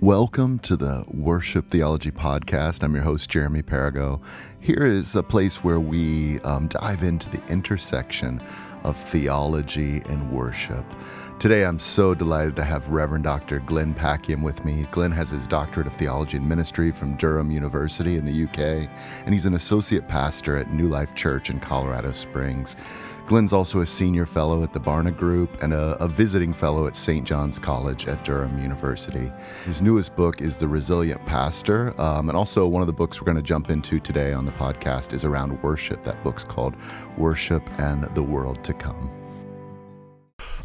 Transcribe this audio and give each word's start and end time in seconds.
Welcome 0.00 0.60
to 0.60 0.76
the 0.76 1.04
Worship 1.08 1.70
Theology 1.70 2.12
Podcast. 2.12 2.84
I'm 2.84 2.94
your 2.94 3.02
host, 3.02 3.28
Jeremy 3.28 3.62
Perigo. 3.62 4.22
Here 4.60 4.86
is 4.86 5.16
a 5.16 5.24
place 5.24 5.64
where 5.64 5.80
we 5.80 6.38
um, 6.42 6.68
dive 6.68 7.02
into 7.02 7.28
the 7.28 7.44
intersection 7.48 8.40
of 8.84 8.96
theology 8.96 10.00
and 10.08 10.30
worship. 10.30 10.84
Today, 11.40 11.64
I'm 11.64 11.80
so 11.80 12.14
delighted 12.14 12.54
to 12.56 12.64
have 12.64 12.88
Reverend 12.90 13.24
Dr. 13.24 13.58
Glenn 13.58 13.92
Packiam 13.92 14.44
with 14.44 14.64
me. 14.64 14.86
Glenn 14.92 15.10
has 15.10 15.30
his 15.30 15.48
doctorate 15.48 15.88
of 15.88 15.94
theology 15.94 16.36
and 16.36 16.48
ministry 16.48 16.92
from 16.92 17.16
Durham 17.16 17.50
University 17.50 18.16
in 18.16 18.24
the 18.24 18.44
UK, 18.44 18.88
and 19.24 19.34
he's 19.34 19.46
an 19.46 19.54
associate 19.54 20.06
pastor 20.06 20.56
at 20.56 20.72
New 20.72 20.86
Life 20.86 21.16
Church 21.16 21.50
in 21.50 21.58
Colorado 21.58 22.12
Springs. 22.12 22.76
Glenn's 23.28 23.52
also 23.52 23.80
a 23.80 23.86
senior 23.86 24.24
fellow 24.24 24.62
at 24.62 24.72
the 24.72 24.80
Barna 24.80 25.14
Group 25.14 25.62
and 25.62 25.74
a, 25.74 26.02
a, 26.02 26.08
visiting 26.08 26.54
fellow 26.54 26.86
at 26.86 26.96
St. 26.96 27.26
John's 27.26 27.58
College 27.58 28.08
at 28.08 28.24
Durham 28.24 28.58
University. 28.62 29.30
His 29.66 29.82
newest 29.82 30.16
book 30.16 30.40
is 30.40 30.56
The 30.56 30.66
Resilient 30.66 31.22
Pastor, 31.26 31.92
um, 32.00 32.30
and 32.30 32.38
also 32.38 32.66
one 32.66 32.80
of 32.80 32.86
the 32.86 32.92
books 32.94 33.20
we're 33.20 33.26
going 33.26 33.36
to 33.36 33.42
jump 33.42 33.68
into 33.68 34.00
today 34.00 34.32
on 34.32 34.46
the 34.46 34.52
podcast 34.52 35.12
is 35.12 35.26
around 35.26 35.62
worship. 35.62 36.02
That 36.04 36.24
book's 36.24 36.42
called 36.42 36.74
Worship 37.18 37.62
and 37.78 38.04
the 38.14 38.22
World 38.22 38.64
to 38.64 38.72
Come. 38.72 39.10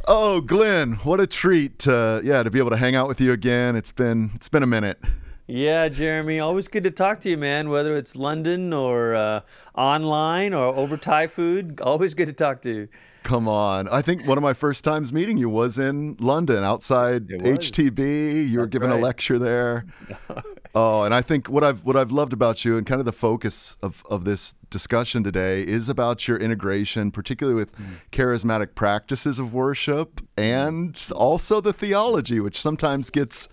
Oh, 0.07 0.39
Glenn, 0.39 0.93
what 1.03 1.19
a 1.19 1.27
treat! 1.27 1.79
To, 1.79 2.21
yeah, 2.23 2.43
to 2.43 2.49
be 2.49 2.59
able 2.59 2.69
to 2.69 2.77
hang 2.77 2.95
out 2.95 3.09
with 3.09 3.19
you 3.19 3.33
again. 3.33 3.75
It's 3.75 3.91
been 3.91 4.31
it's 4.35 4.47
been 4.47 4.63
a 4.63 4.67
minute. 4.67 5.01
Yeah, 5.45 5.89
Jeremy, 5.89 6.39
always 6.39 6.69
good 6.69 6.85
to 6.85 6.91
talk 6.91 7.19
to 7.21 7.29
you, 7.29 7.37
man. 7.37 7.69
Whether 7.69 7.97
it's 7.97 8.15
London 8.15 8.71
or 8.71 9.13
uh, 9.13 9.41
online 9.75 10.53
or 10.53 10.73
over 10.73 10.95
Thai 10.95 11.27
food, 11.27 11.81
always 11.81 12.13
good 12.13 12.27
to 12.27 12.33
talk 12.33 12.61
to 12.61 12.73
you. 12.73 12.87
Come 13.23 13.47
on. 13.47 13.87
I 13.89 14.01
think 14.01 14.25
one 14.25 14.37
of 14.37 14.41
my 14.41 14.53
first 14.53 14.83
times 14.83 15.11
meeting 15.13 15.37
you 15.37 15.49
was 15.49 15.79
in 15.79 16.15
London 16.19 16.63
outside 16.63 17.27
HTB. 17.27 18.49
You 18.49 18.59
were 18.59 18.67
giving 18.67 18.89
right. 18.89 18.99
a 18.99 19.01
lecture 19.01 19.39
there. 19.39 19.85
oh, 20.75 21.03
and 21.03 21.13
I 21.13 21.21
think 21.21 21.49
what 21.49 21.63
I've 21.63 21.85
what 21.85 21.95
I've 21.95 22.11
loved 22.11 22.33
about 22.33 22.65
you 22.65 22.77
and 22.77 22.85
kind 22.85 22.99
of 22.99 23.05
the 23.05 23.13
focus 23.13 23.77
of, 23.81 24.05
of 24.09 24.25
this 24.25 24.55
discussion 24.69 25.23
today 25.23 25.61
is 25.61 25.87
about 25.87 26.27
your 26.27 26.37
integration, 26.37 27.11
particularly 27.11 27.55
with 27.55 27.73
mm. 27.77 27.95
charismatic 28.11 28.75
practices 28.75 29.39
of 29.39 29.53
worship 29.53 30.21
and 30.37 31.01
also 31.15 31.61
the 31.61 31.73
theology, 31.73 32.41
which 32.41 32.59
sometimes 32.59 33.09
gets 33.09 33.47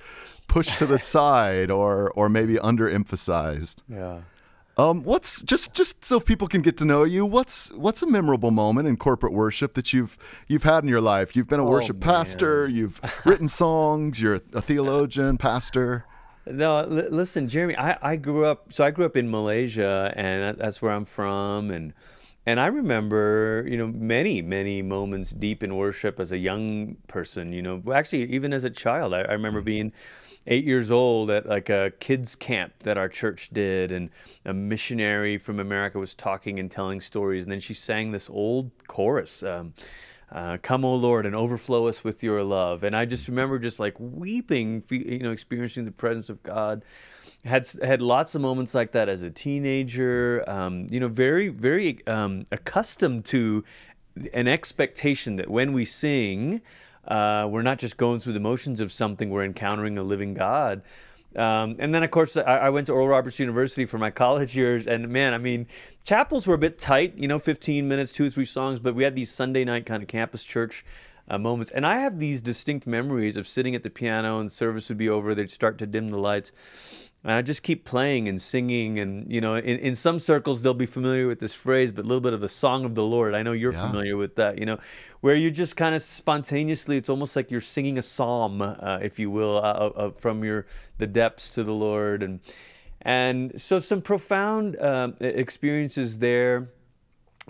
pushed 0.50 0.78
to 0.80 0.86
the 0.86 0.98
side 0.98 1.70
or 1.70 2.10
or 2.16 2.28
maybe 2.28 2.56
underemphasized. 2.56 3.82
Yeah. 3.88 4.20
Um, 4.76 5.02
what's 5.04 5.42
just 5.42 5.74
just 5.74 6.04
so 6.04 6.20
people 6.20 6.48
can 6.48 6.62
get 6.62 6.76
to 6.78 6.84
know 6.84 7.04
you? 7.04 7.24
What's 7.24 7.70
what's 7.72 8.02
a 8.02 8.06
memorable 8.06 8.50
moment 8.50 8.88
in 8.88 8.96
corporate 8.96 9.32
worship 9.32 9.74
that 9.74 9.92
you've 9.92 10.18
you've 10.48 10.62
had 10.62 10.82
in 10.84 10.88
your 10.88 11.00
life? 11.00 11.36
You've 11.36 11.48
been 11.48 11.60
a 11.60 11.66
oh, 11.66 11.70
worship 11.70 11.96
man. 11.96 12.14
pastor. 12.14 12.66
You've 12.66 13.00
written 13.24 13.48
songs. 13.48 14.20
You're 14.20 14.40
a 14.52 14.62
theologian, 14.62 15.38
pastor. 15.38 16.04
No, 16.46 16.78
l- 16.78 16.86
listen, 17.10 17.48
Jeremy. 17.48 17.76
I, 17.76 17.98
I 18.02 18.16
grew 18.16 18.46
up. 18.46 18.72
So 18.72 18.82
I 18.82 18.90
grew 18.90 19.04
up 19.04 19.16
in 19.16 19.30
Malaysia, 19.30 20.12
and 20.16 20.42
that, 20.42 20.58
that's 20.58 20.80
where 20.80 20.92
I'm 20.92 21.04
from. 21.04 21.70
And 21.70 21.92
and 22.46 22.58
I 22.58 22.66
remember, 22.66 23.66
you 23.68 23.76
know, 23.76 23.86
many 23.88 24.42
many 24.42 24.82
moments 24.82 25.30
deep 25.30 25.62
in 25.62 25.76
worship 25.76 26.18
as 26.18 26.32
a 26.32 26.38
young 26.38 26.96
person. 27.08 27.52
You 27.52 27.62
know, 27.62 27.82
actually, 27.92 28.24
even 28.32 28.52
as 28.52 28.64
a 28.64 28.70
child, 28.70 29.14
I, 29.14 29.20
I 29.20 29.32
remember 29.32 29.60
mm-hmm. 29.60 29.66
being 29.66 29.92
eight 30.46 30.64
years 30.64 30.90
old 30.90 31.30
at 31.30 31.46
like 31.46 31.68
a 31.68 31.92
kids 32.00 32.34
camp 32.34 32.72
that 32.80 32.96
our 32.96 33.08
church 33.08 33.50
did 33.52 33.92
and 33.92 34.10
a 34.44 34.54
missionary 34.54 35.36
from 35.36 35.60
america 35.60 35.98
was 35.98 36.14
talking 36.14 36.58
and 36.58 36.70
telling 36.70 37.00
stories 37.00 37.42
and 37.42 37.52
then 37.52 37.60
she 37.60 37.74
sang 37.74 38.10
this 38.10 38.30
old 38.30 38.70
chorus 38.88 39.42
um, 39.42 39.74
uh, 40.32 40.56
come 40.62 40.84
o 40.84 40.94
lord 40.94 41.26
and 41.26 41.34
overflow 41.34 41.86
us 41.86 42.02
with 42.02 42.22
your 42.22 42.42
love 42.42 42.82
and 42.82 42.96
i 42.96 43.04
just 43.04 43.28
remember 43.28 43.58
just 43.58 43.78
like 43.78 43.94
weeping 43.98 44.82
you 44.88 45.18
know 45.18 45.30
experiencing 45.30 45.84
the 45.84 45.90
presence 45.90 46.30
of 46.30 46.42
god 46.42 46.82
had 47.44 47.68
had 47.82 48.02
lots 48.02 48.34
of 48.34 48.40
moments 48.40 48.74
like 48.74 48.92
that 48.92 49.08
as 49.08 49.22
a 49.22 49.30
teenager 49.30 50.44
um, 50.46 50.86
you 50.90 51.00
know 51.00 51.08
very 51.08 51.48
very 51.48 52.06
um, 52.06 52.44
accustomed 52.52 53.24
to 53.24 53.64
an 54.34 54.46
expectation 54.46 55.36
that 55.36 55.48
when 55.48 55.72
we 55.72 55.84
sing 55.84 56.60
uh, 57.06 57.48
we're 57.50 57.62
not 57.62 57.78
just 57.78 57.96
going 57.96 58.20
through 58.20 58.34
the 58.34 58.40
motions 58.40 58.80
of 58.80 58.92
something, 58.92 59.30
we're 59.30 59.44
encountering 59.44 59.98
a 59.98 60.02
living 60.02 60.34
God. 60.34 60.82
Um, 61.34 61.76
and 61.78 61.94
then, 61.94 62.02
of 62.02 62.10
course, 62.10 62.36
I, 62.36 62.42
I, 62.42 62.70
went 62.70 62.88
to 62.88 62.92
Oral 62.92 63.06
Roberts 63.06 63.38
University 63.38 63.84
for 63.84 63.98
my 63.98 64.10
college 64.10 64.56
years. 64.56 64.88
And 64.88 65.08
man, 65.08 65.32
I 65.32 65.38
mean, 65.38 65.68
chapels 66.02 66.46
were 66.46 66.56
a 66.56 66.58
bit 66.58 66.76
tight, 66.76 67.16
you 67.16 67.28
know, 67.28 67.38
15 67.38 67.86
minutes, 67.86 68.10
two 68.10 68.26
or 68.26 68.30
three 68.30 68.44
songs, 68.44 68.80
but 68.80 68.96
we 68.96 69.04
had 69.04 69.14
these 69.14 69.30
Sunday 69.30 69.64
night 69.64 69.86
kind 69.86 70.02
of 70.02 70.08
campus 70.08 70.42
church 70.42 70.84
uh, 71.28 71.38
moments. 71.38 71.70
And 71.70 71.86
I 71.86 71.98
have 71.98 72.18
these 72.18 72.42
distinct 72.42 72.84
memories 72.84 73.36
of 73.36 73.46
sitting 73.46 73.76
at 73.76 73.84
the 73.84 73.90
piano 73.90 74.40
and 74.40 74.50
service 74.50 74.88
would 74.88 74.98
be 74.98 75.08
over, 75.08 75.34
they'd 75.34 75.52
start 75.52 75.78
to 75.78 75.86
dim 75.86 76.10
the 76.10 76.18
lights. 76.18 76.50
And 77.22 77.32
I 77.32 77.42
just 77.42 77.62
keep 77.62 77.84
playing 77.84 78.28
and 78.28 78.40
singing. 78.40 78.98
And, 78.98 79.30
you 79.30 79.40
know, 79.40 79.54
in, 79.54 79.78
in 79.78 79.94
some 79.94 80.18
circles, 80.18 80.62
they'll 80.62 80.72
be 80.72 80.86
familiar 80.86 81.26
with 81.26 81.38
this 81.38 81.52
phrase, 81.52 81.92
but 81.92 82.04
a 82.04 82.08
little 82.08 82.22
bit 82.22 82.32
of 82.32 82.40
the 82.40 82.48
song 82.48 82.86
of 82.86 82.94
the 82.94 83.04
Lord. 83.04 83.34
I 83.34 83.42
know 83.42 83.52
you're 83.52 83.74
yeah. 83.74 83.86
familiar 83.86 84.16
with 84.16 84.36
that, 84.36 84.58
you 84.58 84.64
know, 84.64 84.78
where 85.20 85.34
you 85.34 85.50
just 85.50 85.76
kind 85.76 85.94
of 85.94 86.02
spontaneously, 86.02 86.96
it's 86.96 87.10
almost 87.10 87.36
like 87.36 87.50
you're 87.50 87.60
singing 87.60 87.98
a 87.98 88.02
psalm, 88.02 88.62
uh, 88.62 88.98
if 89.02 89.18
you 89.18 89.30
will, 89.30 89.58
uh, 89.58 89.60
uh, 89.60 89.92
uh, 89.96 90.10
from 90.12 90.44
your 90.44 90.66
the 90.96 91.06
depths 91.06 91.50
to 91.50 91.62
the 91.62 91.74
Lord. 91.74 92.22
And, 92.22 92.40
and 93.02 93.60
so 93.60 93.80
some 93.80 94.00
profound 94.00 94.80
um, 94.80 95.14
experiences 95.20 96.20
there. 96.20 96.70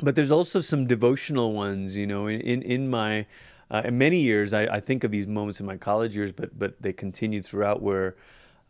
But 0.02 0.16
there's 0.16 0.30
also 0.30 0.60
some 0.60 0.86
devotional 0.86 1.52
ones, 1.52 1.96
you 1.96 2.06
know, 2.06 2.26
in, 2.26 2.40
in, 2.40 2.62
in 2.62 2.90
my. 2.90 3.26
Uh, 3.72 3.82
in 3.84 3.96
many 3.98 4.18
years, 4.18 4.52
I, 4.52 4.62
I 4.62 4.80
think 4.80 5.04
of 5.04 5.12
these 5.12 5.28
moments 5.28 5.60
in 5.60 5.66
my 5.66 5.76
college 5.76 6.16
years, 6.16 6.32
but 6.32 6.58
but 6.58 6.82
they 6.82 6.92
continued 6.92 7.46
throughout 7.46 7.80
where 7.80 8.16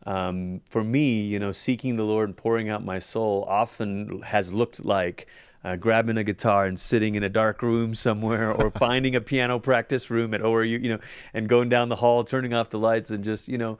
um, 0.06 0.61
for 0.69 0.83
me, 0.83 1.22
you 1.22 1.38
know, 1.38 1.53
seeking 1.53 1.97
the 1.97 2.05
Lord 2.05 2.28
and 2.28 2.37
pouring 2.37 2.69
out 2.69 2.84
my 2.84 2.99
soul 2.99 3.44
often 3.49 4.22
has 4.22 4.53
looked 4.53 4.84
like 4.84 5.27
uh, 5.62 5.77
grabbing 5.77 6.16
a 6.16 6.25
guitar 6.25 6.65
and 6.65 6.78
sitting 6.81 7.15
in 7.15 7.22
a 7.22 7.28
dark 7.28 7.62
room 7.62 7.94
somewhere, 7.94 8.50
or 8.50 8.71
finding 8.78 9.15
a 9.15 9.21
piano 9.21 9.59
practice 9.59 10.11
room 10.11 10.33
at 10.33 10.41
ORU, 10.41 10.83
you 10.83 10.88
know, 10.88 10.99
and 11.34 11.49
going 11.49 11.69
down 11.69 11.88
the 11.88 11.97
hall, 11.97 12.25
turning 12.25 12.55
off 12.55 12.71
the 12.71 12.78
lights, 12.78 13.11
and 13.11 13.25
just, 13.25 13.49
you 13.49 13.59
know. 13.59 13.78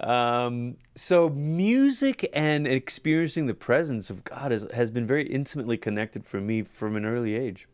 Um, 0.00 0.76
so 0.94 1.30
music 1.30 2.28
and 2.32 2.66
experiencing 2.66 3.46
the 3.46 3.54
presence 3.54 4.10
of 4.10 4.24
God 4.24 4.50
has, 4.50 4.66
has 4.74 4.90
been 4.90 5.06
very 5.06 5.26
intimately 5.26 5.78
connected 5.78 6.26
for 6.26 6.40
me 6.40 6.62
from 6.62 6.96
an 6.96 7.06
early 7.06 7.34
age. 7.34 7.66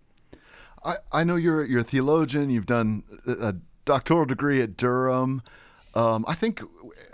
I, 0.85 0.97
I 1.11 1.25
know 1.25 1.37
you're 1.37 1.65
you're 1.65 1.81
a 1.81 1.85
theologian. 1.85 2.51
You've 2.51 2.67
done 2.67 3.05
a 3.27 3.55
doctoral 3.85 4.25
degree 4.25 4.61
at 4.61 4.77
Durham. 4.77 5.43
Um, 5.95 6.25
I 6.27 6.35
think 6.35 6.63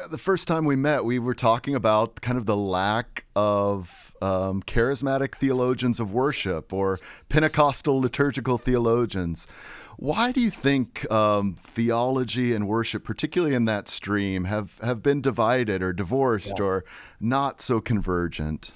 the 0.09 0.19
first 0.19 0.47
time 0.47 0.65
we 0.65 0.77
met, 0.77 1.05
we 1.05 1.19
were 1.19 1.35
talking 1.35 1.75
about 1.75 2.21
kind 2.21 2.39
of 2.39 2.47
the 2.47 2.57
lack 2.57 3.25
of 3.35 4.15
um, 4.23 4.63
charismatic 4.63 5.37
theologians 5.37 5.99
of 5.99 6.13
worship 6.13 6.73
or 6.73 7.01
Pentecostal 7.29 8.01
liturgical 8.01 8.57
theologians. 8.57 9.49
Why 9.97 10.31
do 10.31 10.41
you 10.41 10.51
think 10.51 11.11
um, 11.11 11.57
theology 11.61 12.55
and 12.55 12.69
worship, 12.69 13.03
particularly 13.03 13.57
in 13.57 13.65
that 13.65 13.89
stream, 13.89 14.45
have, 14.45 14.79
have 14.79 15.03
been 15.03 15.21
divided 15.21 15.83
or 15.83 15.93
divorced 15.93 16.61
yeah. 16.61 16.65
or 16.65 16.85
not 17.19 17.61
so 17.61 17.81
convergent? 17.81 18.71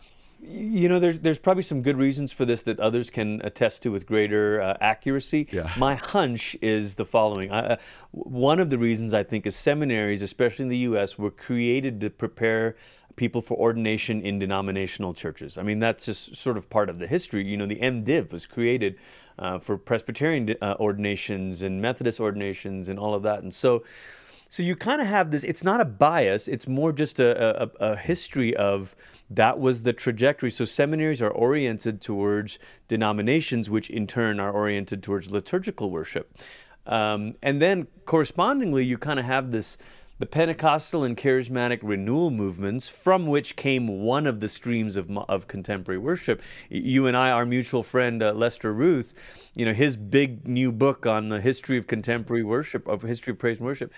You 0.45 0.89
know, 0.89 0.99
there's 0.99 1.21
there's 1.21 1.39
probably 1.39 1.63
some 1.63 1.83
good 1.83 1.97
reasons 1.97 2.33
for 2.33 2.45
this 2.45 2.65
that 2.65 2.81
others 2.81 3.11
can 3.11 3.41
attest 3.45 3.83
to 3.83 3.93
with 3.93 4.07
greater 4.07 4.61
uh, 4.61 4.77
accuracy. 4.81 5.49
Yeah. 5.53 5.71
My 5.79 5.95
hunch 5.95 6.57
is 6.61 6.97
the 6.97 7.05
following. 7.05 7.53
I, 7.53 7.61
uh, 7.61 7.77
one 8.11 8.59
of 8.59 8.69
the 8.69 8.77
reasons 8.77 9.15
I 9.15 9.23
think 9.23 9.47
is 9.47 9.55
seminaries, 9.55 10.21
especially 10.21 10.65
in 10.65 10.69
the 10.69 10.79
U.S., 10.79 11.17
were 11.17 11.31
created 11.31 12.01
to 12.01 12.11
prepare 12.11 12.75
people 13.15 13.41
for 13.41 13.57
ordination 13.57 14.21
in 14.21 14.41
denominational 14.41 15.15
churches. 15.15 15.57
I 15.57 15.63
mean, 15.63 15.79
that's 15.79 16.07
just 16.07 16.35
sort 16.35 16.57
of 16.57 16.69
part 16.69 16.89
of 16.89 16.99
the 16.99 17.07
history. 17.07 17.47
You 17.47 17.57
know, 17.57 17.67
the 17.67 17.77
MDiv 17.77 18.33
was 18.33 18.45
created 18.45 18.99
uh, 19.39 19.61
for 19.61 19.79
Presbyterian 19.79 20.57
uh, 20.61 20.75
ordinations 20.81 21.63
and 21.63 21.81
Methodist 21.81 22.19
ordinations 22.19 22.89
and 22.89 22.99
all 22.99 23.15
of 23.15 23.23
that, 23.23 23.43
and 23.43 23.55
so. 23.55 23.85
So 24.49 24.63
you 24.63 24.77
kind 24.77 25.01
of 25.01 25.07
have 25.07 25.31
this. 25.31 25.45
It's 25.45 25.65
not 25.65 25.81
a 25.81 25.85
bias. 25.87 26.47
It's 26.47 26.69
more 26.69 26.93
just 26.93 27.21
a, 27.21 27.63
a, 27.63 27.93
a 27.93 27.97
history 27.97 28.55
of 28.55 28.95
that 29.31 29.59
was 29.59 29.83
the 29.83 29.93
trajectory. 29.93 30.51
So 30.51 30.65
seminaries 30.65 31.23
are 31.23 31.31
oriented 31.31 32.01
towards 32.01 32.59
denominations, 32.89 33.71
which 33.71 33.91
in 33.91 34.07
turn 34.07 34.41
are 34.41 34.53
oriented 34.53 35.03
towards 35.03 35.31
liturgical 35.31 35.91
worship. 35.91 36.37
Um, 36.87 37.37
and 37.43 37.63
then 37.63 37.87
correspondingly, 38.05 38.85
you 38.85 38.99
kind 38.99 39.21
of 39.21 39.25
have 39.25 39.53
this 39.53 39.79
the 40.23 40.27
Pentecostal 40.27 41.03
and 41.03 41.17
charismatic 41.17 41.81
renewal 41.83 42.31
movements, 42.31 42.89
from 42.89 43.27
which 43.27 43.57
came 43.57 43.89
one 44.05 44.25
of 44.25 44.39
the 44.39 44.49
streams 44.49 44.97
of, 44.97 45.11
of 45.29 45.49
contemporary 45.49 45.99
worship. 45.99 46.41
You 46.71 47.09
and 47.09 47.17
I, 47.17 47.33
our 47.33 47.45
mutual 47.45 47.83
friend 47.83 48.23
uh, 48.23 48.33
Lester 48.33 48.73
Ruth, 48.73 49.15
you 49.57 49.65
know, 49.65 49.73
his 49.73 49.97
big 49.97 50.47
new 50.47 50.71
book 50.71 51.07
on 51.07 51.29
the 51.29 51.41
history 51.41 51.77
of 51.77 51.89
contemporary 51.89 52.45
worship, 52.45 52.87
of 52.87 53.03
history 53.03 53.33
of 53.33 53.41
praise 53.41 53.57
and 53.57 53.67
worship, 53.67 53.93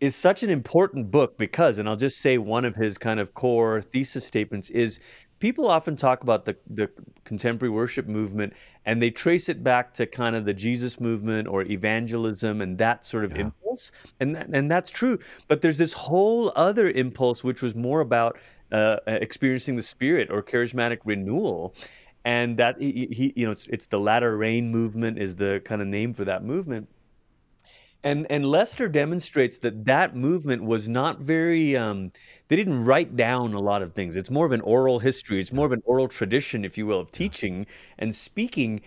is 0.00 0.14
such 0.14 0.42
an 0.42 0.50
important 0.50 1.10
book 1.10 1.36
because, 1.38 1.78
and 1.78 1.88
I'll 1.88 1.96
just 1.96 2.18
say 2.18 2.38
one 2.38 2.64
of 2.64 2.76
his 2.76 2.98
kind 2.98 3.18
of 3.18 3.34
core 3.34 3.82
thesis 3.82 4.24
statements 4.24 4.70
is 4.70 5.00
people 5.38 5.68
often 5.68 5.96
talk 5.96 6.22
about 6.22 6.44
the, 6.44 6.56
the 6.68 6.90
contemporary 7.24 7.70
worship 7.70 8.06
movement 8.06 8.52
and 8.84 9.02
they 9.02 9.10
trace 9.10 9.48
it 9.48 9.62
back 9.62 9.94
to 9.94 10.06
kind 10.06 10.34
of 10.36 10.44
the 10.44 10.54
Jesus 10.54 11.00
movement 11.00 11.48
or 11.48 11.62
evangelism 11.62 12.60
and 12.60 12.78
that 12.78 13.04
sort 13.04 13.24
of 13.24 13.32
yeah. 13.32 13.42
impulse. 13.42 13.90
And, 14.20 14.34
that, 14.34 14.48
and 14.52 14.70
that's 14.70 14.90
true. 14.90 15.18
But 15.46 15.62
there's 15.62 15.78
this 15.78 15.92
whole 15.92 16.52
other 16.56 16.88
impulse, 16.88 17.44
which 17.44 17.62
was 17.62 17.74
more 17.74 18.00
about 18.00 18.38
uh, 18.70 18.96
experiencing 19.06 19.76
the 19.76 19.82
spirit 19.82 20.30
or 20.30 20.42
charismatic 20.42 20.98
renewal. 21.04 21.74
And 22.24 22.56
that 22.58 22.80
he, 22.80 23.08
he 23.10 23.32
you 23.36 23.46
know, 23.46 23.52
it's, 23.52 23.66
it's 23.68 23.86
the 23.86 24.00
latter 24.00 24.36
rain 24.36 24.70
movement 24.70 25.18
is 25.18 25.36
the 25.36 25.62
kind 25.64 25.80
of 25.80 25.88
name 25.88 26.12
for 26.14 26.24
that 26.24 26.44
movement 26.44 26.88
and 28.04 28.26
and 28.30 28.46
Lester 28.46 28.88
demonstrates 28.88 29.58
that 29.58 29.84
that 29.86 30.14
movement 30.14 30.64
was 30.64 30.88
not 30.88 31.18
very 31.20 31.76
um, 31.76 32.12
they 32.48 32.56
didn't 32.56 32.84
write 32.84 33.16
down 33.16 33.54
a 33.54 33.60
lot 33.60 33.82
of 33.82 33.92
things. 33.94 34.16
It's 34.16 34.30
more 34.30 34.46
of 34.46 34.52
an 34.52 34.60
oral 34.60 35.00
history. 35.00 35.40
It's 35.40 35.52
more 35.52 35.66
of 35.66 35.72
an 35.72 35.82
oral 35.84 36.08
tradition 36.08 36.64
if 36.64 36.78
you 36.78 36.86
will 36.86 37.00
of 37.00 37.10
teaching 37.10 37.66
and 37.98 38.14
speaking. 38.14 38.80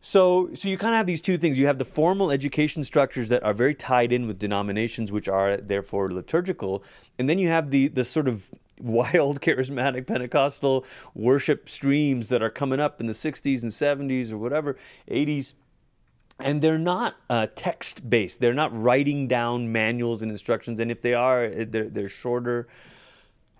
So 0.00 0.50
so 0.54 0.68
you 0.68 0.76
kind 0.76 0.94
of 0.94 0.98
have 0.98 1.06
these 1.06 1.22
two 1.22 1.38
things. 1.38 1.58
You 1.58 1.66
have 1.66 1.78
the 1.78 1.84
formal 1.84 2.30
education 2.30 2.84
structures 2.84 3.30
that 3.30 3.42
are 3.42 3.54
very 3.54 3.74
tied 3.74 4.12
in 4.12 4.26
with 4.26 4.38
denominations 4.38 5.10
which 5.10 5.28
are 5.28 5.56
therefore 5.56 6.12
liturgical. 6.12 6.84
And 7.18 7.28
then 7.28 7.38
you 7.38 7.48
have 7.48 7.70
the 7.70 7.88
the 7.88 8.04
sort 8.04 8.28
of 8.28 8.44
wild 8.80 9.40
charismatic 9.40 10.06
pentecostal 10.06 10.84
worship 11.14 11.68
streams 11.68 12.28
that 12.28 12.42
are 12.42 12.50
coming 12.50 12.78
up 12.78 13.00
in 13.00 13.06
the 13.06 13.12
60s 13.12 13.62
and 13.64 13.72
70s 13.72 14.30
or 14.30 14.38
whatever 14.38 14.76
80s 15.10 15.54
and 16.38 16.62
they're 16.62 16.78
not 16.78 17.16
uh, 17.28 17.46
text 17.54 18.08
based. 18.08 18.40
They're 18.40 18.54
not 18.54 18.76
writing 18.78 19.26
down 19.26 19.72
manuals 19.72 20.22
and 20.22 20.30
instructions, 20.30 20.80
and 20.80 20.90
if 20.90 21.02
they 21.02 21.14
are, 21.14 21.44
eh, 21.44 21.64
they're 21.68 21.88
they're 21.88 22.08
shorter. 22.08 22.68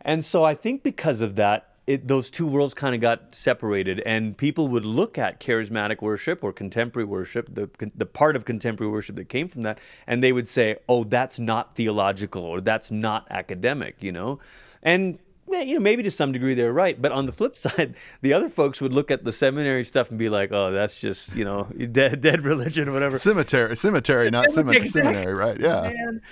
And 0.03 0.25
so 0.25 0.45
I 0.45 0.55
think 0.55 0.83
because 0.83 1.21
of 1.21 1.37
that, 1.37 1.75
it, 1.87 2.07
those 2.07 2.31
two 2.31 2.47
worlds 2.47 2.75
kind 2.75 2.95
of 2.95 3.01
got 3.01 3.35
separated, 3.35 4.01
and 4.01 4.37
people 4.37 4.69
would 4.69 4.85
look 4.85 5.19
at 5.19 5.41
charismatic 5.41 6.03
worship 6.03 6.45
or 6.45 6.53
contemporary 6.53 7.07
worship, 7.07 7.53
the 7.53 7.69
the 7.95 8.07
part 8.07 8.37
of 8.37 8.45
contemporary 8.45 8.93
worship 8.93 9.17
that 9.17 9.29
came 9.29 9.49
from 9.49 9.63
that, 9.63 9.79
and 10.07 10.23
they 10.23 10.33
would 10.33 10.47
say, 10.47 10.77
"Oh, 10.89 11.03
that's 11.05 11.39
not 11.39 11.75
theological 11.75 12.45
or 12.45 12.61
that's 12.61 12.91
not 12.91 13.27
academic," 13.31 13.97
you 14.01 14.13
know, 14.13 14.39
and 14.83 15.19
you 15.51 15.75
know, 15.75 15.81
maybe 15.81 16.03
to 16.03 16.11
some 16.11 16.33
degree 16.33 16.55
they're 16.55 16.73
right. 16.73 17.01
But 17.01 17.13
on 17.13 17.27
the 17.27 17.33
flip 17.33 17.57
side, 17.57 17.95
the 18.23 18.33
other 18.33 18.49
folks 18.49 18.81
would 18.81 18.93
look 18.93 19.11
at 19.11 19.25
the 19.25 19.33
seminary 19.33 19.85
stuff 19.85 20.11
and 20.11 20.19
be 20.19 20.29
like, 20.29 20.53
"Oh, 20.53 20.71
that's 20.73 20.95
just 20.95 21.35
you 21.35 21.45
know 21.45 21.65
dead, 21.93 22.21
dead 22.21 22.43
religion 22.43 22.89
or 22.89 22.93
whatever." 22.93 23.19
Cemetery, 23.19 23.77
cemetery, 23.77 24.31
not 24.33 24.51
cemetery, 24.51 24.85
exactly. 24.85 25.13
seminary, 25.13 25.35
right? 25.35 25.59
Yeah. 25.59 25.83
Man. 25.83 26.23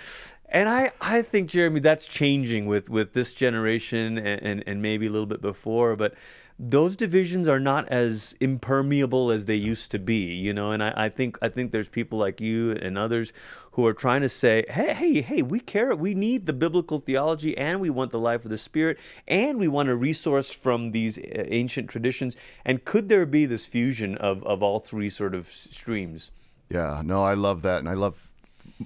And 0.49 0.69
I, 0.69 0.93
I 1.01 1.23
think 1.23 1.51
Jeremy, 1.51 1.81
that's 1.81 2.07
changing 2.07 2.67
with 2.67 2.89
with 2.89 3.13
this 3.15 3.35
generation 3.35 4.17
and, 4.17 4.43
and, 4.43 4.65
and 4.67 4.81
maybe 4.81 5.07
a 5.07 5.11
little 5.11 5.27
bit 5.27 5.43
before, 5.43 5.97
but 5.97 6.15
those 6.59 6.97
divisions 6.97 7.49
are 7.49 7.61
not 7.61 7.87
as 7.89 8.35
impermeable 8.41 9.31
as 9.31 9.45
they 9.45 9.55
used 9.55 9.91
to 9.91 9.99
be, 9.99 10.35
you 10.35 10.55
know. 10.55 10.71
And 10.71 10.83
I, 10.83 10.93
I, 10.97 11.09
think 11.11 11.39
I 11.43 11.51
think 11.51 11.71
there's 11.71 11.89
people 11.89 12.19
like 12.19 12.41
you 12.41 12.73
and 12.73 12.97
others 12.97 13.33
who 13.73 13.87
are 13.87 13.93
trying 13.93 14.23
to 14.23 14.29
say, 14.29 14.65
hey, 14.71 14.95
hey, 14.95 15.21
hey, 15.21 15.43
we 15.43 15.61
care, 15.61 15.95
we 15.95 16.15
need 16.15 16.47
the 16.47 16.55
biblical 16.55 16.99
theology, 16.99 17.57
and 17.59 17.79
we 17.81 17.91
want 17.91 18.11
the 18.11 18.19
life 18.19 18.45
of 18.45 18.51
the 18.51 18.57
Spirit, 18.57 18.99
and 19.29 19.59
we 19.59 19.69
want 19.69 19.91
a 19.91 19.95
resource 19.95 20.51
from 20.51 20.93
these 20.93 21.19
uh, 21.19 21.45
ancient 21.49 21.91
traditions. 21.91 22.37
And 22.65 22.85
could 22.85 23.11
there 23.11 23.27
be 23.27 23.45
this 23.45 23.67
fusion 23.67 24.17
of 24.17 24.43
of 24.45 24.63
all 24.63 24.79
three 24.79 25.11
sort 25.11 25.35
of 25.35 25.49
streams? 25.49 26.31
Yeah, 26.71 27.03
no, 27.05 27.23
I 27.23 27.35
love 27.35 27.63
that, 27.63 27.81
and 27.81 27.89
I 27.89 27.95
love 27.95 28.27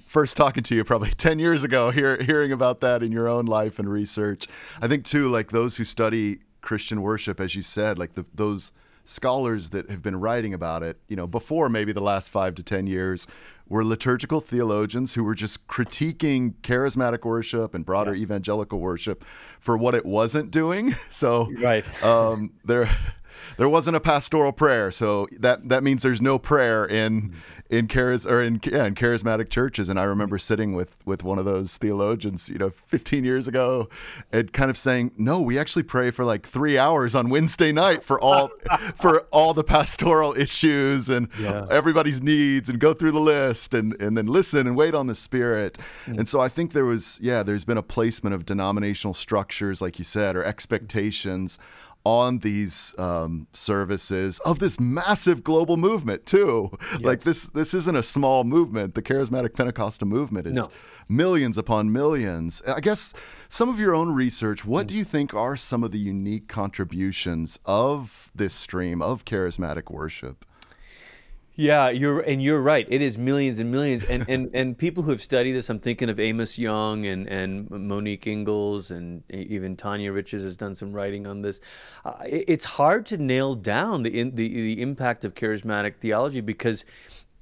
first 0.05 0.37
talking 0.37 0.63
to 0.63 0.75
you 0.75 0.83
probably 0.83 1.09
10 1.17 1.39
years 1.39 1.63
ago 1.63 1.89
hear, 1.91 2.21
hearing 2.21 2.51
about 2.51 2.81
that 2.81 3.01
in 3.01 3.11
your 3.11 3.27
own 3.27 3.45
life 3.45 3.79
and 3.79 3.89
research 3.89 4.47
i 4.79 4.87
think 4.87 5.03
too 5.03 5.27
like 5.27 5.49
those 5.49 5.75
who 5.75 5.83
study 5.83 6.39
Christian 6.61 7.01
worship, 7.01 7.39
as 7.39 7.55
you 7.55 7.61
said, 7.61 7.97
like 7.97 8.13
the, 8.13 8.25
those 8.33 8.73
scholars 9.03 9.71
that 9.71 9.89
have 9.89 10.01
been 10.01 10.15
writing 10.15 10.53
about 10.53 10.83
it, 10.83 10.97
you 11.07 11.15
know, 11.15 11.27
before 11.27 11.69
maybe 11.69 11.91
the 11.91 12.01
last 12.01 12.29
five 12.29 12.55
to 12.55 12.63
10 12.63 12.87
years, 12.87 13.27
were 13.67 13.83
liturgical 13.85 14.41
theologians 14.41 15.13
who 15.13 15.23
were 15.23 15.33
just 15.33 15.67
critiquing 15.67 16.53
charismatic 16.61 17.23
worship 17.23 17.73
and 17.73 17.85
broader 17.85 18.13
yeah. 18.13 18.23
evangelical 18.23 18.79
worship 18.79 19.23
for 19.59 19.77
what 19.77 19.95
it 19.95 20.05
wasn't 20.05 20.51
doing. 20.51 20.93
So, 21.09 21.51
right. 21.59 21.85
um, 22.03 22.53
there, 22.63 22.89
there 23.57 23.69
wasn't 23.69 23.95
a 23.95 23.99
pastoral 23.99 24.51
prayer, 24.51 24.91
so 24.91 25.27
that 25.39 25.69
that 25.69 25.83
means 25.83 26.03
there's 26.03 26.21
no 26.21 26.39
prayer 26.39 26.85
in 26.85 27.33
in 27.71 27.87
charis 27.87 28.25
or 28.25 28.41
in 28.41 28.59
yeah, 28.65 28.85
in 28.85 28.93
charismatic 28.93 29.49
churches. 29.49 29.87
And 29.87 29.97
I 29.97 30.03
remember 30.03 30.37
sitting 30.37 30.73
with 30.73 30.93
with 31.05 31.23
one 31.23 31.39
of 31.39 31.45
those 31.45 31.77
theologians, 31.77 32.49
you 32.49 32.57
know, 32.57 32.69
15 32.69 33.23
years 33.23 33.47
ago, 33.47 33.87
and 34.31 34.51
kind 34.51 34.69
of 34.69 34.77
saying, 34.77 35.11
"No, 35.17 35.39
we 35.39 35.57
actually 35.57 35.83
pray 35.83 36.11
for 36.11 36.25
like 36.25 36.45
three 36.45 36.77
hours 36.77 37.15
on 37.15 37.29
Wednesday 37.29 37.71
night 37.71 38.03
for 38.03 38.19
all 38.19 38.49
for 38.95 39.21
all 39.31 39.53
the 39.53 39.63
pastoral 39.63 40.33
issues 40.37 41.09
and 41.09 41.29
yeah. 41.39 41.65
everybody's 41.71 42.21
needs, 42.21 42.67
and 42.67 42.77
go 42.79 42.93
through 42.93 43.13
the 43.13 43.21
list 43.21 43.73
and 43.73 43.99
and 44.01 44.17
then 44.17 44.27
listen 44.27 44.67
and 44.67 44.75
wait 44.75 44.93
on 44.93 45.07
the 45.07 45.15
Spirit." 45.15 45.77
Mm. 46.05 46.19
And 46.19 46.29
so 46.29 46.41
I 46.41 46.49
think 46.49 46.73
there 46.73 46.85
was 46.85 47.19
yeah, 47.23 47.41
there's 47.41 47.63
been 47.63 47.77
a 47.77 47.83
placement 47.83 48.35
of 48.35 48.45
denominational 48.45 49.13
structures, 49.13 49.81
like 49.81 49.97
you 49.97 50.03
said, 50.05 50.35
or 50.35 50.43
expectations 50.43 51.57
on 52.03 52.39
these 52.39 52.95
um, 52.97 53.47
services 53.53 54.39
of 54.39 54.59
this 54.59 54.79
massive 54.79 55.43
global 55.43 55.77
movement 55.77 56.25
too. 56.25 56.71
Yes. 56.93 57.01
Like 57.01 57.21
this, 57.21 57.47
this 57.49 57.73
isn't 57.73 57.95
a 57.95 58.03
small 58.03 58.43
movement. 58.43 58.95
The 58.95 59.01
charismatic 59.01 59.55
Pentecostal 59.55 60.07
movement 60.07 60.47
is 60.47 60.53
no. 60.53 60.67
millions 61.09 61.57
upon 61.57 61.91
millions. 61.91 62.61
I 62.67 62.79
guess 62.79 63.13
some 63.47 63.69
of 63.69 63.79
your 63.79 63.93
own 63.95 64.13
research. 64.13 64.65
What 64.65 64.85
mm. 64.85 64.89
do 64.89 64.95
you 64.95 65.03
think 65.03 65.33
are 65.33 65.55
some 65.55 65.83
of 65.83 65.91
the 65.91 65.99
unique 65.99 66.47
contributions 66.47 67.59
of 67.65 68.31
this 68.33 68.53
stream 68.53 69.01
of 69.01 69.25
charismatic 69.25 69.91
worship? 69.91 70.45
Yeah, 71.61 71.89
you're 71.89 72.21
and 72.21 72.41
you're 72.41 72.59
right. 72.59 72.87
It 72.89 73.03
is 73.03 73.19
millions 73.19 73.59
and 73.59 73.69
millions, 73.69 74.03
and 74.03 74.25
and 74.27 74.49
and 74.51 74.75
people 74.75 75.03
who 75.03 75.11
have 75.11 75.21
studied 75.21 75.51
this. 75.51 75.69
I'm 75.69 75.77
thinking 75.77 76.09
of 76.09 76.19
Amos 76.19 76.57
Yong 76.57 77.05
and 77.05 77.27
and 77.29 77.69
Monique 77.69 78.25
Ingalls, 78.25 78.89
and 78.89 79.21
even 79.29 79.77
Tanya 79.77 80.11
Riches 80.11 80.41
has 80.41 80.55
done 80.55 80.73
some 80.73 80.91
writing 80.91 81.27
on 81.27 81.43
this. 81.43 81.61
Uh, 82.03 82.13
it's 82.25 82.65
hard 82.65 83.05
to 83.07 83.17
nail 83.17 83.53
down 83.53 84.01
the, 84.01 84.19
in, 84.19 84.33
the 84.33 84.47
the 84.47 84.81
impact 84.81 85.23
of 85.23 85.35
charismatic 85.35 85.97
theology 85.97 86.41
because, 86.41 86.83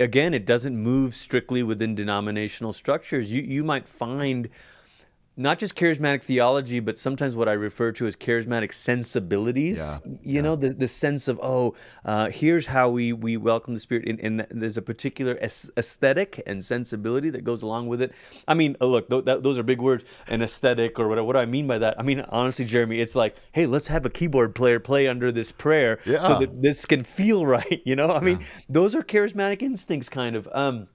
again, 0.02 0.34
it 0.34 0.46
doesn't 0.46 0.76
move 0.76 1.16
strictly 1.16 1.64
within 1.64 1.96
denominational 1.96 2.74
structures. 2.74 3.32
You 3.32 3.42
you 3.42 3.64
might 3.64 3.88
find 3.88 4.50
not 5.40 5.58
just 5.58 5.74
charismatic 5.74 6.22
theology, 6.22 6.82
but 6.82 7.00
sometimes 7.00 7.34
what 7.34 7.48
I 7.48 7.54
refer 7.54 7.94
to 7.94 8.06
as 8.06 8.18
charismatic 8.18 8.74
sensibilities. 8.74 9.78
Yeah, 9.78 10.00
you 10.06 10.20
yeah. 10.22 10.42
know, 10.42 10.58
the, 10.58 10.72
the 10.72 10.88
sense 10.88 11.30
of, 11.30 11.40
oh, 11.42 11.76
uh, 12.04 12.30
here's 12.30 12.68
how 12.68 12.90
we, 12.90 13.14
we 13.14 13.38
welcome 13.38 13.74
the 13.74 13.80
Spirit. 13.80 14.06
And, 14.10 14.20
and 14.20 14.62
there's 14.62 14.78
a 14.78 14.82
particular 14.82 15.38
aesthetic 15.38 16.44
and 16.46 16.64
sensibility 16.64 17.30
that 17.30 17.46
goes 17.46 17.62
along 17.62 17.88
with 17.88 18.02
it. 18.02 18.12
I 18.50 18.54
mean, 18.54 18.76
uh, 18.82 18.88
look, 18.88 19.10
th- 19.10 19.24
th- 19.24 19.42
those 19.42 19.58
are 19.58 19.64
big 19.64 19.80
words, 19.82 20.04
an 20.28 20.42
aesthetic 20.42 21.00
or 21.00 21.08
whatever. 21.08 21.26
What 21.26 21.34
do 21.34 21.40
I 21.40 21.46
mean 21.46 21.68
by 21.68 21.78
that? 21.78 21.98
I 21.98 22.04
mean, 22.04 22.20
honestly, 22.28 22.66
Jeremy, 22.66 23.00
it's 23.00 23.16
like, 23.16 23.38
hey, 23.54 23.66
let's 23.66 23.88
have 23.88 24.06
a 24.06 24.10
keyboard 24.10 24.54
player 24.56 24.82
play 24.82 25.08
under 25.08 25.32
this 25.32 25.54
prayer 25.54 26.00
yeah. 26.06 26.22
so 26.22 26.38
that 26.40 26.62
this 26.62 26.86
can 26.86 27.04
feel 27.04 27.46
right. 27.46 27.82
You 27.86 27.96
know, 27.96 28.12
I 28.12 28.20
mean, 28.20 28.46
those 28.68 28.94
are 28.94 29.04
charismatic 29.04 29.62
instincts, 29.62 30.10
kind 30.10 30.36
of. 30.36 30.50
Um, 30.52 30.90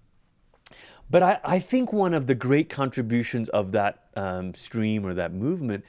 but 1.11 1.23
I, 1.23 1.41
I 1.45 1.59
think 1.59 1.93
one 1.93 2.15
of 2.15 2.27
the 2.27 2.35
great 2.35 2.69
contributions 2.69 3.49
of 3.51 3.73
that 3.73 4.05
um, 4.17 4.55
stream 4.55 5.07
or 5.07 5.15
that 5.15 5.33
movement 5.33 5.85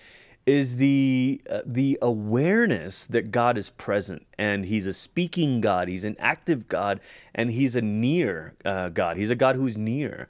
is 0.45 0.75
the 0.77 1.41
uh, 1.50 1.62
the 1.65 1.98
awareness 2.01 3.07
that 3.07 3.31
God 3.31 3.57
is 3.57 3.72
present 3.72 4.25
and 4.38 4.65
He's 4.65 4.86
a 4.86 4.93
speaking 4.93 5.62
God, 5.62 5.88
He's 5.88 6.05
an 6.05 6.15
active 6.19 6.67
God, 6.67 7.00
and 7.34 7.51
He's 7.51 7.75
a 7.75 7.81
near 7.81 8.53
uh, 8.63 8.89
God. 8.89 9.17
He's 9.17 9.31
a 9.31 9.36
God 9.36 9.55
who's 9.55 9.77
near. 9.77 10.27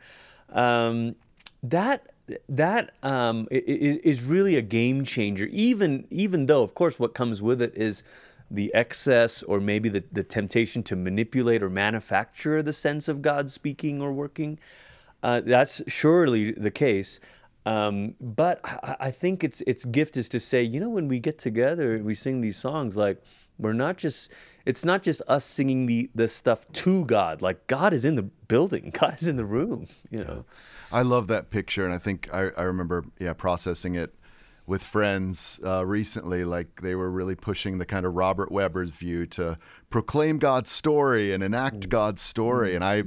Um, 0.50 1.16
that 1.64 2.12
that 2.50 2.94
um, 3.04 3.48
is 3.52 4.24
really 4.24 4.56
a 4.56 4.62
game 4.62 5.04
changer. 5.04 5.46
Even 5.46 6.08
even 6.10 6.46
though, 6.46 6.64
of 6.64 6.74
course, 6.76 6.98
what 7.00 7.14
comes 7.14 7.42
with 7.42 7.62
it 7.62 7.74
is 7.76 8.04
the 8.50 8.74
excess 8.74 9.44
or 9.44 9.60
maybe 9.60 9.90
the, 9.90 10.04
the 10.12 10.24
temptation 10.24 10.84
to 10.84 10.96
manipulate 10.96 11.64
or 11.64 11.70
manufacture 11.70 12.62
the 12.62 12.74
sense 12.74 13.08
of 13.08 13.22
God 13.22 13.52
speaking 13.52 14.02
or 14.02 14.12
working. 14.12 14.60
Uh, 15.24 15.42
that's 15.42 15.82
surely 15.88 16.52
the 16.52 16.72
case. 16.72 17.20
Um, 17.66 18.14
but 18.22 18.60
I, 18.64 18.96
I, 19.00 19.12
think 19.12 19.44
its 19.44 19.62
its 19.62 19.86
gift 19.86 20.18
is 20.18 20.30
to 20.30 20.40
say, 20.40 20.62
you 20.62 20.80
know, 20.80 20.90
when 20.90 21.08
we 21.08 21.20
get 21.20 21.40
together, 21.40 22.00
we 22.04 22.14
sing 22.14 22.42
these 22.42 22.58
songs. 22.58 22.96
Like 22.96 23.24
we're 23.58 23.74
not 23.74 23.98
just 23.98 24.32
it's 24.66 24.86
not 24.86 25.02
just 25.02 25.24
us 25.28 25.46
singing 25.46 25.88
the 25.88 26.12
the 26.14 26.28
stuff 26.28 26.72
to 26.74 27.06
God. 27.06 27.42
Like 27.42 27.66
God 27.66 27.92
is 27.92 28.06
in 28.06 28.16
the 28.16 28.24
building. 28.24 28.92
God 29.00 29.16
is 29.20 29.28
in 29.28 29.38
the 29.38 29.46
room. 29.46 29.88
You 30.12 30.24
know. 30.24 30.46
I 30.92 31.02
love 31.02 31.28
that 31.28 31.50
picture, 31.50 31.84
and 31.84 31.94
I 31.94 31.98
think 31.98 32.30
I, 32.32 32.50
I 32.56 32.64
remember 32.64 33.06
yeah 33.20 33.34
processing 33.34 33.96
it 33.96 34.14
with 34.68 34.84
friends 34.84 35.60
uh, 35.64 35.86
recently, 35.86 36.44
like 36.44 36.82
they 36.82 36.96
were 36.96 37.10
really 37.10 37.36
pushing 37.36 37.78
the 37.78 37.86
kind 37.86 38.06
of 38.06 38.16
Robert 38.16 38.52
Webber's 38.52 38.90
view 38.90 39.26
to 39.28 39.58
proclaim 39.90 40.40
God's 40.40 40.72
story 40.72 41.34
and 41.34 41.44
enact 41.44 41.82
mm. 41.82 41.90
God's 41.90 42.22
story. 42.22 42.74
And 42.74 42.84
I, 42.84 43.04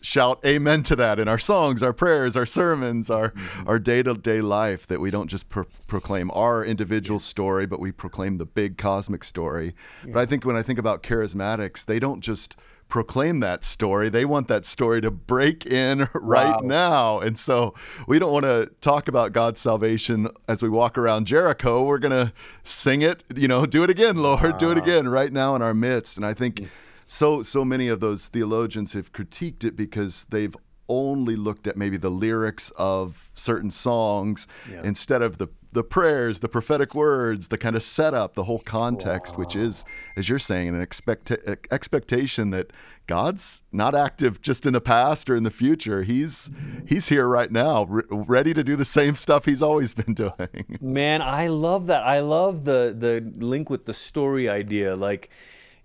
shout 0.00 0.40
amen 0.44 0.82
to 0.84 0.96
that 0.96 1.20
in 1.20 1.28
our 1.28 1.38
songs, 1.38 1.82
our 1.82 1.92
prayers, 1.92 2.36
our 2.36 2.46
sermons, 2.46 3.08
our 3.08 3.30
mm-hmm. 3.30 3.68
our 3.68 3.78
day 3.78 4.02
to 4.02 4.14
day 4.14 4.40
life. 4.40 4.86
That 4.86 5.00
we 5.00 5.10
don't 5.10 5.28
just 5.28 5.48
pro- 5.48 5.66
proclaim 5.86 6.30
our 6.32 6.64
individual 6.64 7.20
story, 7.20 7.66
but 7.66 7.78
we 7.78 7.92
proclaim 7.92 8.38
the 8.38 8.46
big 8.46 8.76
cosmic 8.76 9.22
story. 9.22 9.74
Yeah. 10.04 10.14
But 10.14 10.20
I 10.20 10.26
think 10.26 10.44
when 10.44 10.56
I 10.56 10.62
think 10.62 10.78
about 10.78 11.04
charismatics, 11.04 11.84
they 11.84 12.00
don't 12.00 12.20
just 12.20 12.56
proclaim 12.88 13.40
that 13.40 13.64
story. 13.64 14.08
They 14.08 14.24
want 14.24 14.48
that 14.48 14.64
story 14.64 15.00
to 15.00 15.10
break 15.10 15.66
in 15.66 16.08
right 16.14 16.56
wow. 16.56 16.60
now. 16.62 17.18
And 17.20 17.38
so 17.38 17.74
we 18.06 18.18
don't 18.18 18.32
want 18.32 18.44
to 18.44 18.70
talk 18.80 19.08
about 19.08 19.32
God's 19.32 19.60
salvation 19.60 20.28
as 20.48 20.62
we 20.62 20.68
walk 20.68 20.96
around 20.96 21.26
Jericho. 21.26 21.82
We're 21.82 21.98
going 21.98 22.26
to 22.26 22.32
sing 22.62 23.02
it, 23.02 23.24
you 23.34 23.48
know, 23.48 23.66
do 23.66 23.82
it 23.82 23.90
again, 23.90 24.16
Lord, 24.16 24.52
wow. 24.52 24.58
do 24.58 24.70
it 24.70 24.78
again 24.78 25.08
right 25.08 25.32
now 25.32 25.56
in 25.56 25.62
our 25.62 25.74
midst. 25.74 26.16
And 26.16 26.24
I 26.24 26.34
think 26.34 26.56
mm. 26.56 26.68
so 27.06 27.42
so 27.42 27.64
many 27.64 27.88
of 27.88 28.00
those 28.00 28.28
theologians 28.28 28.92
have 28.92 29.12
critiqued 29.12 29.64
it 29.64 29.76
because 29.76 30.26
they've 30.30 30.56
only 30.88 31.36
looked 31.36 31.66
at 31.66 31.76
maybe 31.76 31.96
the 31.96 32.10
lyrics 32.10 32.70
of 32.76 33.30
certain 33.34 33.70
songs 33.70 34.46
yeah. 34.70 34.82
instead 34.84 35.22
of 35.22 35.38
the 35.38 35.48
the 35.76 35.84
prayers, 35.84 36.40
the 36.40 36.48
prophetic 36.48 36.94
words, 36.94 37.48
the 37.48 37.58
kind 37.58 37.76
of 37.76 37.82
setup, 37.82 38.32
the 38.32 38.44
whole 38.44 38.60
context, 38.60 39.34
wow. 39.34 39.40
which 39.40 39.54
is, 39.54 39.84
as 40.16 40.26
you're 40.26 40.38
saying, 40.38 40.68
an 40.68 40.80
expect- 40.80 41.30
expectation 41.70 42.48
that 42.48 42.72
God's 43.06 43.62
not 43.72 43.94
active 43.94 44.40
just 44.40 44.64
in 44.64 44.72
the 44.72 44.80
past 44.80 45.28
or 45.28 45.36
in 45.36 45.42
the 45.42 45.50
future. 45.50 46.02
He's 46.02 46.50
He's 46.86 47.08
here 47.08 47.28
right 47.28 47.52
now, 47.52 47.84
re- 47.84 48.04
ready 48.10 48.54
to 48.54 48.64
do 48.64 48.74
the 48.74 48.86
same 48.86 49.16
stuff 49.16 49.44
He's 49.44 49.62
always 49.62 49.92
been 49.92 50.14
doing. 50.26 50.78
Man, 50.80 51.20
I 51.20 51.48
love 51.48 51.88
that. 51.88 52.02
I 52.04 52.20
love 52.20 52.64
the 52.64 52.96
the 52.98 53.20
link 53.36 53.68
with 53.68 53.84
the 53.84 53.92
story 53.92 54.48
idea, 54.48 54.96
like 54.96 55.28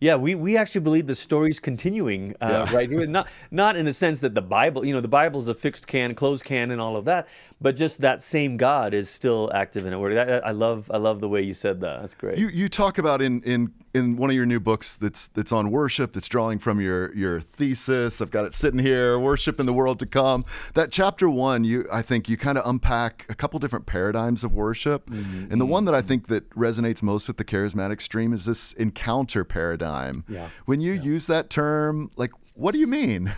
yeah, 0.01 0.15
we, 0.15 0.33
we 0.33 0.57
actually 0.57 0.81
believe 0.81 1.05
the 1.05 1.15
story's 1.15 1.59
continuing 1.59 2.33
uh, 2.41 2.65
yeah. 2.67 2.75
right 2.75 2.89
here. 2.89 3.05
Not 3.05 3.27
not 3.51 3.75
in 3.75 3.85
the 3.85 3.93
sense 3.93 4.19
that 4.21 4.33
the 4.33 4.41
Bible, 4.41 4.83
you 4.83 4.93
know, 4.93 4.99
the 4.99 5.07
Bible's 5.07 5.47
a 5.47 5.53
fixed 5.53 5.85
can, 5.85 6.15
closed 6.15 6.43
can, 6.43 6.71
and 6.71 6.81
all 6.81 6.97
of 6.97 7.05
that, 7.05 7.27
but 7.61 7.77
just 7.77 8.01
that 8.01 8.23
same 8.23 8.57
God 8.57 8.95
is 8.95 9.11
still 9.11 9.51
active 9.53 9.85
in 9.85 9.93
it. 9.93 10.17
I, 10.17 10.49
I 10.49 10.51
love 10.51 10.89
I 10.91 10.97
love 10.97 11.21
the 11.21 11.29
way 11.29 11.43
you 11.43 11.53
said 11.53 11.81
that. 11.81 12.01
That's 12.01 12.15
great. 12.15 12.39
You 12.39 12.49
you 12.49 12.67
talk 12.67 12.97
about 12.97 13.21
in 13.21 13.43
in 13.43 13.71
in 13.93 14.15
one 14.15 14.29
of 14.29 14.35
your 14.35 14.45
new 14.45 14.59
books 14.59 14.95
that's 14.97 15.27
that's 15.27 15.51
on 15.51 15.69
worship 15.69 16.13
that's 16.13 16.27
drawing 16.27 16.59
from 16.59 16.79
your 16.79 17.13
your 17.13 17.41
thesis 17.41 18.21
i've 18.21 18.31
got 18.31 18.45
it 18.45 18.53
sitting 18.53 18.79
here 18.79 19.19
worship 19.19 19.59
in 19.59 19.65
the 19.65 19.73
world 19.73 19.99
to 19.99 20.05
come 20.05 20.45
that 20.75 20.91
chapter 20.91 21.29
one 21.29 21.63
you 21.63 21.85
i 21.91 22.01
think 22.01 22.29
you 22.29 22.37
kind 22.37 22.57
of 22.57 22.65
unpack 22.65 23.25
a 23.29 23.35
couple 23.35 23.59
different 23.59 23.85
paradigms 23.85 24.43
of 24.43 24.53
worship 24.53 25.09
mm-hmm. 25.09 25.51
and 25.51 25.59
the 25.59 25.65
one 25.65 25.85
that 25.85 25.93
i 25.93 26.01
think 26.01 26.27
that 26.27 26.49
resonates 26.51 27.03
most 27.03 27.27
with 27.27 27.37
the 27.37 27.43
charismatic 27.43 27.99
stream 28.01 28.31
is 28.33 28.45
this 28.45 28.73
encounter 28.73 29.43
paradigm 29.43 29.90
yeah. 30.27 30.49
when 30.65 30.81
you 30.81 30.93
yeah. 30.93 31.01
use 31.01 31.27
that 31.27 31.49
term 31.49 32.09
like 32.15 32.31
what 32.55 32.71
do 32.73 32.79
you 32.79 32.87
mean 32.87 33.31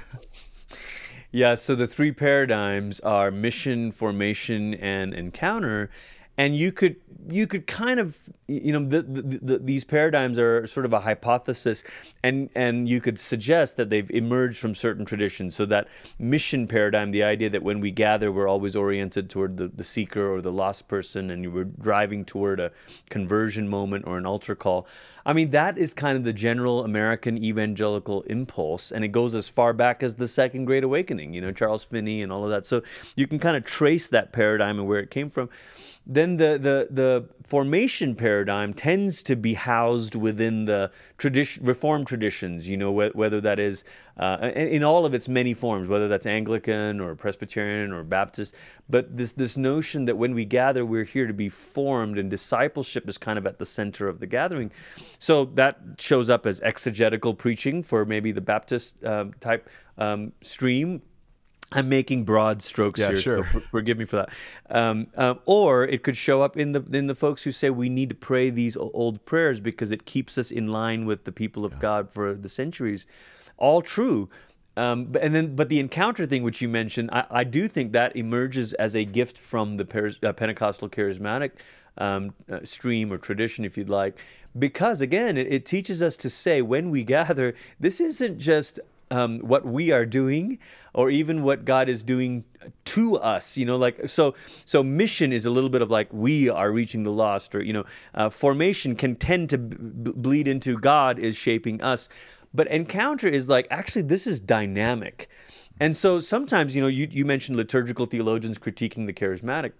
yeah 1.31 1.55
so 1.55 1.75
the 1.75 1.87
three 1.87 2.11
paradigms 2.11 2.99
are 3.01 3.31
mission 3.31 3.91
formation 3.91 4.73
and 4.75 5.13
encounter 5.13 5.89
and 6.37 6.55
you 6.55 6.71
could 6.71 6.95
you 7.29 7.47
could 7.47 7.67
kind 7.67 7.99
of 7.99 8.17
you 8.47 8.73
know 8.73 8.85
the, 8.85 9.01
the, 9.01 9.39
the, 9.41 9.57
these 9.59 9.83
paradigms 9.83 10.37
are 10.37 10.67
sort 10.67 10.85
of 10.85 10.93
a 10.93 10.99
hypothesis. 10.99 11.83
And 12.23 12.49
and 12.55 12.89
you 12.89 12.99
could 13.01 13.19
suggest 13.19 13.77
that 13.77 13.89
they've 13.89 14.09
emerged 14.11 14.57
from 14.57 14.75
certain 14.75 15.05
traditions. 15.05 15.55
So 15.55 15.65
that 15.67 15.87
mission 16.17 16.67
paradigm 16.67 17.11
the 17.11 17.23
idea 17.23 17.49
that 17.51 17.63
when 17.63 17.79
we 17.79 17.91
gather 17.91 18.31
we're 18.31 18.47
always 18.47 18.75
oriented 18.75 19.29
toward 19.29 19.57
the, 19.57 19.67
the 19.67 19.83
seeker 19.83 20.33
or 20.33 20.41
the 20.41 20.51
lost 20.51 20.87
person 20.87 21.29
and 21.29 21.43
you 21.43 21.51
were 21.51 21.65
driving 21.65 22.25
toward 22.25 22.59
a 22.59 22.71
conversion 23.09 23.69
moment 23.69 24.05
or 24.07 24.17
an 24.17 24.25
altar 24.25 24.55
call. 24.55 24.87
I 25.25 25.33
mean 25.33 25.51
that 25.51 25.77
is 25.77 25.93
kind 25.93 26.17
of 26.17 26.23
the 26.23 26.33
general 26.33 26.83
american 26.83 27.41
evangelical 27.43 28.23
impulse. 28.23 28.91
And 28.91 29.05
it 29.05 29.09
goes 29.09 29.35
as 29.35 29.47
far 29.47 29.73
back 29.73 30.01
as 30.01 30.15
the 30.15 30.27
second 30.27 30.65
great 30.65 30.83
awakening 30.83 31.33
you 31.33 31.41
know 31.41 31.51
charles 31.51 31.83
finney 31.83 32.21
and 32.21 32.31
all 32.31 32.43
of 32.43 32.49
that. 32.49 32.65
So 32.65 32.81
you 33.15 33.27
can 33.27 33.39
kind 33.39 33.55
of 33.55 33.63
trace 33.63 34.07
that 34.09 34.33
paradigm 34.33 34.79
and 34.79 34.87
where 34.87 34.99
it 34.99 35.11
came 35.11 35.29
from 35.29 35.49
then 36.05 36.35
the, 36.35 36.59
the, 36.61 36.87
the 36.91 37.29
formation 37.45 38.13
paradigm 38.15 38.73
tends 38.73 39.23
to 39.23 39.37
be 39.37 39.53
housed 39.53 40.15
within 40.15 40.65
the 40.65 40.91
tradition, 41.17 41.65
Reformed 41.65 42.07
traditions, 42.07 42.67
you 42.67 42.75
know, 42.75 42.91
wh- 42.91 43.15
whether 43.15 43.39
that 43.39 43.57
is 43.57 43.85
uh, 44.17 44.51
in 44.53 44.83
all 44.83 45.05
of 45.05 45.13
its 45.13 45.29
many 45.29 45.53
forms, 45.53 45.87
whether 45.87 46.09
that's 46.09 46.25
Anglican 46.25 46.99
or 46.99 47.15
Presbyterian 47.15 47.93
or 47.93 48.03
Baptist. 48.03 48.53
But 48.89 49.15
this, 49.15 49.31
this 49.31 49.55
notion 49.55 50.03
that 50.05 50.17
when 50.17 50.33
we 50.33 50.43
gather, 50.43 50.85
we're 50.85 51.05
here 51.05 51.25
to 51.25 51.33
be 51.33 51.47
formed 51.47 52.17
and 52.17 52.29
discipleship 52.29 53.07
is 53.07 53.17
kind 53.17 53.39
of 53.39 53.47
at 53.47 53.57
the 53.57 53.65
center 53.65 54.09
of 54.09 54.19
the 54.19 54.27
gathering. 54.27 54.71
So 55.19 55.45
that 55.55 55.79
shows 55.99 56.29
up 56.29 56.45
as 56.45 56.59
exegetical 56.61 57.33
preaching 57.33 57.81
for 57.81 58.03
maybe 58.05 58.33
the 58.33 58.41
Baptist 58.41 59.01
um, 59.05 59.33
type 59.39 59.69
um, 59.97 60.33
stream 60.41 61.01
I'm 61.73 61.89
making 61.89 62.23
broad 62.23 62.61
strokes 62.61 62.99
yeah, 62.99 63.09
here. 63.09 63.17
Sure. 63.17 63.49
So 63.51 63.61
forgive 63.71 63.97
me 63.97 64.05
for 64.05 64.17
that. 64.17 64.29
Um, 64.69 65.07
uh, 65.15 65.35
or 65.45 65.85
it 65.85 66.03
could 66.03 66.17
show 66.17 66.41
up 66.41 66.57
in 66.57 66.71
the 66.71 66.83
in 66.91 67.07
the 67.07 67.15
folks 67.15 67.43
who 67.43 67.51
say 67.51 67.69
we 67.69 67.89
need 67.89 68.09
to 68.09 68.15
pray 68.15 68.49
these 68.49 68.77
old 68.77 69.25
prayers 69.25 69.59
because 69.59 69.91
it 69.91 70.05
keeps 70.05 70.37
us 70.37 70.51
in 70.51 70.67
line 70.67 71.05
with 71.05 71.25
the 71.25 71.31
people 71.31 71.65
of 71.65 71.73
yeah. 71.73 71.79
God 71.79 72.11
for 72.11 72.33
the 72.33 72.49
centuries. 72.49 73.05
All 73.57 73.81
true. 73.81 74.29
Um, 74.75 75.05
but, 75.05 75.21
and 75.21 75.35
then, 75.35 75.55
but 75.55 75.69
the 75.69 75.79
encounter 75.79 76.25
thing, 76.25 76.41
which 76.41 76.61
you 76.61 76.67
mentioned, 76.67 77.11
I, 77.11 77.25
I 77.29 77.43
do 77.43 77.67
think 77.67 77.91
that 77.91 78.15
emerges 78.15 78.73
as 78.73 78.95
a 78.95 79.05
gift 79.05 79.37
from 79.37 79.77
the 79.77 80.15
uh, 80.23 80.33
Pentecostal 80.33 80.89
charismatic 80.89 81.51
um, 81.97 82.33
uh, 82.51 82.59
stream 82.63 83.13
or 83.13 83.19
tradition, 83.19 83.65
if 83.65 83.77
you'd 83.77 83.89
like, 83.89 84.17
because 84.57 85.01
again, 85.01 85.37
it, 85.37 85.51
it 85.51 85.65
teaches 85.65 86.01
us 86.01 86.17
to 86.17 86.29
say 86.29 86.61
when 86.61 86.89
we 86.89 87.03
gather, 87.17 87.53
this 87.79 87.99
isn't 87.99 88.39
just 88.39 88.79
um, 89.13 89.39
what 89.39 89.65
we 89.65 89.91
are 89.91 90.05
doing 90.05 90.59
or 90.93 91.09
even 91.09 91.43
what 91.43 91.65
God 91.65 91.89
is 91.89 92.03
doing 92.03 92.43
to 92.85 93.17
us 93.17 93.57
you 93.57 93.65
know 93.65 93.77
like 93.77 94.07
so 94.07 94.35
so 94.65 94.81
mission 94.81 95.33
is 95.33 95.45
a 95.45 95.49
little 95.49 95.69
bit 95.69 95.81
of 95.81 95.91
like 95.91 96.07
we 96.11 96.49
are 96.49 96.71
reaching 96.71 97.03
the 97.03 97.11
lost 97.11 97.53
or 97.53 97.61
you 97.61 97.73
know 97.73 97.85
uh, 98.13 98.29
formation 98.29 98.95
can 98.95 99.15
tend 99.15 99.49
to 99.49 99.57
b- 99.57 100.11
bleed 100.15 100.47
into 100.47 100.77
God 100.77 101.19
is 101.19 101.35
shaping 101.35 101.81
us 101.81 102.09
but 102.53 102.67
encounter 102.67 103.27
is 103.27 103.49
like 103.49 103.67
actually 103.71 104.03
this 104.03 104.27
is 104.27 104.39
dynamic. 104.39 105.29
And 105.79 105.95
so 105.95 106.19
sometimes 106.19 106.75
you 106.75 106.81
know 106.81 106.87
you, 106.87 107.07
you 107.09 107.25
mentioned 107.25 107.57
liturgical 107.57 108.05
theologians 108.05 108.57
critiquing 108.57 109.05
the 109.07 109.13
charismatic. 109.13 109.73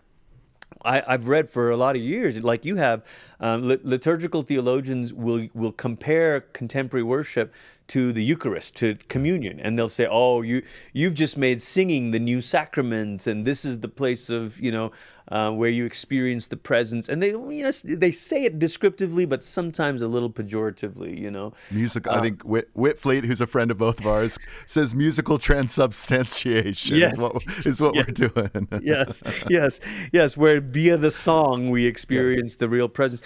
I, 0.84 1.04
have 1.08 1.28
read 1.28 1.50
for 1.50 1.70
a 1.70 1.78
lot 1.78 1.96
of 1.96 2.02
years, 2.02 2.36
like 2.40 2.66
you 2.66 2.78
have, 2.78 3.06
um, 3.40 3.62
liturgical 3.64 4.42
theologians 4.42 5.14
will 5.14 5.48
will 5.54 5.72
compare 5.72 6.42
contemporary 6.42 7.04
worship 7.04 7.54
to 7.90 8.14
the 8.14 8.24
Eucharist, 8.24 8.76
to 8.78 8.96
communion, 9.10 9.60
and 9.60 9.78
they'll 9.78 9.90
say, 9.90 10.08
"Oh, 10.10 10.42
you 10.42 10.64
you've 10.94 11.14
just 11.14 11.38
made 11.38 11.62
singing 11.62 12.12
the 12.12 12.20
new 12.20 12.42
sacrament, 12.42 13.28
and 13.28 13.46
this 13.46 13.66
is 13.66 13.80
the 13.80 13.88
place 13.88 14.30
of 14.30 14.60
you 14.60 14.72
know 14.72 14.92
uh, 15.30 15.52
where 15.52 15.70
you 15.70 15.86
experience 15.86 16.48
the 16.48 16.58
presence." 16.58 17.10
And 17.10 17.22
they 17.22 17.30
you 17.30 17.64
know 17.64 17.72
they 17.84 18.12
say 18.12 18.46
it 18.46 18.60
descriptively, 18.60 19.26
but 19.26 19.44
sometimes 19.44 20.02
a 20.02 20.08
little 20.08 20.30
pejoratively, 20.30 21.18
you 21.18 21.30
know. 21.30 21.54
Music. 21.72 22.08
Uh, 22.08 22.12
I 22.12 22.22
think 22.22 22.44
Whit, 22.44 22.74
Witvliet, 22.76 23.26
who's 23.26 23.42
a 23.42 23.48
friend 23.48 23.70
of 23.70 23.78
both 23.78 24.00
of 24.00 24.08
ours, 24.08 24.40
says 24.66 24.94
musical 24.94 25.38
transubstantiation 25.38 26.98
yes. 26.98 27.14
is 27.14 27.20
what 27.20 27.66
is 27.66 27.82
what 27.82 27.96
yes. 27.96 28.06
we're 28.08 28.30
doing. 28.30 28.68
yes, 28.82 29.24
yes, 29.50 29.80
yes. 30.12 30.38
Where 30.38 30.62
via 30.62 30.98
the 30.98 31.12
song 31.12 31.70
we 31.70 31.86
experience 31.86 32.54
yes. 32.54 32.58
the 32.58 32.70
real 32.70 32.90
presence 32.90 33.22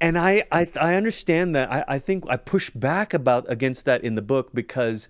and 0.00 0.18
I, 0.18 0.44
I, 0.50 0.68
I 0.80 0.94
understand 0.94 1.54
that. 1.54 1.70
I, 1.70 1.84
I 1.86 1.98
think 1.98 2.24
I 2.28 2.36
push 2.36 2.70
back 2.70 3.12
about 3.12 3.44
against 3.48 3.84
that 3.84 4.02
in 4.02 4.14
the 4.14 4.22
book 4.22 4.50
because 4.54 5.08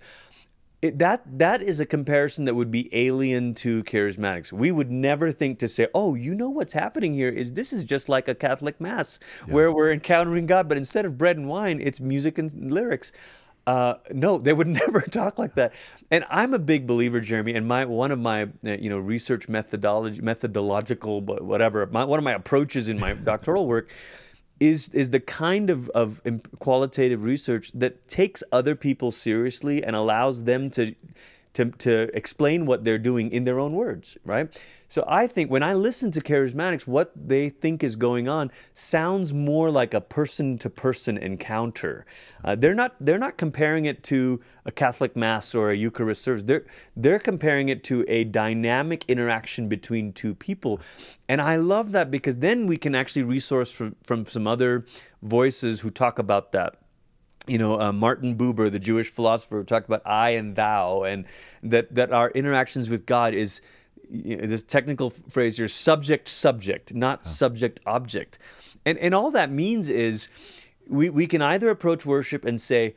it, 0.81 0.97
that 0.99 1.21
that 1.37 1.61
is 1.61 1.79
a 1.79 1.85
comparison 1.85 2.45
that 2.45 2.55
would 2.55 2.71
be 2.71 2.89
alien 2.91 3.53
to 3.55 3.83
charismatics. 3.83 4.51
We 4.51 4.71
would 4.71 4.89
never 4.89 5.31
think 5.31 5.59
to 5.59 5.67
say, 5.67 5.87
"Oh, 5.93 6.15
you 6.15 6.33
know 6.33 6.49
what's 6.49 6.73
happening 6.73 7.13
here 7.13 7.29
is 7.29 7.53
this 7.53 7.71
is 7.71 7.85
just 7.85 8.09
like 8.09 8.27
a 8.27 8.35
Catholic 8.35 8.81
mass 8.81 9.19
yeah. 9.47 9.53
where 9.53 9.71
we're 9.71 9.91
encountering 9.91 10.47
God, 10.47 10.67
but 10.67 10.77
instead 10.77 11.05
of 11.05 11.17
bread 11.17 11.37
and 11.37 11.47
wine, 11.47 11.79
it's 11.81 11.99
music 11.99 12.37
and 12.37 12.71
lyrics." 12.71 13.11
Uh, 13.67 13.93
no, 14.11 14.39
they 14.39 14.53
would 14.53 14.67
never 14.85 15.01
talk 15.01 15.37
like 15.37 15.53
that. 15.53 15.71
And 16.09 16.25
I'm 16.31 16.55
a 16.55 16.59
big 16.59 16.87
believer, 16.87 17.21
Jeremy. 17.21 17.53
And 17.53 17.67
my 17.67 17.85
one 17.85 18.11
of 18.11 18.17
my 18.17 18.43
uh, 18.43 18.71
you 18.71 18.89
know 18.89 18.97
research 18.97 19.47
methodology, 19.47 20.19
methodological, 20.19 21.21
whatever, 21.21 21.85
my, 21.85 22.03
one 22.03 22.17
of 22.17 22.25
my 22.25 22.33
approaches 22.33 22.89
in 22.89 22.99
my 22.99 23.13
doctoral 23.29 23.67
work 23.67 23.91
is 24.61 24.89
is 24.89 25.09
the 25.09 25.19
kind 25.19 25.69
of 25.71 25.89
of 25.89 26.21
qualitative 26.59 27.23
research 27.23 27.71
that 27.73 28.07
takes 28.07 28.43
other 28.51 28.75
people 28.75 29.11
seriously 29.11 29.83
and 29.83 29.95
allows 29.95 30.43
them 30.43 30.69
to 30.69 30.93
to 31.53 31.71
to 31.71 32.15
explain 32.15 32.67
what 32.67 32.85
they're 32.85 32.99
doing 32.99 33.31
in 33.31 33.43
their 33.43 33.59
own 33.59 33.73
words, 33.73 34.17
right? 34.23 34.47
So 34.91 35.05
I 35.07 35.25
think 35.25 35.49
when 35.49 35.63
I 35.63 35.73
listen 35.73 36.11
to 36.11 36.19
charismatics, 36.19 36.85
what 36.85 37.13
they 37.15 37.47
think 37.47 37.81
is 37.81 37.95
going 37.95 38.27
on 38.27 38.51
sounds 38.73 39.33
more 39.33 39.71
like 39.71 39.93
a 39.93 40.01
person-to-person 40.01 41.17
encounter. 41.17 42.05
Uh, 42.43 42.55
they're 42.55 42.75
not 42.75 42.95
they're 42.99 43.17
not 43.17 43.37
comparing 43.37 43.85
it 43.85 44.03
to 44.11 44.41
a 44.65 44.71
Catholic 44.71 45.15
mass 45.15 45.55
or 45.55 45.71
a 45.71 45.77
Eucharist 45.77 46.21
service. 46.21 46.43
They're 46.43 46.65
they're 46.93 47.19
comparing 47.19 47.69
it 47.69 47.85
to 47.85 48.03
a 48.09 48.25
dynamic 48.25 49.05
interaction 49.07 49.69
between 49.69 50.11
two 50.11 50.35
people, 50.35 50.81
and 51.29 51.41
I 51.41 51.55
love 51.55 51.93
that 51.93 52.11
because 52.11 52.39
then 52.39 52.67
we 52.67 52.75
can 52.75 52.93
actually 52.93 53.23
resource 53.23 53.71
from, 53.71 53.95
from 54.03 54.25
some 54.25 54.45
other 54.45 54.85
voices 55.21 55.79
who 55.79 55.89
talk 55.89 56.19
about 56.19 56.51
that 56.51 56.75
you 57.47 57.57
know, 57.57 57.79
uh, 57.79 57.91
Martin 57.91 58.35
Buber, 58.37 58.71
the 58.71 58.77
Jewish 58.77 59.09
philosopher, 59.09 59.63
talked 59.63 59.87
about 59.87 60.05
I 60.05 60.31
and 60.31 60.55
thou, 60.55 61.03
and 61.03 61.23
that 61.63 61.95
that 61.95 62.11
our 62.11 62.29
interactions 62.31 62.89
with 62.89 63.05
God 63.05 63.33
is 63.33 63.61
you 64.11 64.37
know, 64.37 64.47
this 64.47 64.63
technical 64.63 65.09
phrase 65.09 65.57
here, 65.57 65.67
subject 65.67 66.27
subject, 66.27 66.93
not 66.93 67.25
subject 67.25 67.79
object, 67.85 68.37
and 68.85 68.97
and 68.97 69.15
all 69.15 69.31
that 69.31 69.51
means 69.51 69.89
is 69.89 70.27
we 70.87 71.09
we 71.09 71.27
can 71.27 71.41
either 71.41 71.69
approach 71.69 72.05
worship 72.05 72.45
and 72.45 72.59
say. 72.59 72.95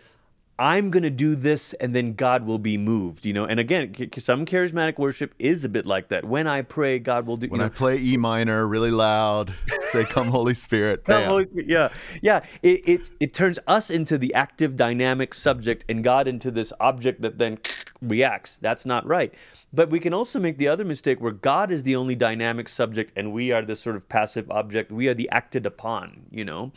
I'm 0.56 0.92
going 0.92 1.02
to 1.02 1.10
do 1.10 1.34
this 1.34 1.72
and 1.74 1.96
then 1.96 2.14
God 2.14 2.46
will 2.46 2.60
be 2.60 2.78
moved, 2.78 3.26
you 3.26 3.32
know. 3.32 3.44
And 3.44 3.58
again, 3.58 3.92
some 4.20 4.46
charismatic 4.46 4.98
worship 4.98 5.34
is 5.40 5.64
a 5.64 5.68
bit 5.68 5.84
like 5.84 6.10
that. 6.10 6.24
When 6.24 6.46
I 6.46 6.62
pray, 6.62 7.00
God 7.00 7.26
will 7.26 7.36
do. 7.36 7.48
When 7.48 7.58
you 7.58 7.66
know, 7.66 7.66
I 7.66 7.70
play 7.70 7.98
E 7.98 8.16
minor 8.16 8.64
really 8.68 8.92
loud, 8.92 9.52
say, 9.86 10.04
"Come, 10.04 10.28
Holy 10.28 10.54
Spirit." 10.54 11.06
Come, 11.06 11.24
Holy 11.24 11.42
Spirit. 11.42 11.68
Yeah, 11.68 11.88
yeah. 12.22 12.44
It, 12.62 12.88
it 12.88 13.10
it 13.18 13.34
turns 13.34 13.58
us 13.66 13.90
into 13.90 14.16
the 14.16 14.32
active, 14.34 14.76
dynamic 14.76 15.34
subject, 15.34 15.84
and 15.88 16.04
God 16.04 16.28
into 16.28 16.52
this 16.52 16.72
object 16.78 17.22
that 17.22 17.38
then 17.38 17.58
reacts. 18.04 18.58
That's 18.58 18.86
not 18.86 19.06
right. 19.06 19.32
But 19.72 19.90
we 19.90 19.98
can 20.00 20.14
also 20.14 20.38
make 20.38 20.58
the 20.58 20.68
other 20.68 20.84
mistake 20.84 21.20
where 21.20 21.32
God 21.32 21.70
is 21.72 21.82
the 21.82 21.96
only 21.96 22.14
dynamic 22.14 22.68
subject, 22.68 23.12
and 23.16 23.32
we 23.32 23.50
are 23.52 23.62
the 23.62 23.76
sort 23.76 23.96
of 23.96 24.08
passive 24.08 24.50
object. 24.50 24.92
We 24.92 25.08
are 25.08 25.14
the 25.14 25.28
acted 25.30 25.66
upon, 25.66 26.26
you 26.30 26.44
know. 26.44 26.72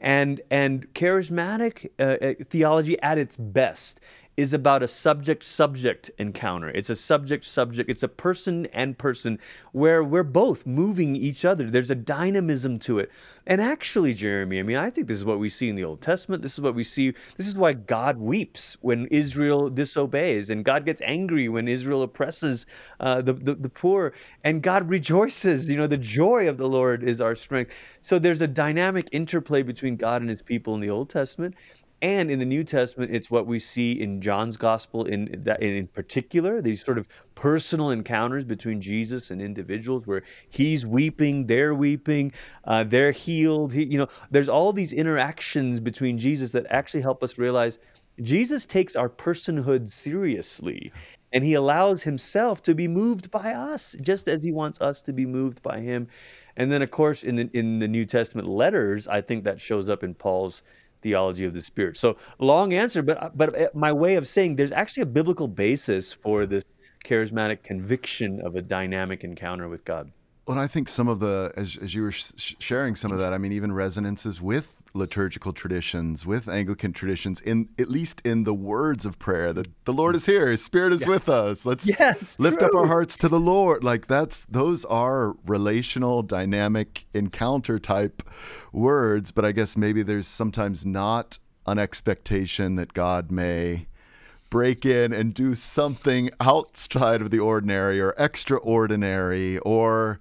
And 0.00 0.40
and 0.50 0.92
charismatic 0.94 1.90
uh, 1.98 2.44
theology 2.50 3.00
at 3.00 3.18
its 3.18 3.36
best 3.36 4.00
is 4.36 4.54
about 4.54 4.82
a 4.82 4.88
subject 4.88 5.44
subject 5.44 6.10
encounter. 6.18 6.68
It's 6.70 6.90
a 6.90 6.96
subject 6.96 7.44
subject, 7.44 7.90
it's 7.90 8.02
a 8.02 8.08
person 8.08 8.66
and 8.66 8.96
person 8.96 9.38
where 9.72 10.02
we're 10.02 10.22
both 10.22 10.66
moving 10.66 11.16
each 11.16 11.44
other. 11.44 11.70
There's 11.70 11.90
a 11.90 11.94
dynamism 11.94 12.78
to 12.80 12.98
it. 12.98 13.10
And 13.44 13.60
actually, 13.60 14.14
Jeremy, 14.14 14.60
I 14.60 14.62
mean, 14.62 14.76
I 14.76 14.88
think 14.88 15.08
this 15.08 15.18
is 15.18 15.24
what 15.24 15.40
we 15.40 15.48
see 15.48 15.68
in 15.68 15.74
the 15.74 15.84
Old 15.84 16.00
Testament. 16.00 16.42
This 16.42 16.52
is 16.54 16.60
what 16.60 16.76
we 16.76 16.84
see. 16.84 17.12
This 17.36 17.48
is 17.48 17.56
why 17.56 17.72
God 17.72 18.18
weeps 18.18 18.76
when 18.80 19.06
Israel 19.06 19.68
disobeys, 19.68 20.48
and 20.48 20.64
God 20.64 20.84
gets 20.84 21.00
angry 21.02 21.48
when 21.48 21.66
Israel 21.66 22.02
oppresses 22.02 22.66
uh, 23.00 23.20
the, 23.20 23.32
the, 23.32 23.54
the 23.54 23.68
poor, 23.68 24.12
and 24.44 24.62
God 24.62 24.88
rejoices. 24.88 25.68
You 25.68 25.76
know, 25.76 25.88
the 25.88 25.98
joy 25.98 26.48
of 26.48 26.56
the 26.56 26.68
Lord 26.68 27.02
is 27.02 27.20
our 27.20 27.34
strength. 27.34 27.74
So 28.00 28.18
there's 28.18 28.42
a 28.42 28.48
dynamic 28.48 29.08
interplay 29.10 29.62
between 29.62 29.96
God 29.96 30.22
and 30.22 30.30
his 30.30 30.42
people 30.42 30.74
in 30.76 30.80
the 30.80 30.90
Old 30.90 31.10
Testament. 31.10 31.56
And 32.02 32.32
in 32.32 32.40
the 32.40 32.44
New 32.44 32.64
Testament, 32.64 33.14
it's 33.14 33.30
what 33.30 33.46
we 33.46 33.60
see 33.60 33.92
in 33.92 34.20
John's 34.20 34.56
gospel 34.56 35.04
in 35.04 35.42
that 35.44 35.62
in 35.62 35.86
particular, 35.86 36.60
these 36.60 36.84
sort 36.84 36.98
of 36.98 37.06
personal 37.36 37.90
encounters 37.90 38.42
between 38.42 38.80
Jesus 38.80 39.30
and 39.30 39.40
individuals 39.40 40.04
where 40.04 40.24
he's 40.50 40.84
weeping, 40.84 41.46
they're 41.46 41.76
weeping, 41.76 42.32
uh, 42.64 42.82
they're 42.82 43.12
healed. 43.12 43.72
He, 43.72 43.84
you 43.84 43.98
know, 43.98 44.08
there's 44.32 44.48
all 44.48 44.72
these 44.72 44.92
interactions 44.92 45.78
between 45.78 46.18
Jesus 46.18 46.50
that 46.50 46.66
actually 46.70 47.02
help 47.02 47.22
us 47.22 47.38
realize 47.38 47.78
Jesus 48.20 48.66
takes 48.66 48.96
our 48.96 49.08
personhood 49.08 49.88
seriously 49.88 50.92
and 51.32 51.44
he 51.44 51.54
allows 51.54 52.02
himself 52.02 52.64
to 52.64 52.74
be 52.74 52.88
moved 52.88 53.30
by 53.30 53.52
us 53.52 53.94
just 54.02 54.28
as 54.28 54.42
he 54.42 54.50
wants 54.50 54.80
us 54.80 55.02
to 55.02 55.12
be 55.12 55.24
moved 55.24 55.62
by 55.62 55.78
him. 55.78 56.08
And 56.56 56.70
then 56.70 56.82
of 56.82 56.90
course 56.90 57.22
in 57.22 57.36
the 57.36 57.50
in 57.52 57.78
the 57.78 57.88
New 57.88 58.04
Testament 58.04 58.48
letters, 58.48 59.06
I 59.06 59.20
think 59.20 59.44
that 59.44 59.60
shows 59.60 59.88
up 59.88 60.02
in 60.02 60.14
Paul's 60.14 60.62
theology 61.02 61.44
of 61.44 61.54
the 61.54 61.60
spirit. 61.60 61.96
So 61.96 62.16
long 62.38 62.72
answer, 62.72 63.02
but 63.02 63.36
but 63.36 63.74
my 63.74 63.92
way 63.92 64.16
of 64.16 64.26
saying 64.26 64.56
there's 64.56 64.72
actually 64.72 65.02
a 65.02 65.06
biblical 65.06 65.48
basis 65.48 66.12
for 66.12 66.46
this 66.46 66.64
charismatic 67.04 67.62
conviction 67.62 68.40
of 68.40 68.56
a 68.56 68.62
dynamic 68.62 69.24
encounter 69.24 69.68
with 69.68 69.84
God. 69.84 70.12
Well, 70.46 70.58
I 70.58 70.66
think 70.66 70.88
some 70.88 71.08
of 71.08 71.20
the 71.20 71.52
as 71.56 71.76
as 71.76 71.94
you 71.94 72.02
were 72.02 72.12
sh- 72.12 72.54
sharing 72.58 72.96
some 72.96 73.12
of 73.12 73.18
that, 73.18 73.32
I 73.32 73.38
mean, 73.38 73.52
even 73.52 73.72
resonances 73.72 74.40
with 74.40 74.81
liturgical 74.94 75.52
traditions, 75.52 76.26
with 76.26 76.48
Anglican 76.48 76.92
traditions, 76.92 77.40
in 77.40 77.68
at 77.78 77.88
least 77.88 78.20
in 78.24 78.44
the 78.44 78.54
words 78.54 79.06
of 79.06 79.18
prayer 79.18 79.52
that 79.52 79.68
the 79.84 79.92
Lord 79.92 80.14
is 80.14 80.26
here, 80.26 80.50
His 80.50 80.62
Spirit 80.62 80.92
is 80.92 81.02
yeah. 81.02 81.08
with 81.08 81.28
us. 81.28 81.64
Let's 81.64 81.88
yes, 81.88 82.38
lift 82.38 82.58
true. 82.58 82.68
up 82.68 82.74
our 82.74 82.86
hearts 82.86 83.16
to 83.18 83.28
the 83.28 83.40
Lord. 83.40 83.84
Like 83.84 84.06
that's 84.06 84.44
those 84.46 84.84
are 84.86 85.34
relational, 85.46 86.22
dynamic 86.22 87.06
encounter 87.14 87.78
type 87.78 88.22
words. 88.72 89.32
But 89.32 89.44
I 89.44 89.52
guess 89.52 89.76
maybe 89.76 90.02
there's 90.02 90.28
sometimes 90.28 90.84
not 90.84 91.38
an 91.66 91.78
expectation 91.78 92.74
that 92.76 92.92
God 92.92 93.30
may 93.30 93.86
break 94.50 94.84
in 94.84 95.14
and 95.14 95.32
do 95.32 95.54
something 95.54 96.28
outside 96.38 97.22
of 97.22 97.30
the 97.30 97.38
ordinary 97.38 97.98
or 97.98 98.14
extraordinary 98.18 99.58
or 99.60 100.20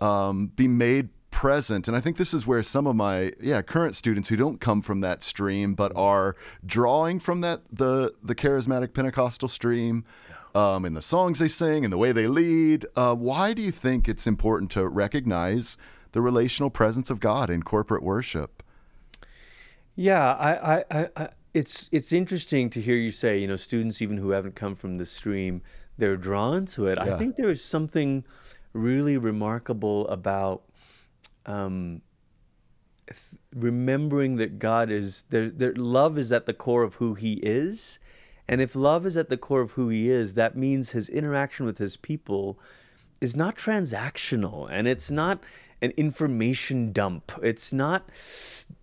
um, 0.00 0.46
be 0.54 0.68
made 0.68 1.08
present 1.38 1.86
and 1.86 1.96
i 1.96 2.00
think 2.00 2.16
this 2.16 2.34
is 2.34 2.48
where 2.48 2.64
some 2.64 2.84
of 2.84 2.96
my 2.96 3.30
yeah 3.40 3.62
current 3.62 3.94
students 3.94 4.28
who 4.28 4.34
don't 4.34 4.60
come 4.60 4.82
from 4.82 4.98
that 5.02 5.22
stream 5.22 5.72
but 5.72 5.92
are 5.94 6.34
drawing 6.66 7.20
from 7.20 7.42
that 7.42 7.60
the 7.70 8.12
the 8.20 8.34
charismatic 8.34 8.92
pentecostal 8.92 9.48
stream 9.48 10.04
um, 10.56 10.84
in 10.84 10.94
the 10.94 11.00
songs 11.00 11.38
they 11.38 11.46
sing 11.46 11.84
and 11.84 11.92
the 11.92 11.96
way 11.96 12.10
they 12.10 12.26
lead 12.26 12.84
uh, 12.96 13.14
why 13.14 13.54
do 13.54 13.62
you 13.62 13.70
think 13.70 14.08
it's 14.08 14.26
important 14.26 14.68
to 14.72 14.88
recognize 14.88 15.78
the 16.10 16.20
relational 16.20 16.70
presence 16.70 17.08
of 17.08 17.20
god 17.20 17.50
in 17.50 17.62
corporate 17.62 18.02
worship? 18.02 18.64
Yeah 19.94 20.32
I, 20.32 20.80
I, 20.90 21.08
I 21.16 21.28
it's 21.54 21.88
it's 21.92 22.12
interesting 22.12 22.68
to 22.70 22.80
hear 22.80 22.96
you 22.96 23.12
say 23.12 23.38
you 23.38 23.46
know 23.46 23.54
students 23.54 24.02
even 24.02 24.16
who 24.16 24.30
haven't 24.30 24.56
come 24.56 24.74
from 24.74 24.98
the 24.98 25.06
stream 25.06 25.62
they're 25.96 26.16
drawn 26.16 26.66
to 26.66 26.88
it. 26.88 26.98
Yeah. 26.98 27.14
i 27.14 27.16
think 27.16 27.36
there 27.36 27.48
is 27.48 27.62
something 27.62 28.24
really 28.72 29.16
remarkable 29.16 30.08
about 30.08 30.62
um, 31.48 32.02
th- 33.06 33.18
remembering 33.54 34.36
that 34.36 34.58
God 34.58 34.90
is 34.90 35.24
there, 35.30 35.48
there. 35.48 35.74
Love 35.74 36.18
is 36.18 36.30
at 36.30 36.46
the 36.46 36.54
core 36.54 36.82
of 36.82 36.94
who 36.94 37.14
He 37.14 37.34
is, 37.34 37.98
and 38.46 38.60
if 38.60 38.76
love 38.76 39.06
is 39.06 39.16
at 39.16 39.30
the 39.30 39.36
core 39.36 39.62
of 39.62 39.72
who 39.72 39.88
He 39.88 40.10
is, 40.10 40.34
that 40.34 40.56
means 40.56 40.90
His 40.90 41.08
interaction 41.08 41.66
with 41.66 41.78
His 41.78 41.96
people 41.96 42.58
is 43.20 43.34
not 43.34 43.56
transactional, 43.56 44.68
and 44.70 44.86
it's 44.86 45.10
not 45.10 45.42
an 45.80 45.92
information 45.96 46.92
dump. 46.92 47.32
It's 47.42 47.72
not, 47.72 48.08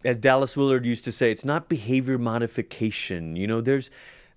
as 0.04 0.18
Dallas 0.18 0.58
Willard 0.58 0.86
used 0.86 1.04
to 1.06 1.12
say, 1.12 1.32
it's 1.32 1.46
not 1.46 1.70
behavior 1.70 2.18
modification. 2.18 3.36
You 3.36 3.48
know, 3.48 3.62
there's 3.62 3.90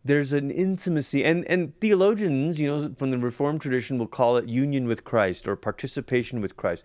there's 0.04 0.32
an 0.32 0.50
intimacy 0.50 1.24
and 1.24 1.44
and 1.46 1.78
theologians 1.80 2.60
you 2.60 2.68
know 2.68 2.94
from 2.96 3.10
the 3.10 3.18
reformed 3.18 3.60
tradition 3.60 3.98
will 3.98 4.06
call 4.06 4.36
it 4.36 4.48
union 4.48 4.86
with 4.86 5.04
christ 5.04 5.48
or 5.48 5.56
participation 5.56 6.40
with 6.40 6.56
christ 6.56 6.84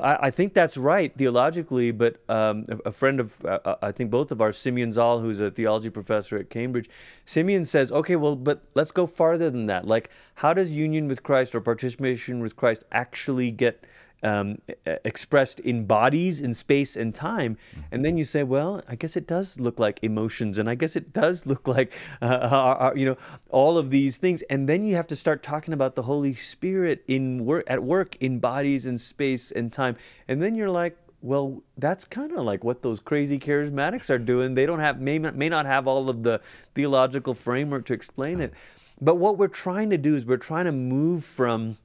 I, 0.00 0.30
think 0.30 0.54
that's 0.54 0.76
right 0.76 1.14
theologically, 1.16 1.90
but 1.90 2.16
um, 2.28 2.64
a, 2.86 2.92
friend 2.92 3.20
of, 3.20 3.44
uh, 3.44 3.58
uh, 3.64 3.74
I 3.82 3.92
think 3.92 4.10
both 4.10 4.32
of 4.32 4.40
ours, 4.40 4.56
Simeon 4.56 4.90
Zahl, 4.90 5.20
who's 5.20 5.40
a 5.40 5.50
theology 5.50 5.90
professor 5.90 6.38
at 6.38 6.48
Cambridge, 6.48 6.88
Simeon 7.26 7.64
says, 7.64 7.92
okay, 7.92 8.16
well, 8.16 8.34
but 8.34 8.62
let's 8.74 8.90
go 8.90 9.06
farther 9.06 9.50
than 9.50 9.66
that. 9.66 9.86
Like, 9.86 10.08
how 10.36 10.54
does 10.54 10.70
union 10.70 11.08
with 11.08 11.22
Christ 11.22 11.54
or 11.54 11.60
participation 11.60 12.40
with 12.40 12.56
Christ 12.56 12.84
actually 12.90 13.50
get 13.50 13.84
um, 14.22 14.58
expressed 15.04 15.60
in 15.60 15.86
bodies 15.86 16.40
in 16.40 16.54
space 16.54 16.96
and 16.96 17.14
time. 17.14 17.56
And 17.90 18.04
then 18.04 18.16
you 18.16 18.24
say, 18.24 18.42
well, 18.42 18.82
I 18.88 18.94
guess 18.94 19.16
it 19.16 19.26
does 19.26 19.58
look 19.58 19.78
like 19.78 19.98
emotions, 20.02 20.58
and 20.58 20.68
I 20.68 20.74
guess 20.74 20.96
it 20.96 21.12
does 21.12 21.46
look 21.52 21.66
like, 21.66 21.92
uh, 22.20 22.24
uh, 22.24 22.76
uh, 22.80 22.92
you 22.94 23.04
know, 23.06 23.16
all 23.50 23.78
of 23.78 23.90
these 23.90 24.16
things. 24.16 24.42
And 24.42 24.68
then 24.68 24.82
you 24.82 24.94
have 24.96 25.06
to 25.08 25.16
start 25.16 25.42
talking 25.42 25.74
about 25.74 25.94
the 25.94 26.02
Holy 26.02 26.34
Spirit 26.34 27.04
in 27.08 27.44
work 27.44 27.64
at 27.66 27.82
work 27.82 28.16
in 28.20 28.38
bodies 28.38 28.86
and 28.86 29.00
space 29.00 29.50
and 29.50 29.72
time. 29.72 29.96
And 30.28 30.42
then 30.42 30.54
you're 30.54 30.70
like, 30.70 30.96
well, 31.20 31.62
that's 31.78 32.04
kind 32.04 32.32
of 32.32 32.44
like 32.44 32.64
what 32.64 32.82
those 32.82 32.98
crazy 32.98 33.38
charismatics 33.38 34.10
are 34.10 34.18
doing. 34.18 34.54
They 34.54 34.66
don't 34.66 34.80
have 34.80 35.00
may 35.00 35.18
may 35.18 35.48
not 35.48 35.66
have 35.66 35.86
all 35.86 36.08
of 36.08 36.22
the 36.22 36.40
theological 36.74 37.34
framework 37.34 37.86
to 37.86 37.92
explain 37.94 38.40
it. 38.40 38.52
But 39.00 39.16
what 39.16 39.38
we're 39.38 39.48
trying 39.48 39.90
to 39.90 39.98
do 39.98 40.16
is 40.16 40.24
we're 40.24 40.36
trying 40.36 40.66
to 40.66 40.72
move 40.72 41.24
from 41.24 41.78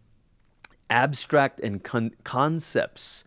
abstract 0.89 1.60
and 1.60 1.84
con- 1.84 2.15
concepts 2.23 3.23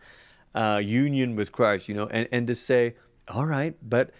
uh, 0.55 0.81
union 0.83 1.35
with 1.35 1.51
Christ, 1.51 1.87
you 1.87 1.95
know, 1.95 2.07
and, 2.07 2.27
and 2.31 2.47
to 2.47 2.55
say, 2.55 2.95
all 3.27 3.45
right, 3.45 3.75
but 3.81 4.11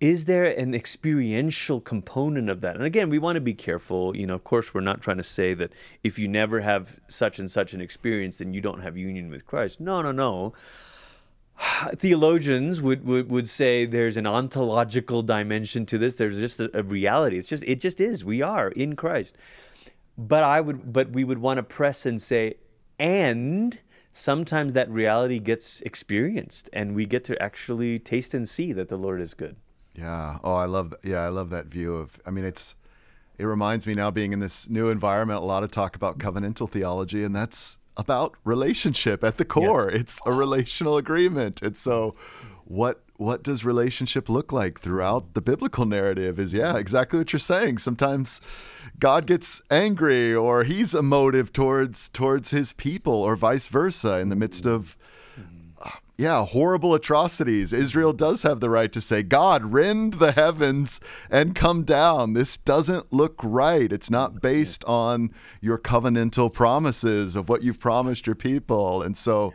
is 0.00 0.26
there 0.26 0.44
an 0.44 0.74
experiential 0.74 1.80
component 1.80 2.50
of 2.50 2.60
that? 2.60 2.76
And 2.76 2.84
again, 2.84 3.08
we 3.08 3.18
want 3.18 3.36
to 3.36 3.40
be 3.40 3.54
careful. 3.54 4.14
You 4.14 4.26
know, 4.26 4.34
of 4.34 4.44
course, 4.44 4.74
we're 4.74 4.82
not 4.82 5.00
trying 5.00 5.16
to 5.16 5.22
say 5.22 5.54
that 5.54 5.72
if 6.04 6.18
you 6.18 6.28
never 6.28 6.60
have 6.60 7.00
such 7.08 7.38
and 7.38 7.50
such 7.50 7.72
an 7.72 7.80
experience, 7.80 8.36
then 8.36 8.52
you 8.52 8.60
don't 8.60 8.82
have 8.82 8.96
union 8.96 9.30
with 9.30 9.46
Christ. 9.46 9.80
No, 9.80 10.02
no, 10.02 10.12
no. 10.12 10.52
Theologians 11.96 12.82
would, 12.82 13.06
would, 13.06 13.30
would 13.30 13.48
say 13.48 13.86
there's 13.86 14.18
an 14.18 14.26
ontological 14.26 15.22
dimension 15.22 15.86
to 15.86 15.96
this. 15.96 16.16
There's 16.16 16.38
just 16.38 16.60
a, 16.60 16.78
a 16.78 16.82
reality. 16.82 17.38
It's 17.38 17.48
just 17.48 17.64
it 17.64 17.80
just 17.80 18.00
is. 18.00 18.24
We 18.24 18.42
are 18.42 18.68
in 18.68 18.96
Christ. 18.96 19.36
But 20.18 20.44
I 20.44 20.60
would 20.60 20.92
but 20.92 21.10
we 21.10 21.24
would 21.24 21.38
want 21.38 21.56
to 21.56 21.62
press 21.62 22.04
and 22.04 22.20
say, 22.20 22.56
and 22.98 23.78
sometimes 24.12 24.72
that 24.72 24.90
reality 24.90 25.38
gets 25.38 25.82
experienced 25.82 26.70
and 26.72 26.94
we 26.94 27.04
get 27.06 27.24
to 27.24 27.40
actually 27.42 27.98
taste 27.98 28.32
and 28.32 28.48
see 28.48 28.72
that 28.72 28.88
the 28.88 28.96
Lord 28.96 29.20
is 29.20 29.34
good. 29.34 29.56
Yeah. 29.94 30.38
Oh, 30.42 30.54
I 30.54 30.66
love 30.66 30.94
yeah, 31.02 31.20
I 31.20 31.28
love 31.28 31.50
that 31.50 31.66
view 31.66 31.96
of 31.96 32.18
I 32.26 32.30
mean 32.30 32.44
it's 32.44 32.76
it 33.38 33.44
reminds 33.44 33.86
me 33.86 33.92
now 33.92 34.10
being 34.10 34.32
in 34.32 34.40
this 34.40 34.68
new 34.68 34.88
environment 34.88 35.42
a 35.42 35.44
lot 35.44 35.62
of 35.62 35.70
talk 35.70 35.96
about 35.96 36.18
covenantal 36.18 36.68
theology 36.68 37.22
and 37.24 37.36
that's 37.36 37.78
about 37.96 38.34
relationship 38.44 39.24
at 39.24 39.38
the 39.38 39.44
core. 39.44 39.88
Yes. 39.90 40.00
It's 40.00 40.20
a 40.26 40.32
relational 40.32 40.96
agreement. 40.96 41.62
And 41.62 41.76
so 41.76 42.14
what 42.64 43.02
what 43.18 43.42
does 43.42 43.64
relationship 43.64 44.28
look 44.28 44.52
like 44.52 44.80
throughout 44.80 45.34
the 45.34 45.40
biblical 45.40 45.84
narrative 45.84 46.38
is 46.38 46.52
yeah 46.52 46.76
exactly 46.76 47.18
what 47.18 47.32
you're 47.32 47.40
saying. 47.40 47.78
Sometimes 47.78 48.40
god 48.98 49.26
gets 49.26 49.62
angry 49.70 50.34
or 50.34 50.64
he's 50.64 50.94
emotive 50.94 51.52
towards 51.52 52.08
towards 52.08 52.50
his 52.50 52.72
people 52.74 53.14
or 53.14 53.36
vice 53.36 53.68
versa 53.68 54.18
in 54.18 54.28
the 54.28 54.36
midst 54.36 54.66
of 54.66 54.96
uh, 55.82 55.90
yeah 56.16 56.44
horrible 56.44 56.94
atrocities. 56.94 57.72
Israel 57.72 58.12
does 58.12 58.42
have 58.42 58.60
the 58.60 58.70
right 58.70 58.92
to 58.92 59.00
say 59.00 59.22
god 59.22 59.72
rend 59.72 60.14
the 60.14 60.32
heavens 60.32 61.00
and 61.30 61.54
come 61.54 61.84
down. 61.84 62.34
This 62.34 62.56
doesn't 62.58 63.12
look 63.12 63.40
right. 63.42 63.92
It's 63.92 64.10
not 64.10 64.42
based 64.42 64.84
on 64.84 65.32
your 65.60 65.78
covenantal 65.78 66.52
promises 66.52 67.36
of 67.36 67.48
what 67.48 67.62
you've 67.62 67.80
promised 67.80 68.26
your 68.26 68.36
people. 68.36 69.02
And 69.02 69.16
so 69.16 69.52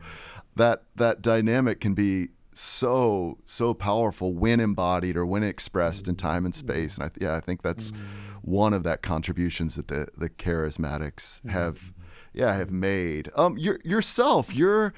that 0.55 0.83
that 0.95 1.21
dynamic 1.21 1.79
can 1.79 1.93
be 1.93 2.29
so 2.53 3.37
so 3.45 3.73
powerful 3.73 4.33
when 4.33 4.59
embodied 4.59 5.15
or 5.15 5.25
when 5.25 5.43
expressed 5.43 6.07
in 6.07 6.15
time 6.15 6.45
and 6.45 6.53
mm-hmm. 6.53 6.67
space. 6.67 6.97
And 6.97 7.05
I, 7.05 7.11
yeah 7.19 7.35
i 7.35 7.39
think 7.39 7.61
that's 7.61 7.91
mm-hmm. 7.91 8.03
one 8.41 8.73
of 8.73 8.83
that 8.83 9.01
contributions 9.01 9.75
that 9.75 9.87
the 9.87 10.07
the 10.17 10.29
charismatics 10.29 11.39
mm-hmm. 11.39 11.49
have 11.49 11.93
yeah 12.33 12.53
have 12.55 12.71
made. 12.71 13.29
Um 13.35 13.57
your, 13.57 13.79
yourself 13.83 14.53
you're 14.53 14.93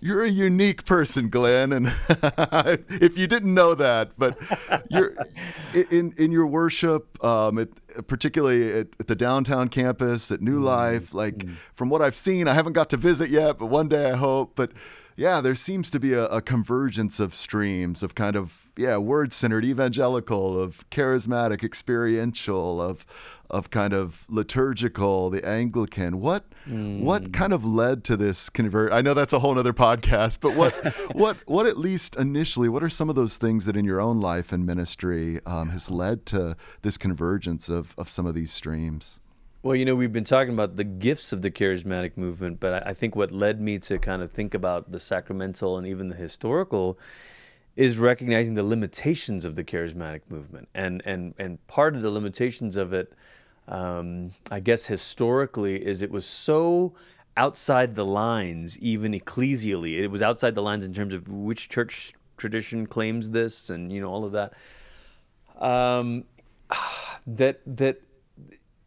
you're 0.00 0.24
a 0.24 0.28
unique 0.30 0.84
person 0.84 1.28
glenn 1.28 1.72
and 1.72 1.86
if 2.88 3.18
you 3.18 3.26
didn't 3.26 3.52
know 3.52 3.74
that 3.74 4.12
but 4.16 4.38
you're 4.90 5.14
in 5.90 6.12
in 6.16 6.30
your 6.30 6.46
worship 6.46 7.22
um 7.24 7.58
it, 7.58 7.72
particularly 8.06 8.70
at, 8.70 8.88
at, 9.00 9.06
the 9.08 9.14
downtown 9.14 9.68
campus 9.68 10.30
at 10.30 10.40
new 10.40 10.60
life 10.60 11.14
like 11.14 11.44
from 11.72 11.88
what 11.88 12.00
i've 12.00 12.14
seen 12.14 12.46
i 12.46 12.54
haven't 12.54 12.74
got 12.74 12.88
to 12.88 12.96
visit 12.96 13.28
yet 13.28 13.58
but 13.58 13.66
one 13.66 13.88
day 13.88 14.10
i 14.12 14.16
hope 14.16 14.52
but 14.54 14.70
yeah, 15.18 15.40
there 15.40 15.56
seems 15.56 15.90
to 15.90 15.98
be 15.98 16.12
a, 16.12 16.26
a, 16.26 16.40
convergence 16.40 17.18
of 17.18 17.34
streams 17.34 18.04
of 18.04 18.14
kind 18.14 18.36
of 18.36 18.70
yeah, 18.76 18.98
word 18.98 19.32
centered 19.32 19.64
evangelical, 19.64 20.60
of 20.60 20.88
charismatic 20.90 21.64
experiential, 21.64 22.80
of 22.80 23.04
of 23.50 23.70
kind 23.70 23.92
of 23.92 24.24
liturgical, 24.28 25.28
the 25.28 25.44
Anglican. 25.44 26.20
What 26.20 26.44
mm. 26.68 27.00
what 27.00 27.32
kind 27.32 27.52
of 27.52 27.64
led 27.64 28.04
to 28.04 28.16
this 28.16 28.48
convert? 28.48 28.92
I 28.92 29.00
know 29.00 29.12
that's 29.12 29.32
a 29.32 29.40
whole 29.40 29.58
other 29.58 29.72
podcast, 29.72 30.38
but 30.40 30.54
what 30.54 30.72
what 31.16 31.36
what 31.46 31.66
at 31.66 31.76
least 31.76 32.14
initially, 32.14 32.68
what 32.68 32.84
are 32.84 32.88
some 32.88 33.10
of 33.10 33.16
those 33.16 33.38
things 33.38 33.64
that 33.64 33.76
in 33.76 33.84
your 33.84 34.00
own 34.00 34.20
life 34.20 34.52
and 34.52 34.64
ministry 34.64 35.40
um, 35.44 35.70
has 35.70 35.90
led 35.90 36.26
to 36.26 36.56
this 36.82 36.96
convergence 36.96 37.68
of 37.68 37.92
of 37.98 38.08
some 38.08 38.24
of 38.24 38.36
these 38.36 38.52
streams? 38.52 39.18
Well, 39.60 39.74
you 39.74 39.84
know, 39.84 39.96
we've 39.96 40.12
been 40.12 40.22
talking 40.22 40.54
about 40.54 40.76
the 40.76 40.84
gifts 40.84 41.32
of 41.32 41.42
the 41.42 41.50
charismatic 41.50 42.16
movement, 42.16 42.60
but 42.60 42.86
I 42.86 42.94
think 42.94 43.16
what 43.16 43.32
led 43.32 43.60
me 43.60 43.80
to 43.80 43.98
kind 43.98 44.22
of 44.22 44.30
think 44.30 44.54
about 44.54 44.92
the 44.92 45.00
sacramental 45.00 45.76
and 45.76 45.84
even 45.84 46.08
the 46.08 46.14
historical 46.14 46.96
is 47.74 47.98
recognizing 47.98 48.54
the 48.54 48.62
limitations 48.62 49.44
of 49.44 49.56
the 49.56 49.64
charismatic 49.64 50.20
movement. 50.28 50.68
And 50.76 51.02
and 51.04 51.34
and 51.38 51.64
part 51.66 51.96
of 51.96 52.02
the 52.02 52.10
limitations 52.10 52.76
of 52.76 52.92
it, 52.92 53.12
um, 53.66 54.30
I 54.48 54.60
guess 54.60 54.86
historically, 54.86 55.84
is 55.84 56.02
it 56.02 56.12
was 56.12 56.24
so 56.24 56.94
outside 57.36 57.96
the 57.96 58.04
lines, 58.04 58.78
even 58.78 59.12
ecclesially. 59.12 59.98
It 59.98 60.06
was 60.06 60.22
outside 60.22 60.54
the 60.54 60.62
lines 60.62 60.84
in 60.84 60.94
terms 60.94 61.14
of 61.14 61.26
which 61.26 61.68
church 61.68 62.12
tradition 62.36 62.86
claims 62.86 63.30
this, 63.30 63.70
and 63.70 63.90
you 63.90 64.00
know 64.00 64.08
all 64.08 64.24
of 64.24 64.30
that. 64.32 64.52
Um, 65.60 66.26
that 67.26 67.60
that 67.66 68.00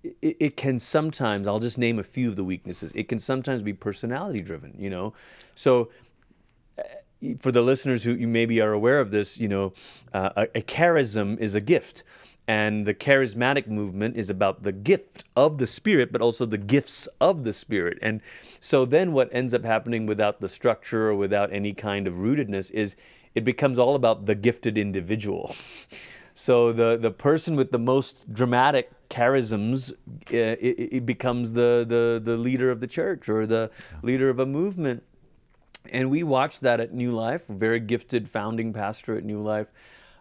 it, 0.04 0.38
it, 0.40 0.58
can 0.58 0.80
sometimes 0.80 1.48
i'll 1.48 1.60
just 1.60 1.78
name 1.78 2.00
a 2.00 2.04
few 2.04 2.30
of 2.30 2.36
the 2.36 2.44
weaknesses. 2.44 2.92
It 2.96 3.08
can 3.08 3.20
sometimes 3.20 3.62
be 3.62 3.74
personality 3.74 4.40
driven 4.40 4.76
you 4.78 4.90
know? 4.90 5.14
So 5.56 5.90
eh, 6.78 7.36
for 7.40 7.52
the 7.52 7.62
listeners 7.62 8.04
who 8.04 8.14
you 8.14 8.28
maybe 8.28 8.60
are 8.62 8.74
aware 8.74 9.00
of 9.00 9.12
this 9.12 9.40
you 9.40 9.48
know 9.48 9.74
uh, 10.14 10.30
a, 10.36 10.60
a 10.60 10.62
charism 10.62 11.40
is 11.40 11.56
a 11.56 11.62
gift. 11.62 12.04
And 12.48 12.86
the 12.86 12.94
charismatic 12.94 13.68
movement 13.68 14.18
is 14.18 14.30
about 14.30 14.64
the 14.64 14.72
gift 14.72 15.24
of 15.36 15.58
the 15.58 15.68
spirit 15.68 16.12
but 16.12 16.22
also 16.22 16.46
the 16.46 16.58
gifts 16.58 17.08
of 17.22 17.44
the 17.44 17.54
spirit. 17.54 18.00
And 18.02 18.22
so 18.60 18.84
then 18.84 19.14
what 19.14 19.30
ends 19.32 19.54
up 19.54 19.64
happening 19.64 20.06
without 20.06 20.42
the 20.42 20.50
structure 20.50 21.10
or 21.10 21.16
without 21.16 21.54
any 21.54 21.74
kind 21.74 22.08
of 22.08 22.16
rootedness 22.16 22.72
is 22.72 22.96
it 23.36 23.44
becomes 23.44 23.80
all 23.80 23.96
about 23.96 24.26
the 24.26 24.36
gifted 24.36 24.78
individual. 24.78 25.56
So 26.34 26.72
the 26.72 26.98
the 26.98 27.12
person 27.12 27.56
with 27.56 27.72
the 27.72 27.78
most 27.78 28.34
dramatic 28.34 28.90
charisms, 29.12 29.91
uh, 29.91 29.95
it, 30.32 30.93
it, 30.93 31.06
becomes 31.06 31.54
the, 31.54 31.86
the 31.88 32.21
the 32.24 32.38
leader 32.38 32.71
of 32.71 32.80
the 32.80 32.88
church 32.88 33.30
or 33.30 33.45
the 33.45 33.69
leader 34.02 34.30
of 34.30 34.39
a 34.39 34.45
movement. 34.45 35.04
And 35.91 36.10
we 36.10 36.24
watched 36.24 36.62
that 36.62 36.80
at 36.80 36.93
New 36.93 37.12
Life. 37.12 37.45
Very 37.47 37.80
gifted 37.80 38.30
founding 38.30 38.71
pastor 38.74 39.17
at 39.17 39.24
New 39.24 39.41
Life. 39.41 39.67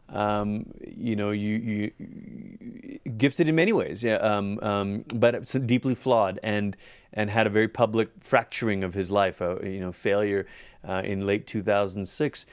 Um, 0.08 0.66
you 0.84 1.14
know, 1.14 1.30
you, 1.30 1.92
you, 1.98 2.98
gifted 3.16 3.48
in 3.48 3.54
many 3.54 3.72
ways, 3.72 4.02
yeah, 4.02 4.16
um, 4.16 4.58
um, 4.60 5.04
but 5.14 5.44
deeply 5.66 5.94
flawed, 5.94 6.40
and 6.42 6.76
and 7.12 7.30
had 7.30 7.46
a 7.46 7.50
very 7.50 7.68
public 7.68 8.10
fracturing 8.20 8.82
of 8.82 8.92
his 8.92 9.10
life, 9.10 9.40
uh, 9.40 9.60
you 9.60 9.78
know, 9.78 9.92
failure 9.92 10.46
uh, 10.88 11.02
in 11.04 11.26
late 11.26 11.46
2006, 11.46 12.46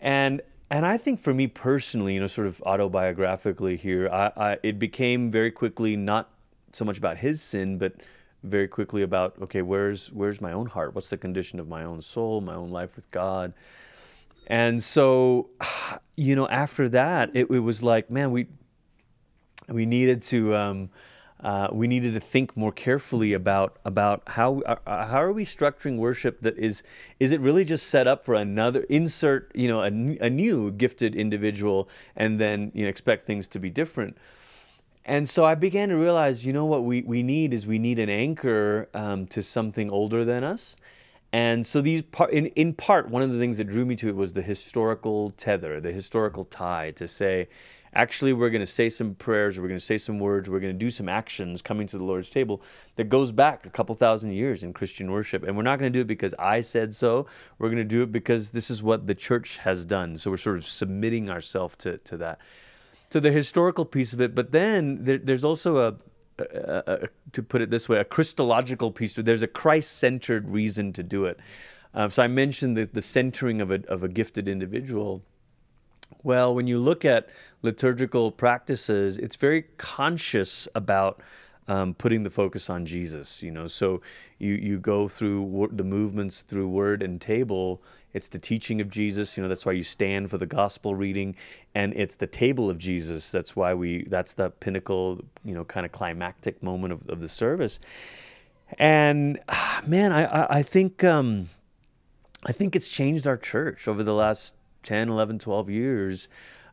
and 0.00 0.40
and 0.70 0.84
I 0.84 0.96
think 0.96 1.20
for 1.20 1.32
me 1.32 1.46
personally, 1.46 2.14
you 2.14 2.20
know, 2.20 2.26
sort 2.26 2.46
of 2.46 2.62
autobiographically 2.66 3.78
here, 3.78 4.08
I, 4.08 4.32
I, 4.36 4.58
it 4.62 4.78
became 4.78 5.30
very 5.30 5.50
quickly 5.50 5.96
not 5.96 6.30
so 6.72 6.84
much 6.84 6.98
about 6.98 7.18
his 7.18 7.40
sin, 7.40 7.78
but 7.78 7.94
very 8.42 8.68
quickly 8.68 9.02
about 9.02 9.34
okay, 9.42 9.62
where's 9.62 10.12
where's 10.12 10.40
my 10.40 10.52
own 10.52 10.66
heart? 10.66 10.94
What's 10.94 11.10
the 11.10 11.16
condition 11.16 11.60
of 11.60 11.68
my 11.68 11.84
own 11.84 12.02
soul, 12.02 12.40
my 12.40 12.54
own 12.54 12.70
life 12.70 12.96
with 12.96 13.10
God? 13.10 13.52
And 14.46 14.82
so, 14.82 15.50
you 16.16 16.36
know, 16.36 16.48
after 16.48 16.88
that, 16.90 17.30
it, 17.34 17.50
it 17.50 17.60
was 17.60 17.82
like, 17.82 18.10
man, 18.10 18.30
we 18.32 18.46
we 19.68 19.86
needed 19.86 20.22
to. 20.22 20.54
Um, 20.54 20.90
uh, 21.40 21.68
we 21.70 21.86
needed 21.86 22.14
to 22.14 22.20
think 22.20 22.56
more 22.56 22.72
carefully 22.72 23.32
about 23.34 23.78
about 23.84 24.22
how 24.26 24.60
uh, 24.60 24.76
uh, 24.86 25.06
how 25.06 25.22
are 25.22 25.32
we 25.32 25.44
structuring 25.44 25.98
worship 25.98 26.40
that 26.40 26.56
is 26.58 26.82
is 27.20 27.30
it 27.30 27.40
really 27.40 27.64
just 27.64 27.88
set 27.88 28.06
up 28.06 28.24
for 28.24 28.34
another 28.34 28.86
insert 28.88 29.52
you 29.54 29.68
know 29.68 29.82
a, 29.82 29.86
a 29.86 30.30
new 30.30 30.70
gifted 30.70 31.14
individual 31.14 31.88
and 32.16 32.40
then 32.40 32.72
you 32.74 32.84
know 32.84 32.88
expect 32.88 33.26
things 33.26 33.46
to 33.48 33.58
be 33.58 33.68
different? 33.68 34.16
And 35.04 35.28
so 35.28 35.44
I 35.44 35.54
began 35.54 35.90
to 35.90 35.96
realize 35.96 36.46
you 36.46 36.54
know 36.54 36.64
what 36.64 36.84
we, 36.84 37.02
we 37.02 37.22
need 37.22 37.52
is 37.52 37.66
we 37.66 37.78
need 37.78 37.98
an 37.98 38.08
anchor 38.08 38.88
um, 38.94 39.26
to 39.28 39.42
something 39.42 39.90
older 39.90 40.24
than 40.24 40.42
us. 40.42 40.74
And 41.32 41.66
so 41.66 41.82
these 41.82 42.00
part 42.00 42.30
in, 42.30 42.46
in 42.46 42.72
part 42.72 43.10
one 43.10 43.20
of 43.20 43.30
the 43.30 43.38
things 43.38 43.58
that 43.58 43.64
drew 43.64 43.84
me 43.84 43.94
to 43.96 44.08
it 44.08 44.16
was 44.16 44.32
the 44.32 44.42
historical 44.42 45.32
tether 45.32 45.80
the 45.82 45.92
historical 45.92 46.46
tie 46.46 46.92
to 46.92 47.06
say 47.06 47.48
actually 47.96 48.32
we're 48.32 48.50
going 48.50 48.60
to 48.60 48.66
say 48.66 48.88
some 48.88 49.14
prayers, 49.14 49.58
we're 49.58 49.68
going 49.68 49.80
to 49.80 49.84
say 49.84 49.98
some 49.98 50.18
words, 50.18 50.48
we're 50.48 50.60
going 50.60 50.72
to 50.72 50.78
do 50.78 50.90
some 50.90 51.08
actions 51.08 51.62
coming 51.62 51.86
to 51.88 51.98
the 51.98 52.04
Lord's 52.04 52.30
table 52.30 52.62
that 52.96 53.08
goes 53.08 53.32
back 53.32 53.66
a 53.66 53.70
couple 53.70 53.94
thousand 53.94 54.32
years 54.32 54.62
in 54.62 54.72
Christian 54.72 55.10
worship. 55.10 55.42
And 55.42 55.56
we're 55.56 55.62
not 55.62 55.78
going 55.78 55.92
to 55.92 55.98
do 55.98 56.02
it 56.02 56.06
because 56.06 56.34
I 56.38 56.60
said 56.60 56.94
so. 56.94 57.26
We're 57.58 57.68
going 57.68 57.78
to 57.78 57.84
do 57.84 58.02
it 58.02 58.12
because 58.12 58.50
this 58.50 58.70
is 58.70 58.82
what 58.82 59.06
the 59.06 59.14
church 59.14 59.56
has 59.58 59.84
done. 59.84 60.18
So 60.18 60.30
we're 60.30 60.36
sort 60.36 60.58
of 60.58 60.66
submitting 60.66 61.30
ourselves 61.30 61.74
to, 61.78 61.98
to 61.98 62.16
that. 62.18 62.38
To 63.10 63.20
the 63.20 63.32
historical 63.32 63.84
piece 63.84 64.12
of 64.12 64.20
it, 64.20 64.34
but 64.34 64.52
then 64.52 65.04
there, 65.04 65.18
there's 65.18 65.44
also 65.44 65.78
a, 65.78 66.42
a, 66.42 66.82
a, 66.86 67.08
to 67.32 67.42
put 67.42 67.62
it 67.62 67.70
this 67.70 67.88
way, 67.88 67.98
a 67.98 68.04
Christological 68.04 68.90
piece. 68.90 69.14
There's 69.14 69.42
a 69.42 69.46
Christ-centered 69.46 70.48
reason 70.48 70.92
to 70.92 71.02
do 71.02 71.24
it. 71.24 71.38
Um, 71.94 72.10
so 72.10 72.22
I 72.22 72.26
mentioned 72.26 72.76
the, 72.76 72.84
the 72.84 73.00
centering 73.00 73.60
of 73.60 73.70
a, 73.70 73.80
of 73.88 74.02
a 74.02 74.08
gifted 74.08 74.48
individual. 74.48 75.22
Well, 76.22 76.54
when 76.54 76.66
you 76.66 76.78
look 76.78 77.04
at 77.04 77.28
liturgical 77.62 78.30
practices, 78.30 79.18
it's 79.18 79.36
very 79.36 79.62
conscious 79.78 80.68
about 80.74 81.20
um, 81.68 81.94
putting 81.94 82.22
the 82.22 82.30
focus 82.30 82.70
on 82.70 82.86
Jesus. 82.86 83.42
You 83.42 83.50
know, 83.50 83.66
so 83.66 84.00
you 84.38 84.52
you 84.54 84.78
go 84.78 85.08
through 85.08 85.70
the 85.72 85.84
movements 85.84 86.42
through 86.42 86.68
word 86.68 87.02
and 87.02 87.20
table. 87.20 87.82
It's 88.12 88.28
the 88.28 88.38
teaching 88.38 88.80
of 88.80 88.88
Jesus. 88.88 89.36
You 89.36 89.42
know, 89.42 89.48
that's 89.48 89.66
why 89.66 89.72
you 89.72 89.82
stand 89.82 90.30
for 90.30 90.38
the 90.38 90.46
gospel 90.46 90.94
reading, 90.94 91.36
and 91.74 91.92
it's 91.94 92.14
the 92.14 92.26
table 92.26 92.70
of 92.70 92.78
Jesus. 92.78 93.30
That's 93.30 93.54
why 93.54 93.74
we. 93.74 94.04
That's 94.04 94.34
the 94.34 94.50
pinnacle. 94.50 95.20
You 95.44 95.54
know, 95.54 95.64
kind 95.64 95.84
of 95.84 95.92
climactic 95.92 96.62
moment 96.62 96.92
of, 96.92 97.08
of 97.08 97.20
the 97.20 97.28
service. 97.28 97.78
And 98.78 99.38
man, 99.86 100.12
I 100.12 100.58
I, 100.58 100.62
think 100.62 101.04
um, 101.04 101.50
I 102.44 102.52
think 102.52 102.74
it's 102.74 102.88
changed 102.88 103.26
our 103.26 103.36
church 103.36 103.86
over 103.86 104.02
the 104.02 104.14
last 104.14 104.54
10, 104.86 105.08
11, 105.08 105.38
12 105.40 105.68
years 105.68 106.28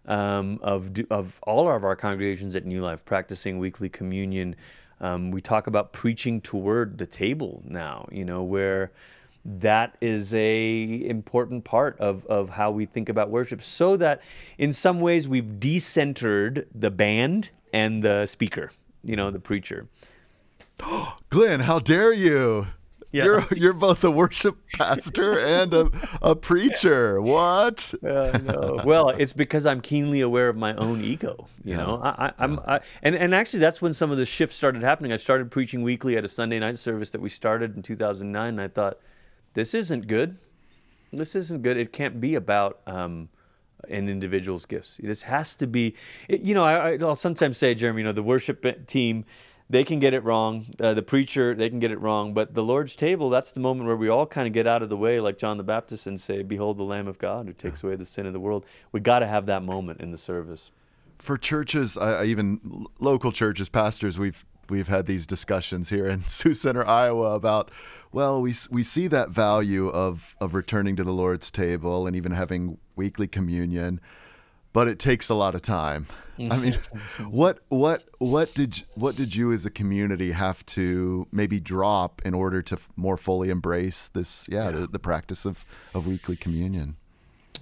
um, 0.06 0.60
of, 0.62 0.92
of 1.10 1.40
all 1.44 1.70
of 1.70 1.84
our 1.84 1.96
congregations 1.96 2.56
at 2.56 2.66
New 2.66 2.82
Life 2.82 3.04
practicing 3.04 3.60
weekly 3.60 3.90
communion. 3.90 4.56
Um, 5.02 5.32
we 5.32 5.42
talk 5.42 5.68
about 5.68 5.92
preaching 5.92 6.40
toward 6.40 6.98
the 6.98 7.06
table 7.06 7.64
now, 7.66 8.08
you 8.12 8.24
know, 8.24 8.44
where 8.44 8.92
that 9.46 9.98
is 10.00 10.34
a 10.34 11.06
important 11.06 11.66
part 11.66 12.00
of, 12.00 12.26
of 12.28 12.50
how 12.50 12.72
we 12.72 12.86
think 12.86 13.10
about 13.10 13.30
worship 13.30 13.62
so 13.62 13.98
that 13.98 14.22
in 14.58 14.72
some 14.72 15.02
ways 15.02 15.28
we've 15.28 15.60
decentered 15.60 16.66
the 16.74 16.92
band 16.92 17.50
and 17.74 18.04
the 18.04 18.26
speaker, 18.26 18.72
you 19.04 19.16
know, 19.16 19.32
the 19.32 19.40
preacher. 19.40 19.88
Glenn, 21.30 21.62
how 21.62 21.80
dare 21.80 22.14
you? 22.14 22.68
Yeah. 23.14 23.26
You're 23.26 23.48
you're 23.56 23.74
both 23.74 24.04
a 24.04 24.10
worship 24.10 24.58
pastor 24.74 25.40
and 25.40 25.72
a, 25.72 25.92
a 26.24 26.36
preacher. 26.36 27.22
What? 27.22 27.94
No. 28.02 28.82
Well, 28.84 29.10
it's 29.10 29.34
because 29.34 29.68
I'm 29.68 29.82
keenly 29.82 30.22
aware 30.22 30.50
of 30.50 30.58
my 30.58 30.74
own 30.76 31.04
ego. 31.04 31.48
You 31.64 31.76
know, 31.76 32.02
I, 32.04 32.10
I, 32.10 32.34
I'm, 32.40 32.60
I, 32.68 32.80
and 33.04 33.16
and 33.16 33.36
actually 33.36 33.60
that's 33.60 33.84
when 33.84 33.94
some 33.94 34.10
of 34.10 34.18
the 34.18 34.26
shifts 34.26 34.56
started 34.56 34.82
happening. 34.82 35.12
I 35.12 35.18
started 35.18 35.52
preaching 35.52 35.84
weekly 35.84 36.18
at 36.18 36.26
a 36.26 36.28
Sunday 36.28 36.58
night 36.58 36.80
service 36.80 37.12
that 37.12 37.22
we 37.22 37.30
started 37.30 37.76
in 37.76 37.84
2009, 37.84 38.50
and 38.50 38.60
I 38.60 38.68
thought, 38.68 38.98
this 39.54 39.76
isn't 39.76 40.08
good. 40.08 40.40
This 41.12 41.36
isn't 41.36 41.62
good. 41.62 41.78
It 41.78 41.94
can't 41.94 42.20
be 42.20 42.34
about 42.34 42.80
um, 42.88 43.30
an 43.90 44.10
individual's 44.10 44.66
gifts. 44.66 45.00
This 45.04 45.22
has 45.22 45.56
to 45.58 45.68
be. 45.68 45.94
It, 46.28 46.42
you 46.42 46.56
know, 46.56 46.64
I, 46.64 46.98
I'll 46.98 47.16
sometimes 47.16 47.60
say, 47.60 47.76
Jeremy, 47.76 48.02
you 48.02 48.06
know, 48.06 48.12
the 48.12 48.24
worship 48.24 48.88
team 48.88 49.26
they 49.74 49.84
can 49.84 50.00
get 50.00 50.14
it 50.14 50.24
wrong. 50.24 50.68
Uh, 50.80 50.94
the 50.94 51.02
preacher, 51.02 51.56
they 51.56 51.68
can 51.68 51.80
get 51.80 51.90
it 51.90 52.00
wrong. 52.00 52.36
But 52.36 52.54
the 52.54 52.64
Lord's 52.64 52.96
table, 52.96 53.32
that's 53.32 53.52
the 53.52 53.60
moment 53.60 53.88
where 53.88 53.96
we 53.96 54.08
all 54.08 54.28
kind 54.28 54.46
of 54.46 54.54
get 54.54 54.68
out 54.68 54.84
of 54.84 54.90
the 54.90 54.96
way, 54.96 55.20
like 55.20 55.40
John 55.40 55.58
the 55.58 55.64
Baptist, 55.64 56.06
and 56.06 56.22
say, 56.22 56.44
Behold 56.44 56.78
the 56.78 56.84
Lamb 56.84 57.08
of 57.08 57.18
God 57.18 57.48
who 57.48 57.54
takes 57.54 57.84
away 57.84 57.96
the 57.96 58.06
sin 58.06 58.28
of 58.28 58.34
the 58.34 58.40
world. 58.40 58.68
We 58.92 59.00
got 59.00 59.20
to 59.20 59.28
have 59.28 59.48
that 59.48 59.64
moment 59.64 60.00
in 60.00 60.12
the 60.12 60.18
service. 60.18 60.70
For 61.18 61.40
churches, 61.40 61.98
I, 61.98 62.26
even 62.26 62.86
local 63.00 63.32
churches, 63.32 63.68
pastors, 63.68 64.20
we've 64.20 64.46
we've 64.70 64.90
had 64.90 65.08
these 65.08 65.26
discussions 65.26 65.90
here 65.90 66.08
in 66.08 66.22
Sioux 66.28 66.54
Center, 66.54 66.86
Iowa, 66.86 67.34
about 67.34 67.72
well, 68.12 68.44
we 68.44 68.54
we 68.70 68.84
see 68.84 69.08
that 69.08 69.32
value 69.32 69.88
of 69.88 70.36
of 70.40 70.54
returning 70.54 70.96
to 70.98 71.04
the 71.04 71.14
Lord's 71.14 71.50
table 71.50 72.06
and 72.06 72.16
even 72.16 72.34
having 72.34 72.78
weekly 72.96 73.28
communion, 73.28 74.00
but 74.72 74.88
it 74.88 75.00
takes 75.00 75.30
a 75.30 75.36
lot 75.36 75.56
of 75.56 75.64
time. 75.64 76.06
I 76.40 76.58
mean, 76.58 76.74
what 77.30 77.60
what 77.70 78.04
what 78.18 78.54
did 78.54 78.84
what 78.96 79.16
did 79.16 79.36
you 79.36 79.52
as 79.52 79.66
a 79.66 79.70
community 79.70 80.32
have 80.32 80.66
to 80.68 81.28
maybe 81.32 81.60
drop 81.60 82.22
in 82.26 82.34
order 82.34 82.62
to 82.64 82.78
more 82.96 83.18
fully 83.18 83.50
embrace 83.50 84.08
this? 84.08 84.48
Yeah, 84.50 84.66
yeah. 84.66 84.72
The, 84.72 84.88
the 84.88 85.00
practice 85.00 85.46
of 85.46 85.66
of 85.94 86.08
weekly 86.08 86.36
communion. 86.36 86.98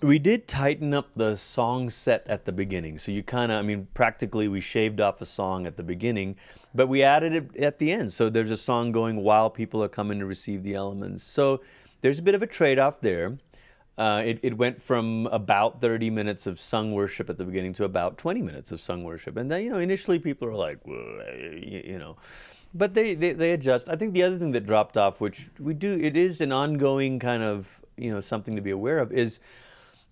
We 0.02 0.18
did 0.18 0.48
tighten 0.48 0.96
up 0.96 1.14
the 1.16 1.36
song 1.36 1.92
set 1.92 2.26
at 2.26 2.46
the 2.46 2.52
beginning. 2.52 2.98
So 2.98 3.12
you 3.12 3.22
kind 3.22 3.52
of, 3.52 3.60
I 3.60 3.62
mean, 3.62 3.88
practically 3.94 4.48
we 4.48 4.60
shaved 4.60 5.00
off 5.00 5.22
a 5.22 5.28
song 5.28 5.68
at 5.68 5.78
the 5.78 5.84
beginning, 5.84 6.38
but 6.74 6.88
we 6.88 7.04
added 7.04 7.34
it 7.34 7.58
at 7.58 7.78
the 7.78 7.92
end. 7.92 8.12
So 8.12 8.28
there's 8.28 8.50
a 8.50 8.58
song 8.58 8.92
going 8.92 9.18
while 9.18 9.52
people 9.52 9.84
are 9.84 9.90
coming 9.90 10.18
to 10.18 10.26
receive 10.26 10.64
the 10.64 10.74
elements. 10.74 11.24
So 11.24 11.62
there's 12.02 12.18
a 12.18 12.24
bit 12.24 12.34
of 12.34 12.42
a 12.42 12.48
trade 12.48 12.80
off 12.80 13.02
there. 13.02 13.38
Uh, 14.02 14.24
it, 14.26 14.40
it 14.42 14.58
went 14.58 14.82
from 14.82 15.28
about 15.28 15.80
30 15.80 16.10
minutes 16.10 16.48
of 16.48 16.60
sung 16.60 16.92
worship 16.92 17.30
at 17.30 17.38
the 17.38 17.44
beginning 17.44 17.72
to 17.72 17.84
about 17.84 18.18
20 18.18 18.42
minutes 18.42 18.72
of 18.72 18.82
sung 18.82 19.04
worship. 19.04 19.38
And 19.38 19.52
then, 19.52 19.64
you 19.64 19.70
know, 19.70 19.78
initially 19.78 20.18
people 20.18 20.48
are 20.48 20.56
like, 20.56 20.80
you, 20.88 21.84
you 21.86 22.00
know, 22.00 22.18
but 22.74 22.96
they, 22.96 23.14
they, 23.14 23.34
they 23.34 23.52
adjust. 23.52 23.90
I 23.90 23.96
think 23.96 24.14
the 24.14 24.24
other 24.24 24.40
thing 24.40 24.54
that 24.54 24.66
dropped 24.66 24.98
off, 24.98 25.22
which 25.22 25.52
we 25.60 25.76
do, 25.76 26.00
it 26.02 26.18
is 26.18 26.42
an 26.42 26.52
ongoing 26.52 27.20
kind 27.20 27.44
of, 27.44 27.80
you 27.96 28.10
know, 28.10 28.20
something 28.22 28.56
to 28.56 28.62
be 28.62 28.72
aware 28.72 28.98
of, 28.98 29.12
is 29.12 29.40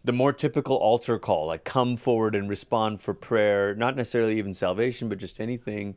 the 0.03 0.13
more 0.13 0.33
typical 0.33 0.77
altar 0.77 1.17
call, 1.17 1.47
like 1.47 1.63
come 1.63 1.97
forward 1.97 2.35
and 2.35 2.47
respond 2.47 3.01
for 3.01 3.15
prayer, 3.15 3.73
not 3.73 3.95
necessarily 3.95 4.37
even 4.37 4.53
salvation, 4.53 5.09
but 5.09 5.17
just 5.17 5.41
anything. 5.41 5.95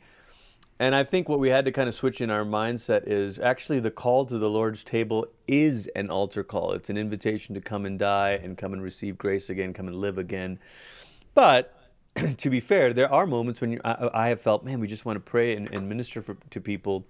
And 0.83 0.97
I 0.97 1.05
think 1.05 1.29
what 1.29 1.38
we 1.38 1.51
had 1.51 1.64
to 1.66 1.71
kind 1.71 1.88
of 1.88 1.95
switch 1.95 2.21
in 2.21 2.29
our 2.29 2.42
mindset 2.42 3.07
is 3.07 3.38
actually 3.38 3.79
the 3.79 3.92
call 3.92 4.27
to 4.27 4.37
the 4.37 4.51
Lord's 4.51 4.83
table 4.83 5.29
is 5.47 5.87
an 5.95 6.11
altar 6.11 6.42
call. 6.42 6.73
It's 6.73 6.90
an 6.90 6.97
invitation 6.97 7.55
to 7.55 7.61
come 7.61 7.87
and 7.87 7.97
die 8.01 8.33
and 8.42 8.59
come 8.59 8.73
and 8.73 8.83
receive 8.83 9.16
grace 9.16 9.49
again, 9.49 9.75
come 9.75 9.87
and 9.87 9.95
live 9.95 10.18
again. 10.18 10.59
But 11.35 11.73
to 12.37 12.51
be 12.51 12.59
fair, 12.59 12.92
there 12.92 13.12
are 13.12 13.29
moments 13.29 13.61
when 13.61 13.81
I, 13.85 14.11
I, 14.12 14.29
have 14.31 14.40
felt, 14.40 14.64
man, 14.64 14.81
we 14.81 14.88
just 14.88 15.05
want 15.05 15.14
to 15.14 15.21
pray 15.21 15.55
and, 15.55 15.73
and 15.73 15.88
minister 15.88 16.21
for, 16.21 16.37
to 16.51 16.61
people 16.61 17.07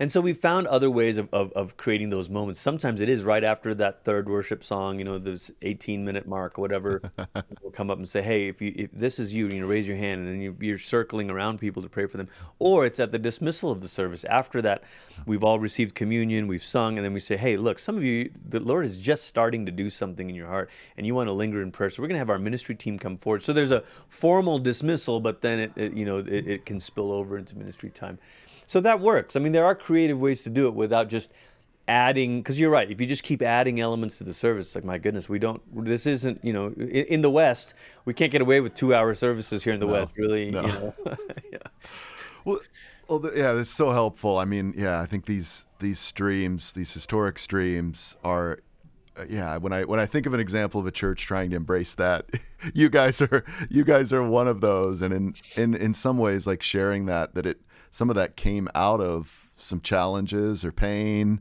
and 0.00 0.12
so 0.12 0.20
we 0.20 0.32
found 0.32 0.66
other 0.66 0.90
ways 0.90 1.18
of, 1.18 1.28
of, 1.32 1.52
of, 1.52 1.76
creating 1.76 2.10
those 2.10 2.28
moments. 2.28 2.60
Sometimes 2.60 3.00
it 3.00 3.08
is 3.08 3.22
right 3.22 3.42
after 3.42 3.74
that 3.74 4.04
third 4.04 4.28
worship 4.28 4.62
song, 4.62 4.98
you 4.98 5.04
know, 5.04 5.18
this 5.18 5.50
18 5.62 6.04
minute 6.04 6.26
mark 6.26 6.58
or 6.58 6.62
whatever. 6.62 7.02
will 7.62 7.70
come 7.70 7.90
up 7.90 7.98
and 7.98 8.08
say, 8.08 8.22
hey, 8.22 8.48
if, 8.48 8.62
you, 8.62 8.72
if 8.76 8.90
this 8.92 9.18
is 9.18 9.34
you, 9.34 9.48
you 9.48 9.60
know, 9.60 9.66
raise 9.66 9.88
your 9.88 9.96
hand. 9.96 10.20
And 10.20 10.28
then 10.28 10.40
you, 10.40 10.56
you're 10.60 10.78
circling 10.78 11.30
around 11.30 11.58
people 11.58 11.82
to 11.82 11.88
pray 11.88 12.06
for 12.06 12.16
them. 12.16 12.28
Or 12.58 12.86
it's 12.86 13.00
at 13.00 13.12
the 13.12 13.18
dismissal 13.18 13.70
of 13.70 13.80
the 13.80 13.88
service. 13.88 14.24
After 14.24 14.62
that, 14.62 14.82
we've 15.26 15.44
all 15.44 15.58
received 15.58 15.94
communion, 15.94 16.46
we've 16.46 16.62
sung, 16.62 16.96
and 16.96 17.04
then 17.04 17.12
we 17.12 17.20
say, 17.20 17.36
hey, 17.36 17.56
look, 17.56 17.78
some 17.78 17.96
of 17.96 18.02
you, 18.02 18.30
the 18.48 18.60
Lord 18.60 18.84
is 18.84 18.98
just 18.98 19.24
starting 19.24 19.66
to 19.66 19.72
do 19.72 19.90
something 19.90 20.28
in 20.28 20.34
your 20.34 20.48
heart 20.48 20.70
and 20.96 21.06
you 21.06 21.14
want 21.14 21.28
to 21.28 21.32
linger 21.32 21.62
in 21.62 21.70
prayer. 21.70 21.90
So 21.90 22.02
we're 22.02 22.08
going 22.08 22.16
to 22.16 22.20
have 22.20 22.30
our 22.30 22.38
ministry 22.38 22.74
team 22.74 22.98
come 22.98 23.18
forward. 23.18 23.42
So 23.42 23.52
there's 23.52 23.72
a 23.72 23.82
formal 24.08 24.58
dismissal, 24.58 25.20
but 25.20 25.42
then 25.42 25.58
it, 25.58 25.72
it 25.76 25.92
you 25.92 26.04
know, 26.04 26.18
it, 26.18 26.48
it 26.48 26.66
can 26.66 26.80
spill 26.80 27.12
over 27.12 27.36
into 27.36 27.56
ministry 27.56 27.90
time. 27.90 28.18
So 28.68 28.80
that 28.82 29.00
works. 29.00 29.34
I 29.34 29.40
mean, 29.40 29.52
there 29.52 29.64
are 29.64 29.74
creative 29.74 30.20
ways 30.20 30.44
to 30.44 30.50
do 30.50 30.68
it 30.68 30.74
without 30.74 31.08
just 31.08 31.32
adding 31.88 32.40
because 32.40 32.60
you're 32.60 32.70
right 32.70 32.90
if 32.90 33.00
you 33.00 33.06
just 33.06 33.22
keep 33.22 33.40
adding 33.40 33.80
elements 33.80 34.18
to 34.18 34.24
the 34.24 34.34
service 34.34 34.74
like 34.74 34.84
my 34.84 34.98
goodness 34.98 35.26
we 35.26 35.38
don't 35.38 35.62
this 35.86 36.06
isn't 36.06 36.38
you 36.44 36.52
know 36.52 36.66
in, 36.76 37.06
in 37.06 37.22
the 37.22 37.30
west 37.30 37.72
we 38.04 38.12
can't 38.12 38.30
get 38.30 38.42
away 38.42 38.60
with 38.60 38.74
two 38.74 38.94
hour 38.94 39.14
services 39.14 39.64
here 39.64 39.72
in 39.72 39.80
the 39.80 39.86
no, 39.86 39.92
west 39.92 40.10
really 40.18 40.50
no. 40.50 40.60
you 40.60 40.68
know 40.68 40.94
yeah. 41.50 41.58
well 42.44 42.60
well 43.08 43.22
yeah 43.34 43.58
it's 43.58 43.70
so 43.70 43.90
helpful 43.90 44.36
i 44.36 44.44
mean 44.44 44.74
yeah 44.76 45.00
i 45.00 45.06
think 45.06 45.24
these 45.24 45.64
these 45.78 45.98
streams 45.98 46.74
these 46.74 46.92
historic 46.92 47.38
streams 47.38 48.18
are 48.22 48.58
uh, 49.16 49.24
yeah 49.26 49.56
when 49.56 49.72
i 49.72 49.82
when 49.82 49.98
i 49.98 50.04
think 50.04 50.26
of 50.26 50.34
an 50.34 50.40
example 50.40 50.78
of 50.78 50.86
a 50.86 50.92
church 50.92 51.22
trying 51.22 51.48
to 51.48 51.56
embrace 51.56 51.94
that 51.94 52.26
you 52.74 52.90
guys 52.90 53.22
are 53.22 53.46
you 53.70 53.82
guys 53.82 54.12
are 54.12 54.22
one 54.22 54.46
of 54.46 54.60
those 54.60 55.00
and 55.00 55.14
in 55.14 55.34
in 55.56 55.74
in 55.74 55.94
some 55.94 56.18
ways 56.18 56.46
like 56.46 56.60
sharing 56.60 57.06
that 57.06 57.34
that 57.34 57.46
it 57.46 57.58
some 57.90 58.10
of 58.10 58.16
that 58.16 58.36
came 58.36 58.68
out 58.74 59.00
of 59.00 59.50
some 59.56 59.80
challenges 59.80 60.64
or 60.64 60.72
pain. 60.72 61.40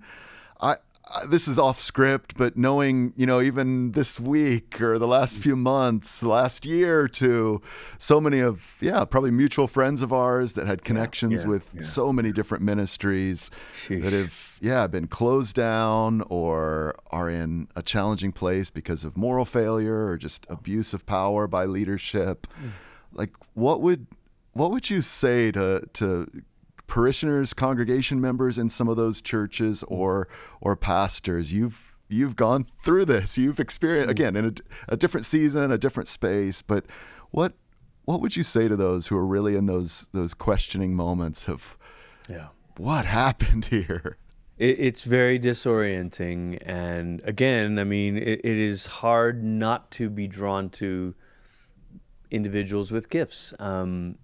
I, 0.59 0.77
I, 1.09 1.25
this 1.25 1.47
is 1.47 1.57
off 1.57 1.81
script, 1.81 2.35
but 2.35 2.57
knowing, 2.57 3.13
you 3.15 3.25
know, 3.25 3.39
even 3.39 3.91
this 3.91 4.19
week 4.19 4.81
or 4.81 4.97
the 4.97 5.07
last 5.07 5.37
few 5.37 5.55
months, 5.55 6.21
last 6.21 6.65
year 6.65 6.99
or 6.99 7.07
two, 7.07 7.61
so 7.97 8.19
many 8.19 8.41
of, 8.41 8.75
yeah, 8.81 9.05
probably 9.05 9.31
mutual 9.31 9.67
friends 9.67 10.01
of 10.01 10.11
ours 10.11 10.53
that 10.53 10.67
had 10.67 10.83
connections 10.83 11.33
yeah, 11.33 11.39
yeah, 11.41 11.47
with 11.47 11.69
yeah. 11.73 11.81
so 11.81 12.11
many 12.11 12.31
different 12.33 12.63
ministries 12.63 13.49
Sheesh. 13.87 14.03
that 14.03 14.11
have, 14.11 14.57
yeah, 14.59 14.87
been 14.87 15.07
closed 15.07 15.55
down 15.55 16.23
or 16.29 16.95
are 17.11 17.29
in 17.29 17.69
a 17.75 17.81
challenging 17.81 18.33
place 18.33 18.69
because 18.69 19.05
of 19.05 19.15
moral 19.15 19.45
failure 19.45 20.07
or 20.07 20.17
just 20.17 20.45
abuse 20.49 20.93
of 20.93 21.05
power 21.05 21.47
by 21.47 21.65
leadership. 21.65 22.47
Mm. 22.61 22.71
Like, 23.13 23.33
what 23.53 23.81
would 23.81 24.07
what 24.57 24.71
would 24.71 24.89
you 24.89 25.01
say 25.01 25.51
to 25.51 25.87
to 25.93 26.29
parishioners, 26.87 27.53
congregation 27.53 28.19
members 28.21 28.57
in 28.57 28.69
some 28.69 28.87
of 28.87 28.97
those 28.97 29.21
churches, 29.21 29.83
or 29.87 30.27
or 30.61 30.75
pastors? 30.75 31.53
You've 31.53 31.95
you've 32.09 32.35
gone 32.35 32.65
through 32.83 33.05
this. 33.05 33.37
You've 33.37 33.59
experienced 33.59 34.09
again 34.09 34.35
in 34.35 34.45
a, 34.45 34.93
a 34.93 34.97
different 34.97 35.25
season, 35.25 35.71
a 35.71 35.77
different 35.77 36.09
space. 36.09 36.61
But 36.61 36.85
what 37.31 37.53
what 38.05 38.21
would 38.21 38.35
you 38.35 38.43
say 38.43 38.67
to 38.67 38.75
those 38.75 39.07
who 39.07 39.17
are 39.17 39.25
really 39.25 39.55
in 39.55 39.65
those 39.65 40.07
those 40.13 40.33
questioning 40.33 40.95
moments 40.95 41.47
of, 41.47 41.77
yeah, 42.29 42.47
what 42.77 43.05
happened 43.05 43.65
here? 43.75 44.17
it's 44.59 45.03
very 45.03 45.39
disorienting, 45.39 46.57
and 46.65 47.21
again, 47.23 47.77
I 47.77 47.83
mean, 47.83 48.17
it, 48.17 48.41
it 48.43 48.57
is 48.57 48.87
hard 48.87 49.43
not 49.43 49.91
to 49.91 50.09
be 50.09 50.25
drawn 50.25 50.71
to 50.71 51.13
individuals 52.31 52.91
with 52.91 53.09
gifts. 53.09 53.53
Um, 53.59 54.17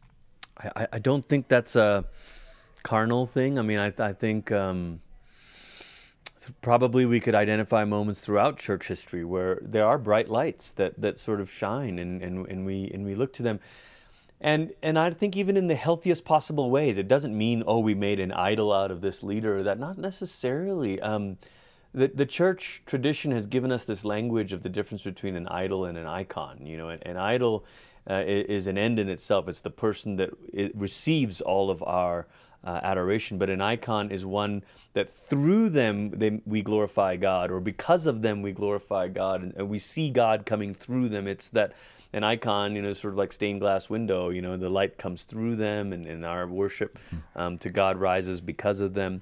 I, 0.57 0.87
I 0.93 0.99
don't 0.99 1.25
think 1.25 1.47
that's 1.47 1.75
a 1.75 2.05
carnal 2.83 3.25
thing. 3.25 3.57
I 3.57 3.61
mean, 3.61 3.79
I, 3.79 3.93
I 3.97 4.13
think 4.13 4.51
um, 4.51 5.01
probably 6.61 7.05
we 7.05 7.19
could 7.19 7.35
identify 7.35 7.85
moments 7.85 8.19
throughout 8.19 8.57
church 8.57 8.87
history 8.87 9.23
where 9.23 9.59
there 9.61 9.85
are 9.85 9.97
bright 9.97 10.29
lights 10.29 10.71
that, 10.73 10.99
that 10.99 11.17
sort 11.17 11.41
of 11.41 11.49
shine 11.49 11.99
and, 11.99 12.21
and, 12.21 12.47
and, 12.47 12.65
we, 12.65 12.89
and 12.93 13.05
we 13.05 13.15
look 13.15 13.33
to 13.33 13.43
them. 13.43 13.59
And, 14.41 14.73
and 14.81 14.99
I 14.99 15.09
think 15.11 15.37
even 15.37 15.55
in 15.55 15.67
the 15.67 15.75
healthiest 15.75 16.25
possible 16.25 16.69
ways, 16.69 16.97
it 16.97 17.07
doesn't 17.07 17.37
mean, 17.37 17.63
oh, 17.65 17.79
we 17.79 17.95
made 17.95 18.19
an 18.19 18.33
idol 18.33 18.73
out 18.73 18.91
of 18.91 18.99
this 18.99 19.23
leader 19.23 19.57
or 19.57 19.63
that. 19.63 19.79
Not 19.79 19.97
necessarily. 19.97 20.99
Um, 20.99 21.37
the, 21.93 22.07
the 22.07 22.25
church 22.25 22.81
tradition 22.85 23.31
has 23.31 23.47
given 23.47 23.71
us 23.71 23.85
this 23.85 24.03
language 24.03 24.51
of 24.51 24.61
the 24.61 24.69
difference 24.69 25.03
between 25.03 25.37
an 25.37 25.47
idol 25.47 25.85
and 25.85 25.97
an 25.97 26.07
icon. 26.07 26.65
You 26.65 26.75
know, 26.75 26.89
an, 26.89 26.99
an 27.03 27.15
idol 27.15 27.63
uh, 28.09 28.23
is 28.25 28.67
an 28.67 28.77
end 28.77 28.99
in 28.99 29.09
itself. 29.09 29.47
It's 29.47 29.61
the 29.61 29.69
person 29.69 30.17
that 30.17 30.31
receives 30.75 31.41
all 31.41 31.69
of 31.69 31.81
our 31.83 32.27
uh, 32.63 32.79
adoration. 32.83 33.37
But 33.37 33.49
an 33.49 33.61
icon 33.61 34.11
is 34.11 34.25
one 34.25 34.63
that 34.93 35.09
through 35.09 35.69
them 35.69 36.11
they, 36.11 36.41
we 36.45 36.61
glorify 36.61 37.15
God, 37.15 37.51
or 37.51 37.59
because 37.59 38.07
of 38.07 38.21
them 38.21 38.41
we 38.41 38.51
glorify 38.51 39.07
God, 39.07 39.41
and, 39.41 39.53
and, 39.55 39.69
we 39.69 39.79
see 39.79 40.09
God 40.09 40.45
coming 40.45 40.73
through 40.73 41.09
them. 41.09 41.27
It's 41.27 41.49
that 41.49 41.73
an 42.13 42.23
icon, 42.23 42.75
you 42.75 42.81
know, 42.81 42.93
sort 42.93 43.13
of 43.13 43.17
like 43.17 43.33
stained 43.33 43.59
glass 43.59 43.89
window. 43.89 44.29
You 44.29 44.41
know, 44.41 44.55
the 44.55 44.69
light 44.69 44.97
comes 44.97 45.23
through 45.23 45.55
them, 45.57 45.93
and, 45.93 46.07
and 46.07 46.25
our 46.25 46.47
worship 46.47 46.99
um, 47.35 47.57
to 47.59 47.69
God 47.69 47.97
rises 47.97 48.39
because 48.39 48.79
of 48.79 48.93
them. 48.93 49.21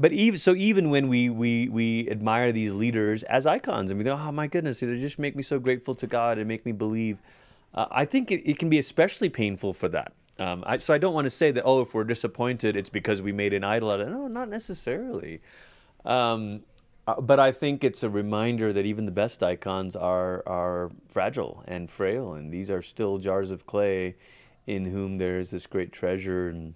But 0.00 0.12
even 0.12 0.38
so, 0.40 0.54
even 0.56 0.90
when 0.90 1.08
we 1.08 1.30
we 1.30 1.68
we 1.68 2.10
admire 2.10 2.50
these 2.50 2.72
leaders 2.72 3.22
as 3.24 3.46
icons, 3.46 3.92
and 3.92 3.98
we 3.98 4.04
go, 4.04 4.14
oh 4.14 4.32
my 4.32 4.48
goodness, 4.48 4.80
they 4.80 4.98
just 4.98 5.20
make 5.20 5.36
me 5.36 5.44
so 5.44 5.60
grateful 5.60 5.94
to 5.94 6.06
God 6.08 6.38
and 6.38 6.48
make 6.48 6.66
me 6.66 6.72
believe. 6.72 7.18
Uh, 7.74 7.86
I 7.90 8.06
think 8.06 8.30
it, 8.32 8.48
it 8.50 8.58
can 8.58 8.70
be 8.70 8.78
especially 8.78 9.30
painful 9.30 9.74
for 9.74 9.88
that 9.90 10.12
Um, 10.38 10.64
I, 10.66 10.78
so 10.78 10.94
I 10.94 10.98
don't 10.98 11.14
want 11.14 11.26
to 11.26 11.30
say 11.30 11.52
that 11.52 11.64
oh, 11.64 11.82
if 11.82 11.94
we're 11.94 12.04
disappointed, 12.04 12.76
it's 12.76 12.90
because 12.90 13.22
we 13.22 13.32
made 13.32 13.52
an 13.54 13.64
idol 13.64 13.90
out 13.90 14.00
of 14.00 14.08
it. 14.08 14.10
No, 14.12 14.28
not 14.28 14.48
necessarily. 14.50 15.40
Um, 16.04 16.62
uh, 17.06 17.20
but 17.20 17.40
I 17.40 17.52
think 17.52 17.84
it's 17.84 18.02
a 18.02 18.10
reminder 18.10 18.72
that 18.72 18.86
even 18.86 19.06
the 19.06 19.12
best 19.12 19.42
icons 19.42 19.96
are 19.96 20.42
are 20.46 20.92
fragile 21.08 21.64
and 21.68 21.90
frail, 21.90 22.34
and 22.34 22.52
these 22.52 22.70
are 22.70 22.82
still 22.82 23.18
jars 23.18 23.50
of 23.50 23.66
clay, 23.66 24.16
in 24.66 24.86
whom 24.86 25.16
there 25.16 25.38
is 25.38 25.50
this 25.50 25.66
great 25.66 25.92
treasure. 25.92 26.48
And 26.50 26.74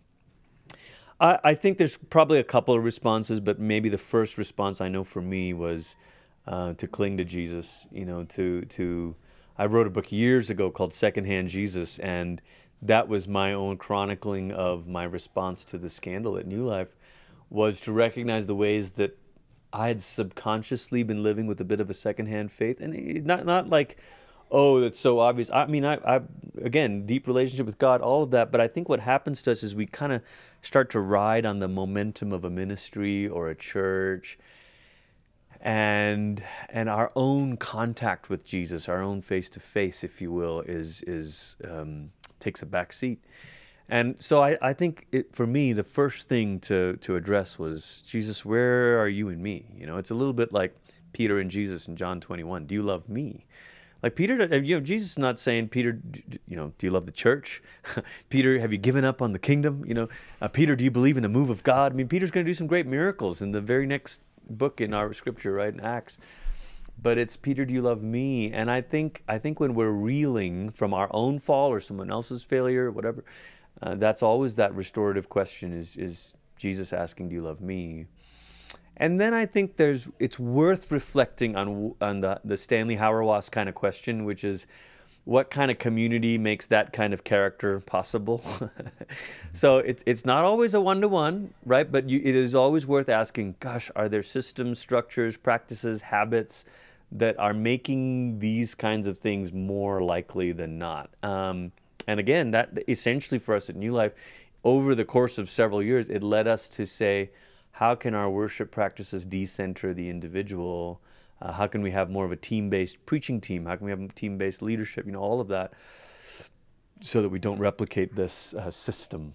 I, 1.20 1.38
I 1.44 1.54
think 1.54 1.78
there's 1.78 1.96
probably 1.96 2.38
a 2.40 2.44
couple 2.44 2.74
of 2.74 2.84
responses, 2.84 3.40
but 3.40 3.58
maybe 3.60 3.88
the 3.90 3.98
first 3.98 4.38
response 4.38 4.80
I 4.80 4.88
know 4.88 5.04
for 5.04 5.22
me 5.22 5.54
was 5.54 5.96
uh, 6.46 6.74
to 6.74 6.86
cling 6.86 7.18
to 7.18 7.24
Jesus. 7.24 7.86
You 7.92 8.06
know, 8.06 8.24
to 8.24 8.62
to 8.62 9.16
I 9.58 9.66
wrote 9.66 9.88
a 9.88 9.90
book 9.90 10.12
years 10.12 10.50
ago 10.50 10.70
called 10.70 10.92
Secondhand 10.92 11.48
Jesus, 11.48 11.98
and 11.98 12.40
that 12.80 13.08
was 13.08 13.26
my 13.26 13.52
own 13.52 13.76
chronicling 13.76 14.52
of 14.52 14.86
my 14.86 15.02
response 15.02 15.64
to 15.66 15.78
the 15.78 15.90
scandal 15.90 16.38
at 16.38 16.46
New 16.46 16.64
Life, 16.64 16.94
was 17.50 17.80
to 17.80 17.92
recognize 17.92 18.46
the 18.46 18.54
ways 18.54 18.92
that 18.92 19.18
I 19.72 19.88
had 19.88 20.00
subconsciously 20.00 21.02
been 21.02 21.22
living 21.22 21.46
with 21.46 21.60
a 21.60 21.64
bit 21.64 21.80
of 21.80 21.90
a 21.90 21.94
secondhand 21.94 22.52
faith, 22.52 22.80
and 22.80 23.26
not 23.26 23.44
not 23.44 23.68
like, 23.68 23.98
oh, 24.50 24.80
that's 24.80 25.00
so 25.00 25.18
obvious. 25.18 25.50
I 25.50 25.66
mean, 25.66 25.84
I, 25.84 25.96
I 25.96 26.20
again, 26.62 27.04
deep 27.04 27.26
relationship 27.26 27.66
with 27.66 27.78
God, 27.78 28.00
all 28.00 28.22
of 28.22 28.30
that. 28.30 28.52
But 28.52 28.60
I 28.60 28.68
think 28.68 28.88
what 28.88 29.00
happens 29.00 29.42
to 29.42 29.50
us 29.50 29.62
is 29.62 29.74
we 29.74 29.86
kind 29.86 30.12
of 30.12 30.22
start 30.62 30.88
to 30.90 31.00
ride 31.00 31.44
on 31.44 31.58
the 31.58 31.68
momentum 31.68 32.32
of 32.32 32.44
a 32.44 32.50
ministry 32.50 33.26
or 33.26 33.48
a 33.48 33.54
church, 33.54 34.38
and 35.60 36.42
and 36.68 36.88
our 36.88 37.10
own 37.16 37.56
contact 37.56 38.30
with 38.30 38.44
Jesus, 38.44 38.88
our 38.88 39.02
own 39.02 39.22
face 39.22 39.48
to 39.50 39.60
face, 39.60 40.04
if 40.04 40.20
you 40.20 40.30
will, 40.30 40.60
is 40.60 41.02
is 41.02 41.56
um, 41.64 42.10
takes 42.40 42.62
a 42.62 42.66
back 42.66 42.92
seat. 42.92 43.24
And 43.88 44.16
so 44.18 44.42
I, 44.42 44.58
I 44.60 44.72
think 44.74 45.06
it, 45.12 45.34
for 45.34 45.46
me, 45.46 45.72
the 45.72 45.82
first 45.82 46.28
thing 46.28 46.60
to, 46.60 46.96
to 46.98 47.16
address 47.16 47.58
was, 47.58 48.02
Jesus, 48.06 48.44
where 48.44 49.00
are 49.00 49.08
you 49.08 49.30
and 49.30 49.42
me? 49.42 49.64
You 49.74 49.86
know, 49.86 49.96
it's 49.96 50.10
a 50.10 50.14
little 50.14 50.34
bit 50.34 50.52
like 50.52 50.76
Peter 51.12 51.38
and 51.38 51.50
Jesus 51.50 51.88
in 51.88 51.96
John 51.96 52.20
21. 52.20 52.66
Do 52.66 52.74
you 52.74 52.82
love 52.82 53.08
me? 53.08 53.46
Like 54.02 54.14
Peter, 54.14 54.40
uh, 54.40 54.56
you 54.56 54.76
know, 54.76 54.80
Jesus 54.80 55.12
is 55.12 55.18
not 55.18 55.38
saying, 55.38 55.70
Peter, 55.70 56.00
you 56.46 56.56
know, 56.56 56.72
do 56.78 56.86
you 56.86 56.90
love 56.90 57.06
the 57.06 57.12
church? 57.12 57.62
Peter, 58.28 58.60
have 58.60 58.72
you 58.72 58.78
given 58.78 59.04
up 59.04 59.22
on 59.22 59.32
the 59.32 59.38
kingdom? 59.38 59.84
You 59.86 59.94
know, 59.94 60.08
uh, 60.40 60.48
Peter, 60.48 60.76
do 60.76 60.84
you 60.84 60.90
believe 60.90 61.16
in 61.16 61.22
the 61.22 61.28
move 61.28 61.50
of 61.50 61.62
God? 61.64 61.92
I 61.92 61.94
mean, 61.96 62.08
Peter's 62.08 62.30
going 62.30 62.44
to 62.44 62.48
do 62.50 62.54
some 62.54 62.68
great 62.68 62.86
miracles 62.86 63.42
in 63.42 63.52
the 63.52 63.60
very 63.60 63.86
next 63.86 64.20
book 64.48 64.80
in 64.80 64.94
our 64.94 65.12
scripture, 65.12 65.52
right, 65.52 65.72
in 65.72 65.80
Acts 65.80 66.18
but 67.00 67.18
it's 67.18 67.36
Peter, 67.36 67.64
do 67.64 67.72
you 67.72 67.82
love 67.82 68.02
me? 68.02 68.52
And 68.52 68.70
I 68.70 68.80
think 68.80 69.22
I 69.28 69.38
think 69.38 69.60
when 69.60 69.74
we're 69.74 69.90
reeling 69.90 70.70
from 70.70 70.92
our 70.92 71.08
own 71.12 71.38
fall 71.38 71.70
or 71.70 71.80
someone 71.80 72.10
else's 72.10 72.42
failure, 72.42 72.86
or 72.86 72.90
whatever, 72.90 73.24
uh, 73.80 73.94
that's 73.94 74.22
always 74.22 74.56
that 74.56 74.74
restorative 74.74 75.28
question: 75.28 75.72
is 75.72 75.96
is 75.96 76.32
Jesus 76.56 76.92
asking, 76.92 77.28
"Do 77.28 77.34
you 77.36 77.42
love 77.42 77.60
me?" 77.60 78.06
And 78.96 79.20
then 79.20 79.32
I 79.32 79.46
think 79.46 79.76
there's 79.76 80.08
it's 80.18 80.38
worth 80.38 80.90
reflecting 80.90 81.54
on 81.56 81.94
on 82.00 82.20
the 82.20 82.40
the 82.44 82.56
Stanley 82.56 82.96
Hauerwas 82.96 83.50
kind 83.50 83.68
of 83.68 83.74
question, 83.74 84.24
which 84.24 84.42
is 84.42 84.66
what 85.28 85.50
kind 85.50 85.70
of 85.70 85.78
community 85.78 86.38
makes 86.38 86.64
that 86.68 86.90
kind 86.90 87.12
of 87.12 87.22
character 87.22 87.80
possible? 87.80 88.42
so 89.52 89.76
it's 89.76 90.02
it's 90.06 90.24
not 90.24 90.42
always 90.42 90.72
a 90.72 90.80
one 90.80 91.02
to 91.02 91.08
one, 91.08 91.52
right? 91.66 91.92
But 91.92 92.08
you, 92.08 92.18
it 92.24 92.34
is 92.34 92.54
always 92.54 92.86
worth 92.86 93.10
asking. 93.10 93.56
Gosh, 93.60 93.90
are 93.94 94.08
there 94.08 94.22
systems, 94.22 94.78
structures, 94.78 95.36
practices, 95.36 96.02
habits? 96.02 96.64
that 97.10 97.38
are 97.38 97.54
making 97.54 98.38
these 98.38 98.74
kinds 98.74 99.06
of 99.06 99.16
things 99.16 99.50
more 99.50 100.02
likely 100.02 100.52
than 100.52 100.78
not. 100.78 101.08
Um, 101.22 101.72
and 102.06 102.20
again, 102.20 102.50
that 102.50 102.78
essentially 102.86 103.38
for 103.38 103.54
us 103.54 103.70
at 103.70 103.76
New 103.76 103.92
Life, 103.92 104.12
over 104.62 104.94
the 104.94 105.06
course 105.06 105.38
of 105.38 105.48
several 105.48 105.82
years, 105.82 106.10
it 106.10 106.22
led 106.22 106.46
us 106.46 106.68
to 106.68 106.84
say, 106.84 107.30
how 107.72 107.94
can 107.94 108.12
our 108.12 108.28
worship 108.28 108.70
practices 108.70 109.24
decenter 109.24 109.94
the 109.94 110.10
individual? 110.10 111.00
Uh, 111.40 111.52
how 111.52 111.66
can 111.66 111.82
we 111.82 111.90
have 111.90 112.10
more 112.10 112.24
of 112.24 112.32
a 112.32 112.36
team-based 112.36 113.04
preaching 113.06 113.40
team? 113.40 113.66
How 113.66 113.76
can 113.76 113.84
we 113.84 113.90
have 113.90 114.14
team-based 114.14 114.62
leadership? 114.62 115.06
You 115.06 115.12
know, 115.12 115.20
all 115.20 115.40
of 115.40 115.48
that, 115.48 115.72
so 117.00 117.22
that 117.22 117.28
we 117.28 117.38
don't 117.38 117.58
replicate 117.58 118.16
this 118.16 118.54
uh, 118.54 118.70
system. 118.70 119.34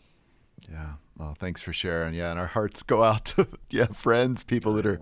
Yeah. 0.69 0.93
Well, 1.17 1.35
thanks 1.39 1.61
for 1.61 1.73
sharing. 1.73 2.15
Yeah, 2.15 2.31
and 2.31 2.39
our 2.39 2.47
hearts 2.47 2.81
go 2.81 3.03
out 3.03 3.25
to 3.25 3.47
yeah 3.69 3.85
friends, 3.85 4.43
people 4.43 4.73
that 4.73 4.85
are 4.85 4.99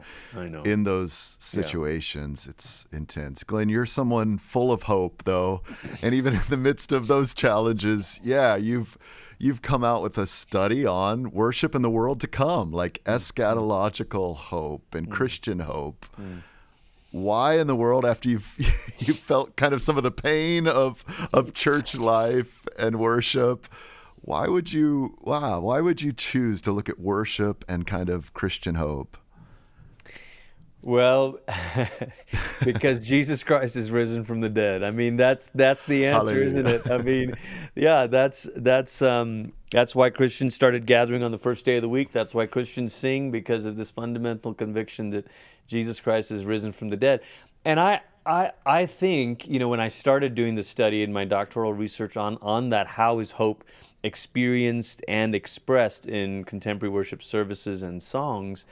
in 0.65 0.83
those 0.83 1.37
situations. 1.39 2.45
Yeah. 2.45 2.51
It's 2.51 2.85
intense. 2.91 3.43
Glenn, 3.43 3.69
you're 3.69 3.85
someone 3.85 4.37
full 4.37 4.71
of 4.71 4.83
hope, 4.83 5.23
though, 5.23 5.61
and 6.01 6.13
even 6.13 6.33
in 6.33 6.41
the 6.49 6.57
midst 6.57 6.91
of 6.91 7.07
those 7.07 7.33
challenges, 7.33 8.19
yeah, 8.23 8.55
you've 8.57 8.97
you've 9.39 9.61
come 9.61 9.83
out 9.83 10.03
with 10.03 10.17
a 10.17 10.27
study 10.27 10.85
on 10.85 11.31
worship 11.31 11.73
in 11.73 11.81
the 11.81 11.89
world 11.89 12.19
to 12.21 12.27
come, 12.27 12.71
like 12.71 13.01
mm. 13.03 13.15
eschatological 13.15 14.35
hope 14.35 14.93
and 14.93 15.07
mm. 15.07 15.11
Christian 15.11 15.59
hope. 15.59 16.05
Mm. 16.19 16.43
Why 17.12 17.60
in 17.60 17.67
the 17.67 17.76
world, 17.76 18.06
after 18.06 18.30
you've 18.30 18.56
you 19.00 19.13
felt 19.13 19.56
kind 19.56 19.74
of 19.74 19.82
some 19.82 19.97
of 19.97 20.04
the 20.04 20.12
pain 20.12 20.67
of 20.67 21.04
of 21.34 21.54
church 21.54 21.95
life 21.95 22.65
and 22.78 23.00
worship? 23.00 23.67
Why 24.15 24.47
would 24.47 24.71
you 24.71 25.17
wow, 25.21 25.62
why 25.62 25.82
would 25.82 26.02
you 26.02 26.13
choose 26.13 26.62
to 26.63 26.71
look 26.71 26.89
at 26.89 27.00
worship 27.00 27.65
and 27.67 27.86
kind 27.86 28.10
of 28.10 28.34
Christian 28.34 28.76
hope? 28.76 29.17
Well, 30.84 31.39
because 32.63 33.06
Jesus 33.06 33.43
Christ 33.43 33.76
is 33.76 33.91
risen 33.91 34.24
from 34.24 34.39
the 34.39 34.50
dead. 34.50 34.84
I 34.84 34.89
mean, 34.89 35.15
that's 35.15 35.52
that's 35.54 35.86
the 35.86 36.08
answer, 36.08 36.32
Hallelujah. 36.32 36.45
isn't 36.45 36.67
it? 36.67 36.89
I 36.89 36.97
mean, 36.97 37.36
yeah, 37.76 38.08
that's 38.08 38.50
that's 38.56 39.02
um, 39.02 39.54
that's 39.71 39.93
why 39.93 40.10
Christians 40.10 40.56
started 40.56 40.88
gathering 40.88 41.21
on 41.21 41.32
the 41.32 41.38
first 41.38 41.65
day 41.65 41.76
of 41.76 41.84
the 41.84 41.89
week. 41.89 42.12
That's 42.12 42.34
why 42.34 42.47
Christians 42.47 42.93
sing 42.93 43.30
because 43.30 43.65
of 43.65 43.78
this 43.78 43.91
fundamental 43.91 44.56
conviction 44.56 45.12
that 45.12 45.28
Jesus 45.71 45.99
Christ 45.99 46.31
is 46.31 46.45
risen 46.45 46.71
from 46.71 46.89
the 46.89 46.97
dead. 46.97 47.21
And 47.65 47.79
I 47.79 48.01
I 48.25 48.51
I 48.65 48.86
think 48.86 49.47
you 49.47 49.57
know 49.57 49.69
when 49.69 49.79
I 49.79 49.88
started 49.88 50.36
doing 50.36 50.55
the 50.55 50.63
study 50.63 51.01
in 51.01 51.12
my 51.12 51.25
doctoral 51.25 51.73
research 51.73 52.17
on 52.17 52.38
on 52.41 52.69
that, 52.69 52.86
how 52.88 53.19
is 53.19 53.31
hope 53.31 53.63
experienced 54.03 55.01
and 55.07 55.34
expressed 55.34 56.05
in 56.05 56.43
contemporary 56.43 56.91
worship 56.91 57.23
services 57.23 57.84
and 57.84 58.01
songs, 58.01 58.65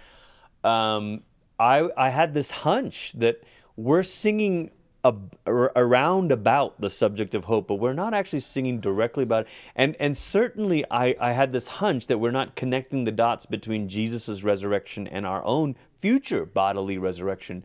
um, 0.64 1.22
I, 1.60 1.90
I 1.96 2.10
had 2.10 2.34
this 2.34 2.52
hunch 2.52 3.14
that 3.14 3.42
we're 3.76 4.04
singing 4.04 4.72
a, 5.04 5.14
around 5.48 6.32
about 6.32 6.80
the 6.82 6.90
subject 6.90 7.34
of 7.34 7.46
hope, 7.46 7.68
but 7.68 7.76
we're 7.76 7.94
not 7.94 8.14
actually 8.14 8.42
singing 8.42 8.80
directly 8.80 9.24
about 9.24 9.46
it. 9.46 9.52
And, 9.76 9.96
and 10.00 10.18
certainly, 10.18 10.84
I, 10.92 11.16
I 11.20 11.32
had 11.32 11.54
this 11.54 11.68
hunch 11.68 12.08
that 12.08 12.18
we're 12.18 12.32
not 12.32 12.56
connecting 12.56 13.06
the 13.06 13.12
dots 13.12 13.46
between 13.46 13.88
Jesus' 13.88 14.44
resurrection 14.44 15.08
and 15.08 15.26
our 15.26 15.44
own 15.46 15.76
future 15.98 16.46
bodily 16.46 16.98
resurrection. 16.98 17.64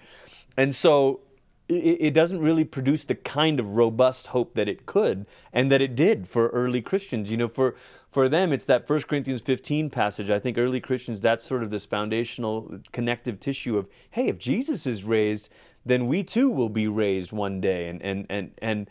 And 0.57 0.75
so 0.75 1.21
it, 1.69 1.99
it 2.01 2.15
doesn't 2.15 2.41
really 2.41 2.65
produce 2.65 3.05
the 3.05 3.15
kind 3.15 3.59
of 3.59 3.77
robust 3.77 4.29
hope 4.29 4.55
that 4.55 4.69
it 4.69 4.87
could 4.87 5.27
and 5.53 5.73
that 5.73 5.81
it 5.81 5.97
did 5.97 6.29
for 6.29 6.49
early 6.49 6.83
Christians. 6.83 7.31
You 7.31 7.37
know, 7.37 7.49
for 7.49 7.75
for 8.11 8.29
them, 8.29 8.53
it's 8.53 8.67
that 8.67 8.89
1 8.89 9.03
Corinthians 9.03 9.41
15 9.41 9.91
passage. 9.91 10.31
I 10.31 10.39
think 10.39 10.57
early 10.57 10.81
Christians, 10.81 11.21
that's 11.21 11.43
sort 11.43 11.65
of 11.65 11.71
this 11.71 11.85
foundational 11.85 12.79
connective 12.93 13.41
tissue 13.41 13.77
of, 13.77 13.89
hey, 14.13 14.29
if 14.29 14.39
Jesus 14.39 14.87
is 14.87 15.03
raised, 15.03 15.49
then 15.85 16.07
we 16.07 16.23
too 16.23 16.51
will 16.51 16.69
be 16.69 16.89
raised 16.89 17.33
one 17.33 17.61
day. 17.61 17.89
And 17.89 18.03
and 18.03 18.27
and 18.29 18.51
and 18.61 18.91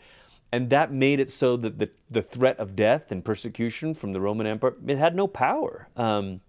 and 0.54 0.70
that 0.70 0.92
made 0.92 1.18
it 1.18 1.30
so 1.30 1.56
that 1.56 1.80
the, 1.80 1.90
the 2.08 2.22
threat 2.22 2.60
of 2.60 2.76
death 2.76 3.10
and 3.10 3.24
persecution 3.24 3.92
from 3.92 4.12
the 4.12 4.20
Roman 4.20 4.46
Empire, 4.46 4.74
it 4.86 4.98
had 4.98 5.16
no 5.16 5.26
power. 5.26 5.88
Um, 5.96 6.42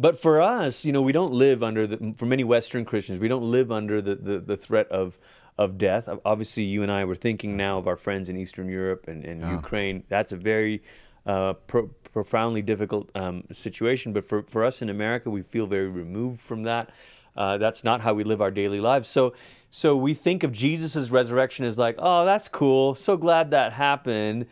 but 0.00 0.18
for 0.18 0.40
us, 0.40 0.84
you 0.84 0.92
know, 0.92 1.02
we 1.02 1.12
don't 1.12 1.32
live 1.32 1.62
under 1.62 1.86
the, 1.86 2.12
for 2.16 2.26
many 2.26 2.42
Western 2.42 2.84
Christians, 2.84 3.20
we 3.20 3.28
don't 3.28 3.48
live 3.48 3.70
under 3.70 4.02
the, 4.02 4.16
the, 4.16 4.40
the 4.40 4.56
threat 4.56 4.88
of, 4.88 5.16
of 5.56 5.78
death. 5.78 6.08
Obviously, 6.24 6.64
you 6.64 6.82
and 6.82 6.90
I 6.90 7.04
were 7.04 7.14
thinking 7.14 7.56
now 7.56 7.78
of 7.78 7.86
our 7.86 7.96
friends 7.96 8.28
in 8.28 8.36
Eastern 8.36 8.68
Europe 8.68 9.06
and, 9.06 9.24
and 9.24 9.42
yeah. 9.42 9.52
Ukraine. 9.52 10.02
That's 10.08 10.32
a 10.32 10.36
very 10.36 10.82
uh, 11.24 11.52
pro- 11.52 11.90
profoundly 12.12 12.62
difficult 12.62 13.10
um, 13.14 13.44
situation. 13.52 14.12
But 14.12 14.24
for, 14.24 14.42
for 14.42 14.64
us 14.64 14.82
in 14.82 14.88
America, 14.88 15.30
we 15.30 15.42
feel 15.42 15.68
very 15.68 15.88
removed 15.88 16.40
from 16.40 16.64
that. 16.64 16.90
Uh, 17.38 17.56
that's 17.56 17.84
not 17.84 18.00
how 18.00 18.12
we 18.12 18.24
live 18.24 18.42
our 18.42 18.50
daily 18.50 18.80
lives. 18.80 19.08
So, 19.08 19.32
so 19.70 19.96
we 19.96 20.12
think 20.12 20.42
of 20.42 20.50
Jesus' 20.50 21.08
resurrection 21.08 21.64
as 21.64 21.78
like, 21.78 21.94
oh, 21.98 22.24
that's 22.24 22.48
cool. 22.48 22.96
So 22.96 23.16
glad 23.16 23.52
that 23.52 23.72
happened 23.72 24.46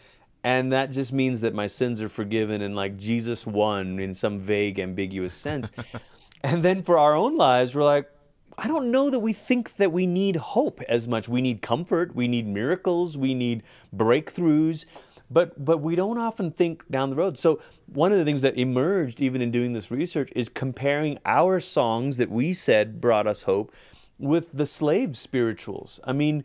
and 0.44 0.72
that 0.72 0.92
just 0.92 1.12
means 1.12 1.40
that 1.40 1.52
my 1.52 1.66
sins 1.66 2.00
are 2.00 2.08
forgiven 2.08 2.62
and 2.62 2.76
like 2.76 2.96
Jesus 2.96 3.44
won 3.44 3.98
in 3.98 4.14
some 4.14 4.38
vague 4.38 4.78
ambiguous 4.78 5.34
sense. 5.34 5.72
and 6.44 6.64
then 6.64 6.84
for 6.84 6.96
our 6.96 7.16
own 7.16 7.36
lives 7.36 7.74
we're 7.74 7.82
like 7.82 8.08
I 8.56 8.68
don't 8.68 8.90
know 8.90 9.10
that 9.10 9.18
we 9.18 9.32
think 9.32 9.76
that 9.76 9.92
we 9.92 10.06
need 10.06 10.36
hope 10.36 10.80
as 10.88 11.06
much. 11.06 11.28
We 11.28 11.42
need 11.42 11.60
comfort, 11.60 12.14
we 12.14 12.26
need 12.26 12.46
miracles, 12.46 13.18
we 13.18 13.34
need 13.34 13.62
breakthroughs, 13.94 14.86
but 15.30 15.64
but 15.64 15.78
we 15.78 15.96
don't 15.96 16.18
often 16.18 16.50
think 16.50 16.88
down 16.90 17.10
the 17.10 17.16
road. 17.16 17.38
So 17.38 17.60
one 17.86 18.12
of 18.12 18.18
the 18.18 18.24
things 18.24 18.42
that 18.42 18.56
emerged 18.58 19.20
even 19.20 19.42
in 19.42 19.50
doing 19.50 19.72
this 19.72 19.90
research 19.90 20.30
is 20.36 20.48
comparing 20.48 21.18
our 21.24 21.60
songs 21.60 22.16
that 22.16 22.30
we 22.30 22.52
said 22.52 23.00
brought 23.00 23.26
us 23.26 23.42
hope 23.42 23.72
with 24.18 24.52
the 24.52 24.66
slave 24.66 25.16
spirituals. 25.16 26.00
I 26.04 26.12
mean, 26.12 26.44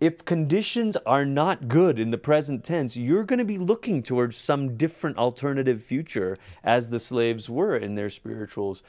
if 0.00 0.24
conditions 0.24 0.96
are 1.04 1.26
not 1.26 1.68
good 1.68 1.98
in 1.98 2.10
the 2.10 2.18
present 2.18 2.64
tense, 2.64 2.96
you're 2.96 3.24
going 3.24 3.38
to 3.38 3.44
be 3.44 3.58
looking 3.58 4.02
towards 4.02 4.36
some 4.36 4.76
different 4.76 5.18
alternative 5.18 5.82
future 5.82 6.38
as 6.64 6.88
the 6.88 6.98
slaves 6.98 7.50
were 7.50 7.76
in 7.76 7.96
their 7.96 8.08
spirituals. 8.08 8.82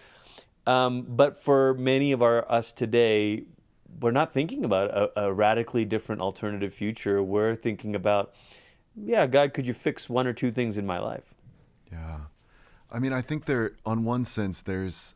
Um, 0.66 1.05
but 1.07 1.36
for 1.38 1.74
many 1.74 2.12
of 2.12 2.22
our 2.22 2.49
us 2.49 2.72
today, 2.72 3.43
we're 3.99 4.12
not 4.12 4.34
thinking 4.34 4.64
about 4.64 4.89
a, 4.91 5.26
a 5.26 5.34
radically 5.34 5.84
different 5.84 6.22
alternative 6.22 6.74
future. 6.74 7.22
We're 7.22 7.55
thinking 7.55 7.93
about, 7.93 8.34
yeah, 8.95 9.27
God, 9.27 9.53
could 9.53 9.67
you 9.67 9.73
fix 9.73 10.09
one 10.09 10.27
or 10.27 10.33
two 10.33 10.51
things 10.51 10.77
in 10.77 10.85
my 10.85 10.99
life? 10.99 11.33
Yeah. 11.91 12.19
I 12.91 12.99
mean, 12.99 13.13
I 13.13 13.21
think 13.21 13.45
there, 13.45 13.73
on 13.85 14.03
one 14.03 14.25
sense, 14.25 14.61
there's 14.61 15.15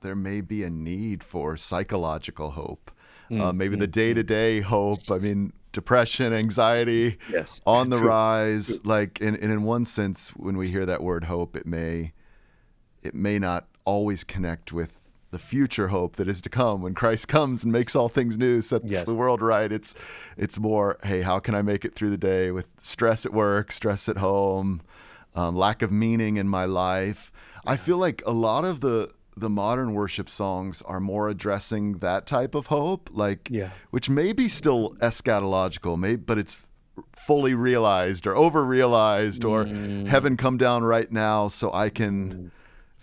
there 0.00 0.14
may 0.14 0.42
be 0.42 0.62
a 0.62 0.70
need 0.70 1.24
for 1.24 1.56
psychological 1.56 2.52
hope. 2.52 2.90
Mm, 3.30 3.40
uh, 3.40 3.52
maybe 3.52 3.76
mm, 3.76 3.80
the 3.80 3.86
day 3.86 4.12
to 4.12 4.22
day 4.22 4.60
hope. 4.60 5.10
I 5.10 5.18
mean, 5.18 5.52
depression, 5.72 6.32
anxiety, 6.32 7.18
yes, 7.30 7.60
on 7.66 7.90
the 7.90 7.96
True. 8.00 8.08
rise. 8.08 8.66
True. 8.66 8.80
Like, 8.84 9.20
and, 9.20 9.36
and 9.38 9.50
in 9.50 9.62
one 9.64 9.84
sense, 9.84 10.30
when 10.30 10.56
we 10.56 10.70
hear 10.70 10.86
that 10.86 11.02
word 11.02 11.24
hope, 11.24 11.56
it 11.56 11.66
may 11.66 12.12
it 13.02 13.14
may 13.14 13.38
not 13.38 13.66
always 13.84 14.24
connect 14.24 14.72
with 14.72 14.98
the 15.34 15.38
future 15.40 15.88
hope 15.88 16.14
that 16.14 16.28
is 16.28 16.40
to 16.40 16.48
come 16.48 16.80
when 16.80 16.94
Christ 16.94 17.26
comes 17.26 17.64
and 17.64 17.72
makes 17.72 17.96
all 17.96 18.08
things 18.08 18.38
new, 18.38 18.62
sets 18.62 18.84
yes. 18.86 19.04
the 19.04 19.16
world 19.16 19.42
right. 19.42 19.70
It's 19.70 19.96
it's 20.36 20.60
more, 20.60 20.96
hey, 21.02 21.22
how 21.22 21.40
can 21.40 21.56
I 21.56 21.62
make 21.62 21.84
it 21.84 21.96
through 21.96 22.10
the 22.10 22.16
day 22.16 22.52
with 22.52 22.66
stress 22.80 23.26
at 23.26 23.32
work, 23.32 23.72
stress 23.72 24.08
at 24.08 24.18
home, 24.18 24.80
um, 25.34 25.56
lack 25.56 25.82
of 25.82 25.90
meaning 25.90 26.36
in 26.36 26.48
my 26.48 26.66
life. 26.66 27.32
Yeah. 27.66 27.72
I 27.72 27.76
feel 27.76 27.98
like 27.98 28.22
a 28.24 28.30
lot 28.30 28.64
of 28.64 28.80
the 28.80 29.10
the 29.36 29.50
modern 29.50 29.92
worship 29.94 30.30
songs 30.30 30.80
are 30.82 31.00
more 31.00 31.28
addressing 31.28 31.98
that 31.98 32.26
type 32.26 32.54
of 32.54 32.68
hope, 32.68 33.10
like 33.12 33.48
yeah. 33.50 33.70
which 33.90 34.08
may 34.08 34.32
be 34.32 34.48
still 34.48 34.90
eschatological, 35.00 35.98
may, 35.98 36.14
but 36.14 36.38
it's 36.38 36.64
fully 37.10 37.54
realized 37.54 38.24
or 38.24 38.36
over 38.36 38.64
realized 38.64 39.44
or 39.44 39.64
mm. 39.64 40.06
heaven 40.06 40.36
come 40.36 40.56
down 40.56 40.84
right 40.84 41.10
now 41.10 41.48
so 41.48 41.72
I 41.72 41.88
can 41.88 42.32
mm 42.32 42.50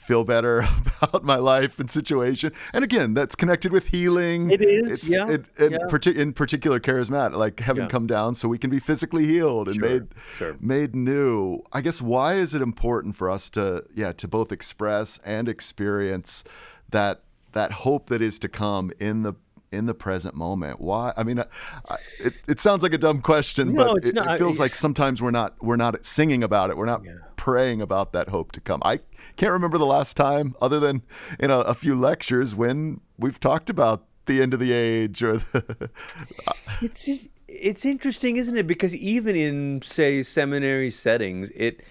feel 0.02 0.24
better 0.24 0.68
about 1.02 1.24
my 1.24 1.36
life 1.36 1.80
and 1.80 1.90
situation. 1.90 2.52
And 2.74 2.84
again, 2.84 3.14
that's 3.14 3.36
connected 3.36 3.72
with 3.72 3.88
healing. 3.88 4.50
It 4.50 4.62
is, 4.62 4.90
it's, 4.90 5.10
yeah. 5.10 5.30
It, 5.30 5.46
it, 5.58 5.72
yeah. 5.72 5.78
Partic- 5.90 6.16
in 6.16 6.34
particular, 6.34 6.80
charismatic, 6.80 7.36
like 7.36 7.60
heaven 7.60 7.84
yeah. 7.84 7.90
come 7.90 8.08
down 8.08 8.36
so 8.36 8.50
we 8.50 8.58
can 8.58 8.70
be 8.70 8.80
physically 8.80 9.28
healed 9.28 9.68
and 9.68 9.78
sure, 9.78 9.90
made 9.90 10.08
sure. 10.38 10.58
made 10.60 10.96
new. 10.96 11.62
I 11.72 11.82
guess 11.82 12.02
why 12.02 12.34
is 12.34 12.54
it 12.54 12.62
important 12.62 13.16
for 13.16 13.30
us 13.30 13.50
to 13.52 13.86
yeah 13.94 14.12
to 14.14 14.28
both 14.28 14.52
express 14.52 15.20
and 15.24 15.48
experience 15.48 16.44
that 16.90 17.22
that 17.54 17.72
hope 17.72 18.08
that 18.08 18.22
is 18.22 18.40
to 18.40 18.50
come 18.50 18.92
in 19.00 19.24
the 19.24 19.34
in 19.72 19.86
the 19.86 19.94
present 19.94 20.36
moment? 20.36 20.80
Why? 20.80 21.14
I 21.16 21.24
mean, 21.24 21.40
I, 21.40 21.98
it, 22.20 22.34
it 22.48 22.60
sounds 22.60 22.84
like 22.84 22.94
a 22.94 22.98
dumb 22.98 23.22
question, 23.22 23.74
no, 23.74 23.94
but 23.94 24.06
it, 24.06 24.18
it, 24.18 24.38
feels 24.38 24.60
like 24.60 24.76
sometimes 24.76 25.22
we're 25.22 25.32
not 25.32 25.56
we're 25.62 25.78
not 25.78 26.06
singing 26.06 26.44
about 26.44 26.70
it. 26.70 26.78
We're 26.78 26.86
not 26.86 27.04
yeah. 27.04 27.14
praying 27.36 27.82
about 27.82 28.12
that 28.14 28.30
hope 28.30 28.52
to 28.54 28.62
come. 28.62 28.82
I 28.84 29.00
can't 29.38 29.52
remember 29.52 29.78
the 29.78 29.86
last 29.86 30.18
time, 30.18 30.56
other 30.62 30.80
than 30.80 31.04
in 31.40 31.52
a, 31.52 31.60
a 31.60 31.74
few 31.74 31.96
lectures, 31.96 32.56
when 32.56 33.02
we've 33.18 33.40
talked 33.40 33.70
about 33.70 34.06
the 34.26 34.42
end 34.42 34.54
of 34.54 34.60
the 34.60 34.72
age 34.72 35.24
or 35.24 35.38
the. 35.38 35.90
it's 36.82 37.10
it's 37.48 37.86
interesting, 37.86 38.38
isn't 38.38 38.58
it? 38.58 38.68
Because 38.68 38.94
even 38.96 39.36
in 39.36 39.82
say 39.82 40.24
seminary 40.24 40.90
settings, 40.90 41.50
it 41.52 41.82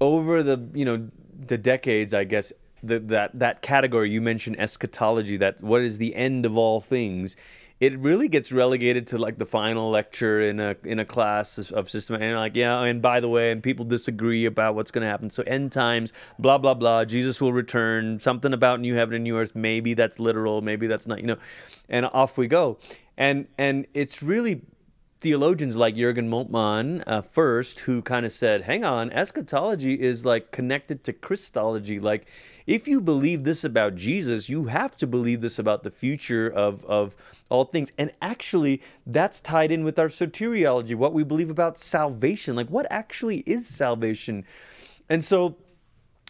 over 0.00 0.42
the 0.42 0.68
you 0.74 0.84
know 0.84 1.08
the 1.36 1.58
decades, 1.58 2.12
I 2.14 2.24
guess 2.24 2.52
the, 2.86 2.98
that 3.00 3.38
that 3.38 3.62
category 3.62 4.10
you 4.10 4.20
mentioned 4.20 4.56
eschatology 4.58 5.36
that 5.36 5.62
what 5.62 5.82
is 5.82 5.98
the 5.98 6.14
end 6.14 6.46
of 6.46 6.56
all 6.56 6.80
things 6.80 7.36
it 7.80 7.98
really 7.98 8.28
gets 8.28 8.52
relegated 8.52 9.08
to 9.08 9.18
like 9.18 9.38
the 9.38 9.46
final 9.46 9.90
lecture 9.90 10.40
in 10.40 10.60
a 10.60 10.76
in 10.84 10.98
a 11.00 11.04
class 11.04 11.58
of 11.58 11.90
system. 11.90 12.16
And 12.22 12.36
like 12.36 12.54
yeah 12.54 12.80
and 12.82 13.02
by 13.02 13.20
the 13.20 13.28
way 13.28 13.50
and 13.50 13.62
people 13.62 13.84
disagree 13.84 14.44
about 14.44 14.74
what's 14.74 14.90
going 14.90 15.02
to 15.02 15.08
happen. 15.08 15.28
So 15.28 15.42
end 15.42 15.72
times 15.72 16.12
blah 16.38 16.58
blah 16.58 16.74
blah 16.74 17.04
jesus 17.04 17.40
will 17.40 17.52
return 17.52 18.20
something 18.20 18.52
about 18.52 18.80
new 18.80 18.94
heaven 18.94 19.14
and 19.14 19.24
new 19.24 19.36
earth 19.36 19.54
maybe 19.54 19.94
that's 19.94 20.20
literal 20.20 20.62
maybe 20.62 20.86
that's 20.86 21.06
not 21.06 21.20
you 21.20 21.26
know 21.26 21.36
and 21.88 22.06
off 22.06 22.38
we 22.38 22.46
go. 22.46 22.78
And 23.16 23.46
and 23.58 23.86
it's 23.94 24.22
really 24.22 24.62
theologians 25.18 25.76
like 25.76 25.94
Jürgen 25.94 26.28
Moltmann 26.28 27.02
uh, 27.06 27.22
first 27.22 27.80
who 27.80 28.02
kind 28.02 28.26
of 28.26 28.32
said, 28.32 28.62
hang 28.62 28.84
on, 28.84 29.10
eschatology 29.12 29.94
is 29.94 30.24
like 30.24 30.50
connected 30.50 31.04
to 31.04 31.12
Christology. 31.12 31.98
Like, 31.98 32.26
if 32.66 32.88
you 32.88 33.00
believe 33.00 33.44
this 33.44 33.64
about 33.64 33.94
Jesus, 33.94 34.48
you 34.48 34.64
have 34.64 34.96
to 34.96 35.06
believe 35.06 35.40
this 35.40 35.58
about 35.58 35.82
the 35.82 35.90
future 35.90 36.48
of, 36.48 36.84
of 36.86 37.16
all 37.50 37.64
things. 37.64 37.92
And 37.98 38.10
actually, 38.22 38.82
that's 39.06 39.40
tied 39.40 39.70
in 39.70 39.84
with 39.84 39.98
our 39.98 40.08
soteriology, 40.08 40.94
what 40.94 41.12
we 41.12 41.24
believe 41.24 41.50
about 41.50 41.78
salvation. 41.78 42.56
Like, 42.56 42.68
what 42.68 42.86
actually 42.90 43.38
is 43.46 43.66
salvation? 43.66 44.44
And 45.08 45.22
so, 45.22 45.56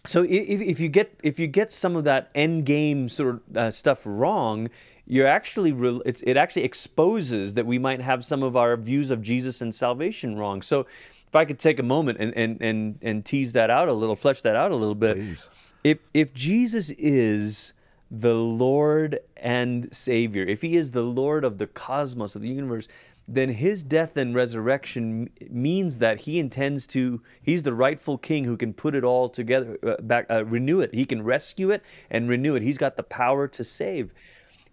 so 0.04 0.22
if, 0.22 0.60
if 0.60 0.80
you 0.80 0.88
get 0.88 1.18
if 1.22 1.38
you 1.38 1.46
get 1.46 1.70
some 1.70 1.96
of 1.96 2.04
that 2.04 2.30
end 2.34 2.66
game 2.66 3.08
sort 3.08 3.36
of 3.36 3.56
uh, 3.56 3.70
stuff 3.70 4.02
wrong, 4.04 4.68
you're 5.06 5.26
actually 5.26 5.72
re- 5.72 6.00
it 6.04 6.36
actually 6.36 6.64
exposes 6.64 7.54
that 7.54 7.66
we 7.66 7.78
might 7.78 8.00
have 8.00 8.24
some 8.24 8.42
of 8.42 8.56
our 8.56 8.76
views 8.76 9.10
of 9.10 9.22
Jesus 9.22 9.60
and 9.60 9.74
salvation 9.74 10.36
wrong. 10.36 10.62
So 10.62 10.86
if 11.26 11.34
I 11.34 11.44
could 11.44 11.58
take 11.58 11.78
a 11.78 11.82
moment 11.82 12.18
and 12.20 12.34
and 12.36 12.60
and, 12.60 12.98
and 13.02 13.24
tease 13.24 13.52
that 13.52 13.70
out 13.70 13.88
a 13.88 13.92
little, 13.92 14.16
flesh 14.16 14.40
that 14.42 14.56
out 14.56 14.70
a 14.70 14.76
little 14.76 14.94
bit. 14.94 15.16
Please. 15.16 15.50
If 15.82 15.98
if 16.14 16.32
Jesus 16.32 16.90
is 16.90 17.74
the 18.10 18.34
Lord 18.34 19.18
and 19.36 19.94
Savior, 19.94 20.44
if 20.44 20.62
he 20.62 20.76
is 20.76 20.92
the 20.92 21.02
Lord 21.02 21.44
of 21.44 21.58
the 21.58 21.66
cosmos 21.66 22.36
of 22.36 22.42
the 22.42 22.48
universe, 22.48 22.88
then 23.26 23.48
his 23.50 23.82
death 23.82 24.16
and 24.16 24.34
resurrection 24.34 25.30
means 25.50 25.98
that 25.98 26.20
he 26.20 26.38
intends 26.38 26.86
to 26.86 27.22
he's 27.42 27.62
the 27.62 27.74
rightful 27.74 28.18
king 28.18 28.44
who 28.44 28.56
can 28.56 28.72
put 28.74 28.94
it 28.94 29.02
all 29.02 29.28
together 29.28 29.78
uh, 29.82 30.00
back 30.02 30.26
uh, 30.30 30.44
renew 30.44 30.80
it 30.80 30.92
he 30.94 31.06
can 31.06 31.22
rescue 31.22 31.70
it 31.70 31.82
and 32.10 32.28
renew 32.28 32.54
it 32.54 32.62
he's 32.62 32.76
got 32.76 32.96
the 32.96 33.02
power 33.02 33.48
to 33.48 33.64
save 33.64 34.12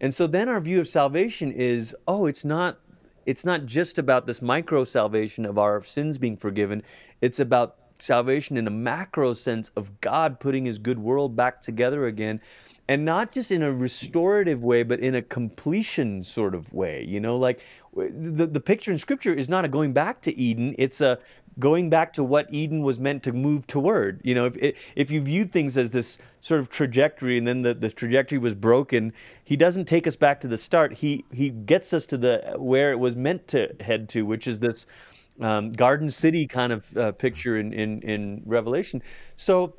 and 0.02 0.14
so 0.14 0.26
then 0.26 0.49
our 0.49 0.60
view 0.60 0.80
of 0.82 0.88
salvation 0.88 1.52
is, 1.52 1.95
oh, 2.08 2.26
it's 2.26 2.43
not 2.43 2.80
it's 3.28 3.45
not 3.45 3.68
just 3.68 3.99
about 3.99 4.26
this 4.26 4.41
micro 4.41 4.84
salvation 4.84 5.45
of 5.45 5.60
our 5.60 5.84
sins 5.84 6.18
being 6.18 6.36
forgiven. 6.36 6.82
It's 7.22 7.39
about 7.39 7.76
salvation 7.99 8.58
in 8.58 8.66
a 8.66 8.72
macro 8.72 9.34
sense 9.34 9.70
of 9.76 10.02
God 10.02 10.39
putting 10.39 10.66
his 10.66 10.80
good 10.80 10.97
world 10.97 11.36
back 11.36 11.62
together 11.62 12.08
again. 12.08 12.41
And 12.89 13.06
not 13.06 13.32
just 13.32 13.52
in 13.52 13.62
a 13.62 13.72
restorative 13.72 14.64
way 14.64 14.82
but 14.82 14.99
in 14.99 15.14
a 15.14 15.22
completion 15.22 16.24
sort 16.24 16.56
of 16.56 16.74
way 16.74 17.06
you 17.08 17.20
know? 17.20 17.38
Like 17.38 17.62
the, 17.95 18.47
the 18.47 18.60
picture 18.60 18.91
in 18.91 18.97
scripture 18.97 19.34
is 19.34 19.47
not 19.47 19.66
a 19.66 19.68
going 19.68 19.93
back 19.93 20.22
to 20.24 20.38
eden. 20.38 20.74
It's 20.80 20.99
a 20.99 21.20
going 21.60 21.89
back 21.89 22.14
to 22.14 22.24
what 22.24 22.52
Eden 22.54 22.82
was 22.82 22.97
meant 22.99 23.24
to 23.24 23.32
move 23.32 23.68
toward. 23.68 24.22
You 24.24 24.36
know, 24.36 24.45
if 24.45 24.78
if 24.95 25.12
you 25.12 25.22
viewed 25.22 25.52
things 25.52 25.78
as 25.78 25.91
this 25.91 26.18
sort 26.39 26.60
of 26.60 26.70
trajectory 26.70 27.38
and 27.38 27.47
then 27.47 27.62
the, 27.62 27.74
the 27.74 27.89
trajectory 27.89 28.38
was 28.38 28.56
broken, 28.56 29.14
he 29.43 29.56
doesn't 29.56 29.86
take 29.86 30.08
us 30.08 30.16
back 30.16 30.41
to 30.41 30.47
the 30.47 30.58
start. 30.58 30.93
He 30.93 31.26
he 31.32 31.49
gets 31.49 31.93
us 31.93 32.06
to 32.08 32.18
the 32.18 32.56
where 32.58 32.91
it 32.91 32.99
was 32.99 33.16
meant 33.16 33.47
to 33.49 33.76
head 33.80 34.10
to, 34.10 34.26
which 34.26 34.47
is 34.47 34.60
this 34.60 34.86
um, 35.39 35.72
Garden 35.72 36.10
City 36.10 36.47
kind 36.47 36.74
of 36.74 36.97
uh, 36.97 37.12
picture 37.12 37.58
in, 37.58 37.74
in 37.74 38.02
in 38.02 38.43
Revelation. 38.45 39.04
So 39.36 39.76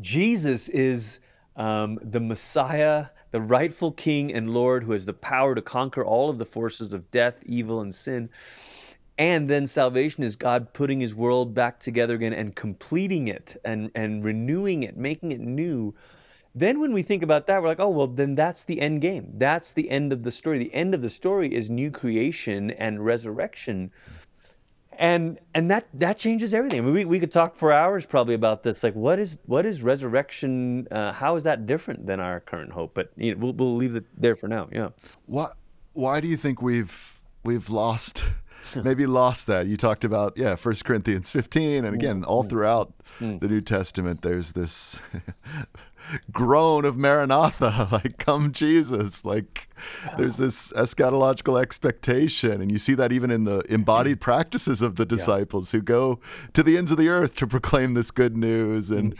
Jesus 0.00 0.68
is 0.68 1.20
um, 1.56 1.98
the 2.02 2.20
Messiah. 2.20 3.06
The 3.32 3.40
rightful 3.40 3.92
King 3.92 4.34
and 4.34 4.52
Lord 4.52 4.82
who 4.82 4.90
has 4.90 5.06
the 5.06 5.12
power 5.12 5.54
to 5.54 5.62
conquer 5.62 6.04
all 6.04 6.30
of 6.30 6.38
the 6.38 6.44
forces 6.44 6.92
of 6.92 7.08
death, 7.12 7.36
evil, 7.46 7.80
and 7.80 7.94
sin. 7.94 8.28
And 9.20 9.50
then 9.50 9.66
salvation 9.66 10.22
is 10.22 10.34
God 10.34 10.72
putting 10.72 10.98
his 10.98 11.14
world 11.14 11.52
back 11.52 11.78
together 11.78 12.14
again 12.14 12.32
and 12.32 12.56
completing 12.56 13.28
it 13.28 13.60
and, 13.66 13.90
and 13.94 14.24
renewing 14.24 14.82
it, 14.82 14.96
making 14.96 15.30
it 15.30 15.40
new. 15.40 15.94
Then 16.54 16.80
when 16.80 16.94
we 16.94 17.02
think 17.02 17.22
about 17.22 17.46
that, 17.46 17.60
we're 17.60 17.68
like, 17.68 17.80
oh, 17.80 17.90
well, 17.90 18.06
then 18.06 18.34
that's 18.34 18.64
the 18.64 18.80
end 18.80 19.02
game. 19.02 19.34
That's 19.34 19.74
the 19.74 19.90
end 19.90 20.14
of 20.14 20.22
the 20.22 20.30
story. 20.30 20.58
The 20.58 20.72
end 20.72 20.94
of 20.94 21.02
the 21.02 21.10
story 21.10 21.54
is 21.54 21.68
new 21.68 21.90
creation 21.90 22.70
and 22.70 23.04
resurrection. 23.04 23.90
And 24.98 25.38
and 25.54 25.70
that 25.70 25.88
that 25.94 26.16
changes 26.16 26.54
everything. 26.54 26.80
I 26.80 26.82
mean, 26.82 26.94
we, 26.94 27.04
we 27.04 27.20
could 27.20 27.30
talk 27.30 27.56
for 27.56 27.74
hours 27.74 28.06
probably 28.06 28.34
about 28.34 28.62
this. 28.62 28.82
Like, 28.82 28.94
what 28.94 29.18
is 29.18 29.38
what 29.44 29.66
is 29.66 29.82
resurrection? 29.82 30.88
Uh, 30.90 31.12
how 31.12 31.36
is 31.36 31.44
that 31.44 31.66
different 31.66 32.06
than 32.06 32.20
our 32.20 32.40
current 32.40 32.72
hope? 32.72 32.94
But 32.94 33.12
you 33.16 33.34
know, 33.34 33.40
we'll 33.40 33.52
we'll 33.52 33.76
leave 33.76 33.94
it 33.96 34.04
there 34.18 34.34
for 34.34 34.48
now. 34.48 34.68
Yeah. 34.72 34.88
Why 35.26 35.50
why 35.92 36.20
do 36.20 36.28
you 36.28 36.36
think 36.38 36.60
we've 36.60 37.20
we've 37.44 37.68
lost 37.70 38.24
maybe 38.84 39.06
lost 39.06 39.46
that. 39.46 39.66
You 39.66 39.76
talked 39.76 40.04
about 40.04 40.36
yeah, 40.36 40.56
First 40.56 40.84
Corinthians 40.84 41.30
15, 41.30 41.84
and 41.84 41.94
again, 41.94 42.24
all 42.24 42.44
mm. 42.44 42.50
throughout 42.50 42.92
mm. 43.18 43.40
the 43.40 43.48
New 43.48 43.60
Testament, 43.60 44.22
there's 44.22 44.52
this 44.52 44.98
groan 46.32 46.84
of 46.84 46.96
Maranatha, 46.96 47.88
like 47.92 48.18
come 48.18 48.52
Jesus, 48.52 49.24
like 49.24 49.68
there's 50.16 50.40
oh. 50.40 50.44
this 50.44 50.72
eschatological 50.72 51.60
expectation, 51.60 52.60
and 52.60 52.70
you 52.70 52.78
see 52.78 52.94
that 52.94 53.12
even 53.12 53.30
in 53.30 53.44
the 53.44 53.60
embodied 53.72 54.18
mm. 54.18 54.22
practices 54.22 54.82
of 54.82 54.96
the 54.96 55.06
disciples 55.06 55.72
who 55.72 55.80
go 55.80 56.20
to 56.52 56.62
the 56.62 56.76
ends 56.76 56.90
of 56.90 56.96
the 56.96 57.08
earth 57.08 57.34
to 57.36 57.46
proclaim 57.46 57.94
this 57.94 58.10
good 58.10 58.36
news, 58.36 58.90
and 58.90 59.16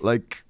like 0.00 0.44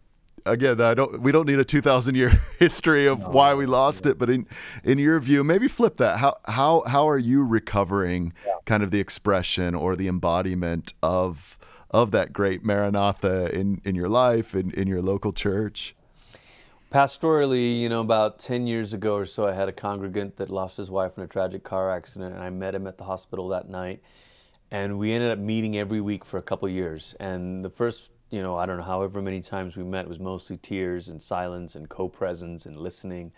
again, 0.49 0.81
I 0.81 0.95
don't. 0.95 1.21
We 1.21 1.33
don't 1.33 1.47
need 1.47 1.59
a 1.59 1.65
two 1.65 1.81
thousand 1.81 2.15
year 2.15 2.31
history 2.59 3.07
of 3.07 3.21
no, 3.21 3.29
why 3.29 3.55
we 3.55 3.67
lost 3.67 4.07
it. 4.07 4.19
But 4.19 4.31
in 4.31 4.47
in 4.85 4.99
your 4.99 5.21
view, 5.21 5.45
maybe 5.45 5.69
flip 5.69 5.97
that. 5.99 6.19
How 6.19 6.37
how 6.47 6.83
how 6.87 7.09
are 7.09 7.19
you 7.19 7.45
recovering 7.45 8.33
yeah. 8.47 8.55
kind 8.65 8.83
of 8.83 8.91
the 8.91 9.01
expression 9.01 9.75
or 9.75 9.97
the 9.97 10.09
embodiment 10.09 10.95
of 11.03 11.59
of 11.91 12.11
that 12.11 12.33
great 12.33 12.65
Maranatha 12.65 13.55
in 13.55 13.81
in 13.85 13.95
your 13.95 14.09
life 14.09 14.55
in 14.55 14.71
in 14.73 14.89
your 14.89 15.03
local 15.03 15.33
church? 15.33 15.95
Pastorally, 16.91 17.81
you 17.81 17.91
know, 17.91 18.01
about 18.01 18.39
10 18.39 18.67
years 18.67 18.95
ago 18.95 19.15
or 19.15 19.27
so, 19.27 19.47
I 19.47 19.53
had 19.53 19.69
a 19.69 19.73
congregant 19.73 20.39
that 20.39 20.49
lost 20.49 20.79
his 20.79 20.91
wife 20.91 21.19
in 21.19 21.23
a 21.23 21.27
tragic 21.27 21.63
car 21.63 21.95
accident, 21.95 22.35
and 22.35 22.43
I 22.43 22.49
met 22.49 22.75
him 22.75 22.87
at 22.87 22.97
the 22.97 23.05
hospital 23.05 23.49
that 23.49 23.69
night. 23.69 24.01
And 24.71 24.99
we 24.99 25.13
ended 25.13 25.31
up 25.31 25.39
meeting 25.39 25.77
every 25.77 26.01
week 26.01 26.25
for 26.25 26.39
a 26.39 26.43
couple 26.43 26.67
years. 26.67 27.15
And 27.21 27.63
the 27.63 27.69
first 27.69 28.11
you 28.31 28.43
know, 28.43 28.57
I 28.57 28.67
don't 28.67 28.79
know, 28.79 28.83
however 28.83 29.23
many 29.23 29.41
times 29.41 29.77
we 29.77 29.85
met, 29.85 30.05
it 30.05 30.09
was 30.09 30.21
mostly 30.21 30.57
tears 30.59 31.09
and 31.09 31.23
silence 31.23 31.75
and 31.75 31.89
co-presence 31.89 32.67
and 32.67 32.77
listening. 32.77 33.33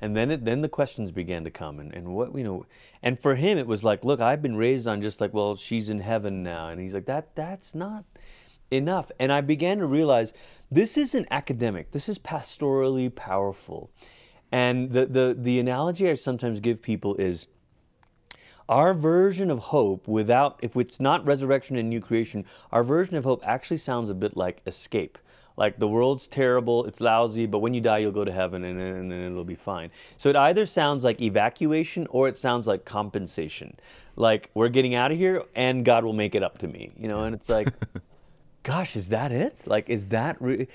And 0.00 0.14
then 0.14 0.30
it, 0.30 0.44
then 0.44 0.60
the 0.60 0.68
questions 0.68 1.10
began 1.10 1.44
to 1.44 1.50
come 1.50 1.80
and, 1.80 1.92
and 1.92 2.08
what, 2.08 2.36
you 2.36 2.44
know, 2.44 2.66
and 3.02 3.18
for 3.18 3.34
him, 3.34 3.56
it 3.58 3.66
was 3.66 3.82
like, 3.82 4.04
look, 4.04 4.20
I've 4.20 4.42
been 4.42 4.56
raised 4.56 4.86
on 4.86 5.00
just 5.00 5.20
like, 5.20 5.32
well, 5.32 5.56
she's 5.56 5.88
in 5.88 6.00
heaven 6.00 6.42
now. 6.42 6.68
And 6.68 6.80
he's 6.80 6.94
like, 6.94 7.06
that, 7.06 7.34
that's 7.34 7.74
not 7.74 8.04
enough. 8.70 9.10
And 9.18 9.32
I 9.32 9.40
began 9.40 9.78
to 9.78 9.86
realize 9.86 10.34
this 10.70 10.98
isn't 10.98 11.26
academic. 11.30 11.92
This 11.92 12.08
is 12.08 12.18
pastorally 12.18 13.14
powerful. 13.14 13.90
And 14.52 14.90
the, 14.92 15.06
the, 15.06 15.36
the 15.38 15.58
analogy 15.58 16.10
I 16.10 16.14
sometimes 16.14 16.60
give 16.60 16.82
people 16.82 17.16
is, 17.16 17.46
our 18.68 18.94
version 18.94 19.50
of 19.50 19.58
hope, 19.58 20.08
without, 20.08 20.58
if 20.62 20.76
it's 20.76 20.98
not 21.00 21.24
resurrection 21.24 21.76
and 21.76 21.88
new 21.88 22.00
creation, 22.00 22.44
our 22.72 22.82
version 22.82 23.16
of 23.16 23.24
hope 23.24 23.42
actually 23.46 23.76
sounds 23.76 24.10
a 24.10 24.14
bit 24.14 24.36
like 24.36 24.60
escape. 24.66 25.18
Like 25.56 25.78
the 25.78 25.88
world's 25.88 26.26
terrible, 26.26 26.84
it's 26.84 27.00
lousy, 27.00 27.46
but 27.46 27.60
when 27.60 27.72
you 27.72 27.80
die, 27.80 27.98
you'll 27.98 28.12
go 28.12 28.24
to 28.24 28.32
heaven 28.32 28.64
and, 28.64 28.78
and, 28.78 29.12
and 29.12 29.32
it'll 29.32 29.44
be 29.44 29.54
fine. 29.54 29.90
So 30.18 30.28
it 30.28 30.36
either 30.36 30.66
sounds 30.66 31.02
like 31.02 31.20
evacuation 31.20 32.06
or 32.10 32.28
it 32.28 32.36
sounds 32.36 32.66
like 32.66 32.84
compensation. 32.84 33.78
Like 34.16 34.50
we're 34.52 34.68
getting 34.68 34.94
out 34.94 35.12
of 35.12 35.18
here 35.18 35.44
and 35.54 35.84
God 35.84 36.04
will 36.04 36.12
make 36.12 36.34
it 36.34 36.42
up 36.42 36.58
to 36.58 36.68
me, 36.68 36.92
you 36.98 37.08
know? 37.08 37.24
And 37.24 37.34
it's 37.34 37.48
like, 37.48 37.68
gosh, 38.64 38.96
is 38.96 39.08
that 39.08 39.32
it? 39.32 39.66
Like, 39.66 39.88
is 39.88 40.08
that 40.08 40.40
really? 40.42 40.68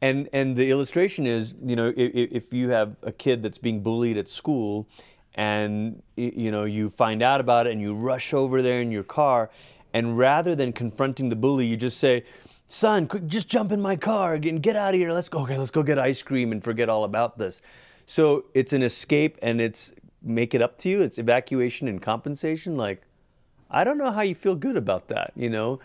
And, 0.00 0.28
and 0.32 0.56
the 0.56 0.70
illustration 0.70 1.26
is, 1.26 1.54
you 1.62 1.74
know, 1.74 1.92
if, 1.96 2.12
if 2.14 2.52
you 2.52 2.70
have 2.70 2.96
a 3.02 3.12
kid 3.12 3.42
that's 3.42 3.58
being 3.58 3.82
bullied 3.82 4.18
at 4.18 4.28
school 4.28 4.88
and 5.34 6.02
you 6.16 6.50
know 6.50 6.64
you 6.64 6.90
find 6.90 7.22
out 7.22 7.40
about 7.40 7.66
it 7.66 7.72
and 7.72 7.80
you 7.80 7.94
rush 7.94 8.34
over 8.34 8.60
there 8.60 8.80
in 8.80 8.90
your 8.90 9.02
car 9.02 9.50
and 9.94 10.18
rather 10.18 10.54
than 10.54 10.72
confronting 10.72 11.28
the 11.28 11.36
bully 11.36 11.66
you 11.66 11.76
just 11.76 11.98
say 11.98 12.24
son 12.66 13.06
quick, 13.06 13.26
just 13.26 13.48
jump 13.48 13.72
in 13.72 13.80
my 13.80 13.96
car 13.96 14.34
and 14.34 14.62
get 14.62 14.76
out 14.76 14.94
of 14.94 15.00
here 15.00 15.12
let's 15.12 15.28
go 15.28 15.40
okay 15.40 15.56
let's 15.56 15.70
go 15.70 15.82
get 15.82 15.98
ice 15.98 16.22
cream 16.22 16.52
and 16.52 16.62
forget 16.62 16.88
all 16.88 17.04
about 17.04 17.38
this. 17.38 17.60
So 18.04 18.46
it's 18.52 18.72
an 18.72 18.82
escape 18.82 19.38
and 19.42 19.60
it's 19.60 19.92
make 20.22 20.54
it 20.54 20.62
up 20.62 20.78
to 20.78 20.88
you 20.88 21.00
it's 21.02 21.18
evacuation 21.18 21.88
and 21.88 22.00
compensation 22.00 22.76
like 22.76 23.02
i 23.70 23.82
don't 23.82 23.98
know 23.98 24.12
how 24.12 24.20
you 24.20 24.36
feel 24.36 24.54
good 24.54 24.76
about 24.76 25.08
that 25.08 25.32
you 25.34 25.50
know? 25.50 25.80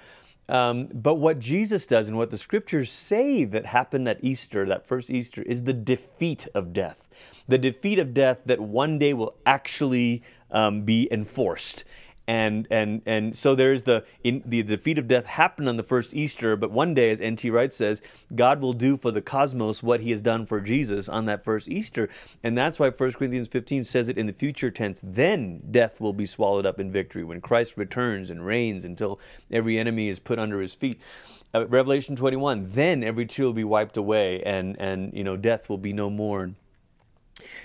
Um, 0.49 0.87
but 0.93 1.15
what 1.15 1.39
Jesus 1.39 1.85
does 1.85 2.07
and 2.07 2.17
what 2.17 2.31
the 2.31 2.37
scriptures 2.37 2.89
say 2.89 3.43
that 3.43 3.65
happened 3.65 4.07
at 4.07 4.23
Easter, 4.23 4.65
that 4.67 4.85
first 4.85 5.09
Easter, 5.09 5.41
is 5.41 5.63
the 5.63 5.73
defeat 5.73 6.47
of 6.55 6.71
death 6.71 7.09
the 7.47 7.57
defeat 7.57 7.99
of 7.99 8.13
death 8.13 8.41
that 8.45 8.59
one 8.59 8.99
day 8.99 9.13
will 9.13 9.35
actually 9.45 10.23
um, 10.51 10.81
be 10.81 11.07
enforced. 11.11 11.83
And, 12.29 12.67
and, 12.69 13.01
and 13.05 13.37
so 13.37 13.55
there's 13.55 13.83
the, 13.83 14.03
in, 14.21 14.43
the 14.45 14.61
defeat 14.61 14.97
of 14.97 15.07
death 15.07 15.25
happened 15.25 15.69
on 15.69 15.77
the 15.77 15.83
first 15.83 16.13
Easter, 16.13 16.57
but 16.57 16.71
one 16.71 16.93
day, 16.93 17.09
as 17.09 17.21
N.T. 17.21 17.49
Wright 17.49 17.73
says, 17.73 18.01
God 18.35 18.59
will 18.59 18.73
do 18.73 18.97
for 18.97 19.11
the 19.11 19.21
cosmos 19.21 19.81
what 19.81 20.01
he 20.01 20.11
has 20.11 20.21
done 20.21 20.45
for 20.45 20.59
Jesus 20.59 21.07
on 21.07 21.25
that 21.27 21.45
first 21.45 21.69
Easter. 21.69 22.09
And 22.43 22.57
that's 22.57 22.79
why 22.79 22.89
1 22.89 23.13
Corinthians 23.13 23.47
15 23.47 23.85
says 23.85 24.09
it 24.09 24.17
in 24.17 24.27
the 24.27 24.33
future 24.33 24.69
tense. 24.69 24.99
Then 25.01 25.61
death 25.71 26.01
will 26.01 26.11
be 26.11 26.25
swallowed 26.25 26.65
up 26.65 26.81
in 26.81 26.91
victory 26.91 27.23
when 27.23 27.39
Christ 27.39 27.77
returns 27.77 28.29
and 28.29 28.45
reigns 28.45 28.83
until 28.83 29.21
every 29.49 29.79
enemy 29.79 30.09
is 30.09 30.19
put 30.19 30.37
under 30.37 30.59
his 30.59 30.73
feet. 30.73 30.99
Uh, 31.55 31.65
Revelation 31.67 32.17
21, 32.17 32.67
then 32.71 33.05
every 33.05 33.25
tear 33.25 33.45
will 33.45 33.53
be 33.53 33.63
wiped 33.63 33.95
away 33.95 34.43
and, 34.43 34.75
and 34.81 35.13
you 35.13 35.23
know, 35.23 35.37
death 35.37 35.69
will 35.69 35.77
be 35.77 35.93
no 35.93 36.09
more. 36.09 36.51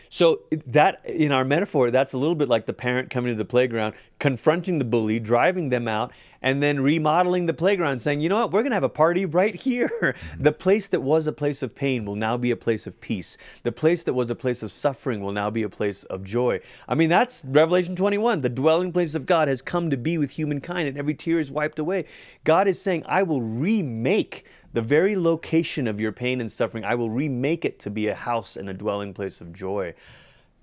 So 0.08 0.40
that 0.66 1.04
in 1.06 1.32
our 1.32 1.44
metaphor, 1.44 1.90
that's 1.90 2.12
a 2.12 2.18
little 2.18 2.34
bit 2.34 2.48
like 2.48 2.66
the 2.66 2.72
parent 2.72 3.10
coming 3.10 3.32
to 3.32 3.36
the 3.36 3.44
playground, 3.44 3.94
confronting 4.18 4.78
the 4.78 4.84
bully, 4.84 5.18
driving 5.18 5.70
them 5.70 5.88
out, 5.88 6.12
and 6.42 6.62
then 6.62 6.80
remodeling 6.80 7.46
the 7.46 7.54
playground, 7.54 8.00
saying, 8.00 8.20
you 8.20 8.28
know 8.28 8.40
what, 8.40 8.52
we're 8.52 8.62
going 8.62 8.70
to 8.70 8.76
have 8.76 8.82
a 8.82 8.88
party 8.88 9.24
right 9.24 9.54
here. 9.54 9.90
Mm-hmm. 10.02 10.12
the 10.42 10.52
place 10.52 10.88
that 10.88 11.00
was 11.00 11.26
a 11.26 11.32
place 11.32 11.62
of 11.62 11.74
pain 11.74 12.04
will 12.04 12.16
now 12.16 12.36
be 12.36 12.50
a 12.50 12.56
place 12.56 12.86
of 12.86 13.00
peace. 13.00 13.36
The 13.62 13.72
place 13.72 14.02
that 14.04 14.14
was 14.14 14.30
a 14.30 14.34
place 14.34 14.62
of 14.62 14.72
suffering 14.72 15.20
will 15.20 15.32
now 15.32 15.50
be 15.50 15.62
a 15.62 15.68
place 15.68 16.02
of 16.04 16.24
joy. 16.24 16.60
I 16.88 16.94
mean, 16.94 17.08
that's 17.08 17.44
Revelation 17.44 17.96
21. 17.96 18.40
The 18.40 18.48
dwelling 18.48 18.92
place 18.92 19.14
of 19.14 19.26
God 19.26 19.48
has 19.48 19.62
come 19.62 19.90
to 19.90 19.96
be 19.96 20.18
with 20.18 20.30
humankind, 20.30 20.88
and 20.88 20.98
every 20.98 21.14
tear 21.14 21.38
is 21.38 21.50
wiped 21.50 21.78
away. 21.78 22.06
God 22.44 22.66
is 22.68 22.80
saying, 22.80 23.04
I 23.06 23.22
will 23.22 23.42
remake 23.42 24.44
the 24.72 24.82
very 24.82 25.16
location 25.16 25.86
of 25.86 26.00
your 26.00 26.12
pain 26.12 26.40
and 26.40 26.50
suffering. 26.50 26.84
I 26.84 26.94
will 26.94 27.10
remake 27.10 27.64
it 27.64 27.78
to 27.80 27.90
be 27.90 28.08
a 28.08 28.14
house 28.14 28.56
and 28.56 28.68
a 28.68 28.74
dwelling 28.74 29.12
place 29.14 29.40
of 29.40 29.52
joy. 29.52 29.94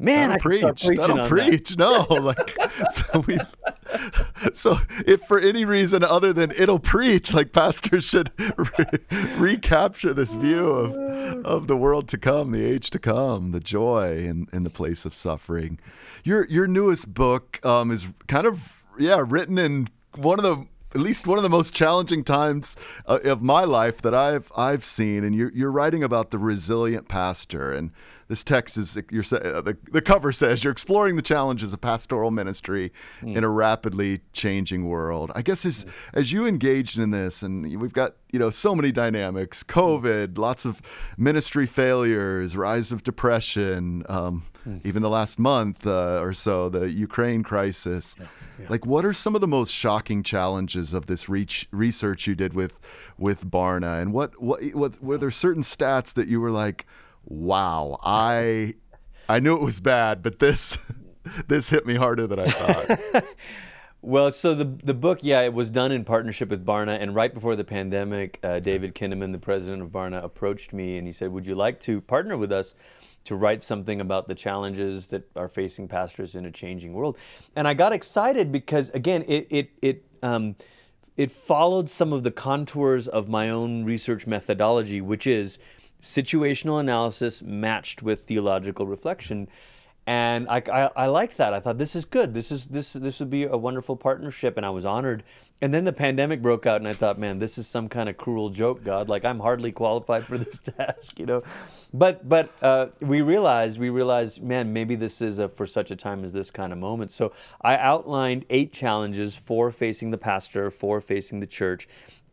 Man, 0.01 0.31
I 0.31 0.37
preach. 0.37 0.83
That'll 0.83 1.27
preach. 1.27 1.71
That. 1.71 1.77
No, 1.77 2.15
like 2.15 2.57
so 2.91 3.19
we. 3.19 3.37
So 4.53 4.77
if 5.05 5.21
for 5.23 5.39
any 5.39 5.65
reason 5.65 6.03
other 6.03 6.31
than 6.31 6.51
it'll 6.51 6.79
preach, 6.79 7.33
like 7.33 7.51
pastors 7.51 8.05
should 8.05 8.31
re- 8.37 9.35
recapture 9.37 10.13
this 10.13 10.33
view 10.35 10.69
of 10.69 11.45
of 11.45 11.67
the 11.67 11.75
world 11.75 12.07
to 12.09 12.17
come, 12.17 12.51
the 12.51 12.63
age 12.63 12.89
to 12.91 12.99
come, 12.99 13.51
the 13.51 13.59
joy 13.59 14.19
in 14.19 14.47
in 14.53 14.63
the 14.63 14.69
place 14.69 15.03
of 15.03 15.13
suffering. 15.13 15.79
Your 16.23 16.47
your 16.47 16.65
newest 16.65 17.13
book 17.13 17.63
um, 17.65 17.91
is 17.91 18.07
kind 18.27 18.47
of 18.47 18.83
yeah 18.97 19.23
written 19.27 19.57
in 19.57 19.89
one 20.15 20.39
of 20.39 20.43
the 20.43 20.65
at 20.95 21.01
least 21.01 21.27
one 21.27 21.37
of 21.37 21.43
the 21.43 21.49
most 21.49 21.73
challenging 21.73 22.23
times 22.23 22.75
uh, 23.05 23.19
of 23.25 23.41
my 23.41 23.63
life 23.63 24.01
that 24.01 24.13
I've 24.13 24.51
I've 24.55 24.85
seen. 24.85 25.23
And 25.23 25.35
you're 25.35 25.51
you're 25.53 25.71
writing 25.71 26.03
about 26.03 26.31
the 26.31 26.37
resilient 26.37 27.07
pastor, 27.07 27.73
and 27.73 27.91
this 28.29 28.43
text 28.43 28.77
is 28.77 28.97
you're 29.09 29.23
uh, 29.31 29.59
the 29.59 29.77
the 29.91 30.01
cover 30.01 30.31
says 30.31 30.63
you're 30.63 30.71
exploring 30.71 31.15
the 31.15 31.21
challenges 31.21 31.73
of 31.73 31.81
pastoral 31.81 32.31
ministry 32.31 32.93
mm. 33.21 33.35
in 33.35 33.43
a 33.43 33.49
rapidly 33.49 34.21
changing 34.33 34.85
world. 34.85 35.31
I 35.35 35.41
guess 35.41 35.65
as 35.65 35.83
mm. 35.83 35.89
as 36.13 36.31
you 36.31 36.45
engaged 36.47 36.97
in 36.99 37.09
this, 37.11 37.41
and 37.41 37.79
we've 37.81 37.91
got 37.91 38.15
you 38.31 38.39
know 38.39 38.51
so 38.51 38.75
many 38.75 38.91
dynamics: 38.91 39.63
COVID, 39.63 40.37
lots 40.37 40.63
of 40.63 40.81
ministry 41.17 41.65
failures, 41.65 42.55
rise 42.55 42.91
of 42.91 43.03
depression. 43.03 44.03
Um, 44.07 44.45
mm. 44.65 44.79
Even 44.85 45.01
the 45.01 45.09
last 45.09 45.39
month 45.39 45.87
uh, 45.87 46.19
or 46.21 46.33
so, 46.33 46.69
the 46.69 46.89
Ukraine 46.89 47.43
crisis. 47.43 48.15
Yeah 48.19 48.27
like, 48.67 48.85
what 48.85 49.05
are 49.05 49.13
some 49.13 49.35
of 49.35 49.41
the 49.41 49.47
most 49.47 49.71
shocking 49.71 50.23
challenges 50.23 50.93
of 50.93 51.05
this 51.05 51.29
reach, 51.29 51.67
research 51.71 52.27
you 52.27 52.35
did 52.35 52.53
with 52.53 52.73
with 53.17 53.49
Barna, 53.49 54.01
and 54.01 54.11
what, 54.11 54.41
what 54.41 54.63
what 54.73 55.01
were 55.01 55.17
there 55.17 55.31
certain 55.31 55.63
stats 55.63 56.13
that 56.15 56.27
you 56.27 56.41
were 56.41 56.51
like, 56.51 56.85
wow, 57.25 57.99
I 58.03 58.75
I 59.27 59.39
knew 59.39 59.55
it 59.55 59.61
was 59.61 59.79
bad, 59.79 60.23
but 60.23 60.39
this 60.39 60.77
this 61.47 61.69
hit 61.69 61.85
me 61.85 61.95
harder 61.95 62.27
than 62.27 62.39
I 62.39 62.45
thought. 62.47 63.25
Well, 64.01 64.31
so 64.31 64.55
the 64.55 64.63
the 64.63 64.93
book, 64.93 65.19
yeah, 65.23 65.41
it 65.41 65.53
was 65.53 65.69
done 65.69 65.91
in 65.91 66.05
partnership 66.05 66.51
with 66.51 66.65
Barna, 66.65 66.97
and 67.01 67.13
right 67.13 67.33
before 67.33 67.57
the 67.57 67.65
pandemic, 67.65 68.39
uh, 68.43 68.59
David 68.59 68.95
Kinnaman, 68.95 69.33
the 69.33 69.39
president 69.39 69.81
of 69.81 69.89
Barna, 69.89 70.23
approached 70.23 70.71
me 70.71 70.97
and 70.97 71.05
he 71.05 71.11
said, 71.11 71.33
"Would 71.33 71.45
you 71.45 71.53
like 71.53 71.81
to 71.81 71.99
partner 71.99 72.37
with 72.37 72.49
us 72.49 72.75
to 73.25 73.35
write 73.35 73.61
something 73.61 74.01
about 74.01 74.27
the 74.27 74.35
challenges 74.35 75.07
that 75.07 75.29
are 75.35 75.47
facing 75.47 75.87
pastors 75.87 76.35
in 76.35 76.45
a 76.45 76.51
changing 76.51 76.93
world. 76.93 77.17
And 77.55 77.67
I 77.67 77.73
got 77.73 77.93
excited 77.93 78.51
because, 78.51 78.89
again, 78.89 79.23
it, 79.27 79.47
it, 79.49 79.69
it, 79.81 80.05
um, 80.23 80.55
it 81.17 81.29
followed 81.29 81.89
some 81.89 82.13
of 82.13 82.23
the 82.23 82.31
contours 82.31 83.07
of 83.07 83.27
my 83.27 83.49
own 83.49 83.83
research 83.83 84.25
methodology, 84.25 85.01
which 85.01 85.27
is 85.27 85.59
situational 86.01 86.79
analysis 86.79 87.41
matched 87.41 88.01
with 88.01 88.23
theological 88.23 88.87
reflection 88.87 89.47
and 90.09 90.49
I, 90.49 90.63
I, 90.73 90.89
I, 90.95 91.05
liked 91.05 91.37
that. 91.37 91.53
I 91.53 91.59
thought 91.59 91.77
this 91.77 91.95
is 91.95 92.03
good. 92.03 92.33
This 92.33 92.51
is 92.51 92.65
this 92.65 92.93
this 92.93 93.19
would 93.19 93.29
be 93.29 93.43
a 93.43 93.55
wonderful 93.55 93.95
partnership, 93.95 94.57
and 94.57 94.65
I 94.65 94.71
was 94.71 94.83
honored. 94.83 95.21
And 95.61 95.71
then 95.71 95.85
the 95.85 95.93
pandemic 95.93 96.41
broke 96.41 96.65
out, 96.65 96.77
and 96.77 96.87
I 96.87 96.93
thought, 96.93 97.19
man, 97.19 97.37
this 97.37 97.59
is 97.59 97.67
some 97.67 97.87
kind 97.89 98.09
of 98.09 98.17
cruel 98.17 98.49
joke, 98.49 98.83
God. 98.83 99.07
Like 99.07 99.23
I'm 99.23 99.39
hardly 99.39 99.71
qualified 99.71 100.25
for 100.25 100.39
this 100.39 100.57
task, 100.77 101.19
you 101.19 101.27
know. 101.27 101.43
But 101.93 102.27
but 102.27 102.49
uh, 102.63 102.87
we 103.01 103.21
realized 103.21 103.79
we 103.79 103.91
realized, 103.91 104.41
man, 104.41 104.73
maybe 104.73 104.95
this 104.95 105.21
is 105.21 105.37
a, 105.37 105.47
for 105.47 105.67
such 105.67 105.91
a 105.91 105.95
time 105.95 106.23
as 106.23 106.33
this 106.33 106.49
kind 106.49 106.73
of 106.73 106.79
moment. 106.79 107.11
So 107.11 107.31
I 107.61 107.77
outlined 107.77 108.45
eight 108.49 108.73
challenges 108.73 109.35
for 109.35 109.69
facing 109.69 110.09
the 110.09 110.17
pastor, 110.17 110.71
for 110.71 111.01
facing 111.01 111.39
the 111.39 111.45
church, 111.45 111.87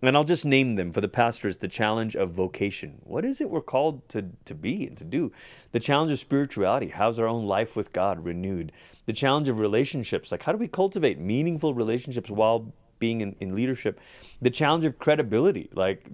and 0.06 0.16
I'll 0.16 0.24
just 0.24 0.44
name 0.44 0.76
them 0.76 0.92
for 0.92 1.00
the 1.00 1.08
pastors 1.08 1.58
the 1.58 1.68
challenge 1.68 2.16
of 2.16 2.30
vocation. 2.30 3.00
What 3.04 3.24
is 3.24 3.40
it 3.40 3.50
we're 3.50 3.60
called 3.60 4.08
to, 4.10 4.30
to 4.44 4.54
be 4.54 4.86
and 4.86 4.96
to 4.98 5.04
do? 5.04 5.32
The 5.72 5.80
challenge 5.80 6.10
of 6.10 6.18
spirituality. 6.18 6.88
How's 6.88 7.18
our 7.18 7.26
own 7.26 7.46
life 7.46 7.76
with 7.76 7.92
God 7.92 8.24
renewed? 8.24 8.72
The 9.06 9.12
challenge 9.12 9.48
of 9.48 9.58
relationships. 9.58 10.32
Like, 10.32 10.42
how 10.42 10.52
do 10.52 10.58
we 10.58 10.68
cultivate 10.68 11.18
meaningful 11.18 11.74
relationships 11.74 12.30
while 12.30 12.72
being 12.98 13.20
in, 13.20 13.36
in 13.40 13.54
leadership, 13.54 14.00
the 14.40 14.50
challenge 14.50 14.84
of 14.84 14.98
credibility. 14.98 15.68
Like, 15.72 16.08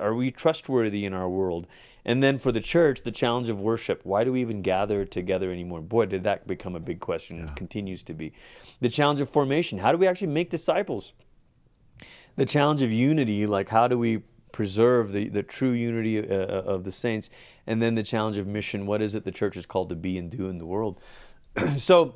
are 0.00 0.14
we 0.14 0.30
trustworthy 0.30 1.04
in 1.04 1.12
our 1.12 1.28
world? 1.28 1.66
And 2.04 2.22
then 2.22 2.38
for 2.38 2.52
the 2.52 2.60
church, 2.60 3.02
the 3.02 3.12
challenge 3.12 3.50
of 3.50 3.60
worship. 3.60 4.00
Why 4.04 4.24
do 4.24 4.32
we 4.32 4.40
even 4.40 4.62
gather 4.62 5.04
together 5.04 5.52
anymore? 5.52 5.80
Boy, 5.80 6.06
did 6.06 6.24
that 6.24 6.46
become 6.46 6.74
a 6.74 6.80
big 6.80 7.00
question. 7.00 7.38
Yeah. 7.38 7.50
It 7.50 7.56
continues 7.56 8.02
to 8.04 8.14
be. 8.14 8.32
The 8.80 8.88
challenge 8.88 9.20
of 9.20 9.28
formation. 9.28 9.78
How 9.78 9.92
do 9.92 9.98
we 9.98 10.06
actually 10.06 10.28
make 10.28 10.50
disciples? 10.50 11.12
The 12.38 12.46
challenge 12.46 12.82
of 12.82 12.92
unity. 12.92 13.46
Like, 13.46 13.68
how 13.68 13.88
do 13.88 13.98
we 13.98 14.18
preserve 14.52 15.10
the, 15.10 15.28
the 15.28 15.42
true 15.42 15.72
unity 15.72 16.20
uh, 16.20 16.22
uh, 16.22 16.62
of 16.66 16.84
the 16.84 16.92
saints? 16.92 17.30
And 17.66 17.82
then 17.82 17.96
the 17.96 18.02
challenge 18.04 18.38
of 18.38 18.46
mission. 18.46 18.86
What 18.86 19.02
is 19.02 19.16
it 19.16 19.24
the 19.24 19.32
church 19.32 19.56
is 19.56 19.66
called 19.66 19.88
to 19.88 19.96
be 19.96 20.16
and 20.16 20.30
do 20.30 20.48
in 20.48 20.58
the 20.58 20.64
world? 20.64 21.00
so, 21.76 22.14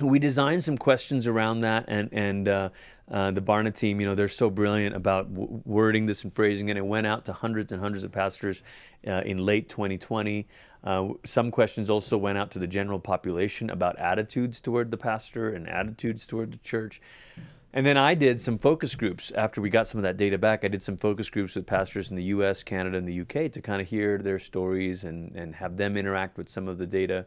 we 0.00 0.18
designed 0.18 0.64
some 0.64 0.78
questions 0.78 1.26
around 1.26 1.60
that, 1.60 1.84
and 1.88 2.08
and 2.12 2.48
uh, 2.48 2.68
uh, 3.10 3.30
the 3.32 3.42
Barna 3.42 3.72
team, 3.72 4.00
you 4.00 4.06
know, 4.06 4.14
they're 4.14 4.28
so 4.28 4.48
brilliant 4.48 4.96
about 4.96 5.32
w- 5.32 5.62
wording 5.64 6.06
this 6.06 6.24
and 6.24 6.32
phrasing 6.32 6.70
it. 6.70 6.76
It 6.76 6.86
went 6.86 7.06
out 7.06 7.26
to 7.26 7.34
hundreds 7.34 7.70
and 7.70 7.80
hundreds 7.80 8.02
of 8.02 8.10
pastors 8.10 8.62
uh, 9.06 9.22
in 9.26 9.38
late 9.38 9.68
2020. 9.68 10.48
Uh, 10.82 11.08
some 11.24 11.50
questions 11.50 11.90
also 11.90 12.16
went 12.16 12.38
out 12.38 12.50
to 12.52 12.58
the 12.58 12.66
general 12.66 12.98
population 12.98 13.70
about 13.70 13.98
attitudes 13.98 14.60
toward 14.60 14.90
the 14.90 14.96
pastor 14.96 15.50
and 15.50 15.68
attitudes 15.68 16.26
toward 16.26 16.52
the 16.52 16.58
church. 16.58 17.00
And 17.74 17.84
then 17.84 17.96
I 17.96 18.14
did 18.14 18.40
some 18.40 18.56
focus 18.56 18.94
groups 18.94 19.32
after 19.32 19.60
we 19.60 19.68
got 19.68 19.88
some 19.88 19.98
of 19.98 20.04
that 20.04 20.16
data 20.16 20.38
back. 20.38 20.64
I 20.64 20.68
did 20.68 20.80
some 20.80 20.96
focus 20.96 21.28
groups 21.28 21.56
with 21.56 21.66
pastors 21.66 22.08
in 22.08 22.16
the 22.16 22.22
U.S., 22.24 22.62
Canada, 22.62 22.96
and 22.96 23.06
the 23.06 23.12
U.K. 23.12 23.48
to 23.48 23.60
kind 23.60 23.82
of 23.82 23.88
hear 23.88 24.16
their 24.16 24.38
stories 24.38 25.04
and 25.04 25.34
and 25.34 25.56
have 25.56 25.76
them 25.76 25.96
interact 25.96 26.38
with 26.38 26.48
some 26.48 26.68
of 26.68 26.78
the 26.78 26.86
data 26.86 27.26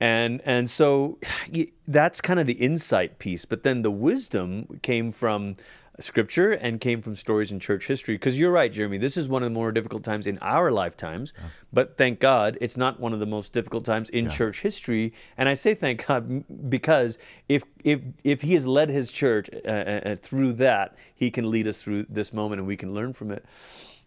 and 0.00 0.42
and 0.44 0.68
so 0.68 1.18
that's 1.88 2.20
kind 2.20 2.40
of 2.40 2.46
the 2.46 2.54
insight 2.54 3.18
piece 3.18 3.44
but 3.44 3.62
then 3.62 3.82
the 3.82 3.90
wisdom 3.90 4.80
came 4.82 5.10
from 5.10 5.56
scripture 6.00 6.52
and 6.52 6.80
came 6.80 7.00
from 7.00 7.14
stories 7.14 7.52
in 7.52 7.60
church 7.60 7.86
history 7.86 8.14
because 8.14 8.38
you're 8.38 8.50
right 8.50 8.72
jeremy 8.72 8.98
this 8.98 9.16
is 9.16 9.28
one 9.28 9.42
of 9.42 9.46
the 9.46 9.54
more 9.54 9.70
difficult 9.70 10.02
times 10.02 10.26
in 10.26 10.38
our 10.38 10.72
lifetimes 10.72 11.32
yeah. 11.36 11.44
but 11.72 11.96
thank 11.96 12.18
god 12.18 12.58
it's 12.60 12.76
not 12.76 12.98
one 12.98 13.12
of 13.12 13.20
the 13.20 13.26
most 13.26 13.52
difficult 13.52 13.84
times 13.84 14.10
in 14.10 14.24
yeah. 14.24 14.30
church 14.30 14.60
history 14.60 15.12
and 15.36 15.48
i 15.48 15.54
say 15.54 15.74
thank 15.74 16.04
god 16.06 16.44
because 16.68 17.18
if 17.48 17.62
if 17.84 18.00
if 18.24 18.42
he 18.42 18.54
has 18.54 18.66
led 18.66 18.88
his 18.88 19.10
church 19.10 19.48
uh, 19.64 19.68
uh, 19.68 19.72
uh 19.72 20.16
through 20.16 20.52
that 20.52 20.96
he 21.14 21.30
can 21.30 21.50
lead 21.50 21.68
us 21.68 21.80
through 21.80 22.04
this 22.08 22.32
moment 22.32 22.58
and 22.58 22.66
we 22.66 22.76
can 22.76 22.92
learn 22.92 23.12
from 23.12 23.30
it 23.30 23.44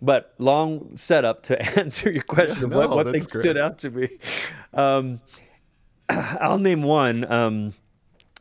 but 0.02 0.34
long 0.38 0.96
setup 0.96 1.42
to 1.44 1.60
answer 1.80 2.12
your 2.12 2.24
question 2.24 2.64
yeah, 2.64 2.68
no, 2.68 2.78
what, 2.78 2.90
what 2.90 3.12
things 3.12 3.28
great. 3.28 3.44
stood 3.44 3.58
out 3.58 3.78
to 3.80 3.90
me 3.90 4.10
um, 4.74 5.22
I'll 6.10 6.58
name 6.58 6.84
one. 6.84 7.30
Um, 7.30 7.74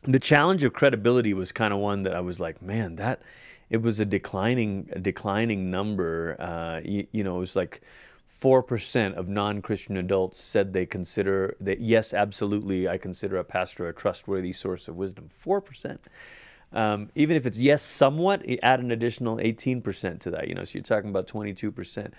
the 0.03 0.19
challenge 0.19 0.63
of 0.63 0.73
credibility 0.73 1.33
was 1.33 1.51
kind 1.51 1.73
of 1.73 1.79
one 1.79 2.03
that 2.03 2.15
I 2.15 2.21
was 2.21 2.39
like, 2.39 2.61
man, 2.61 2.95
that 2.97 3.21
it 3.69 3.81
was 3.81 3.99
a 3.99 4.05
declining, 4.05 4.89
a 4.93 4.99
declining 4.99 5.69
number. 5.69 6.35
Uh, 6.39 6.81
you, 6.83 7.07
you, 7.11 7.23
know, 7.23 7.37
it 7.37 7.39
was 7.39 7.55
like 7.55 7.81
four 8.25 8.61
percent 8.63 9.15
of 9.15 9.27
non-Christian 9.27 9.97
adults 9.97 10.39
said 10.39 10.73
they 10.73 10.85
consider 10.85 11.55
that 11.59 11.79
yes, 11.81 12.13
absolutely, 12.13 12.87
I 12.87 12.97
consider 12.97 13.37
a 13.37 13.43
pastor 13.43 13.87
a 13.87 13.93
trustworthy 13.93 14.53
source 14.53 14.87
of 14.87 14.95
wisdom. 14.95 15.29
Four 15.29 15.61
percent. 15.61 16.01
Um, 16.73 17.09
even 17.15 17.37
if 17.37 17.45
it's 17.45 17.59
yes, 17.59 17.81
somewhat, 17.81 18.45
add 18.61 18.81
an 18.81 18.91
additional 18.91 19.37
18% 19.37 20.19
to 20.19 20.31
that. 20.31 20.49
You 20.49 20.55
know, 20.55 20.65
so 20.65 20.71
you're 20.73 20.83
talking 20.83 21.09
about 21.09 21.25
22%. 21.25 22.11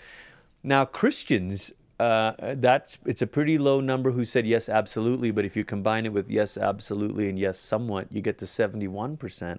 Now, 0.62 0.84
Christians 0.86 1.72
uh, 2.00 2.32
that's 2.56 2.98
it's 3.06 3.22
a 3.22 3.26
pretty 3.26 3.58
low 3.58 3.80
number 3.80 4.12
who 4.12 4.24
said 4.24 4.46
yes 4.46 4.68
absolutely 4.68 5.30
but 5.30 5.44
if 5.44 5.56
you 5.56 5.64
combine 5.64 6.06
it 6.06 6.12
with 6.12 6.30
yes 6.30 6.56
absolutely 6.56 7.28
and 7.28 7.38
yes 7.38 7.58
somewhat 7.58 8.06
you 8.12 8.20
get 8.20 8.38
to 8.38 8.44
71% 8.44 9.58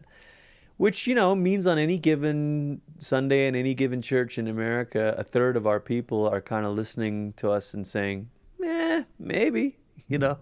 which 0.78 1.06
you 1.06 1.16
know 1.16 1.36
means 1.36 1.68
on 1.68 1.78
any 1.78 1.98
given 1.98 2.82
sunday 2.98 3.48
in 3.48 3.56
any 3.56 3.74
given 3.74 4.02
church 4.02 4.38
in 4.38 4.48
america 4.48 5.14
a 5.18 5.24
third 5.24 5.58
of 5.58 5.68
our 5.68 5.80
people 5.80 6.28
are 6.28 6.42
kind 6.42 6.66
of 6.66 6.76
listening 6.76 7.34
to 7.34 7.52
us 7.52 7.74
and 7.74 7.86
saying 7.86 8.30
eh 8.64 9.04
maybe 9.20 9.76
you 10.10 10.18
know? 10.18 10.38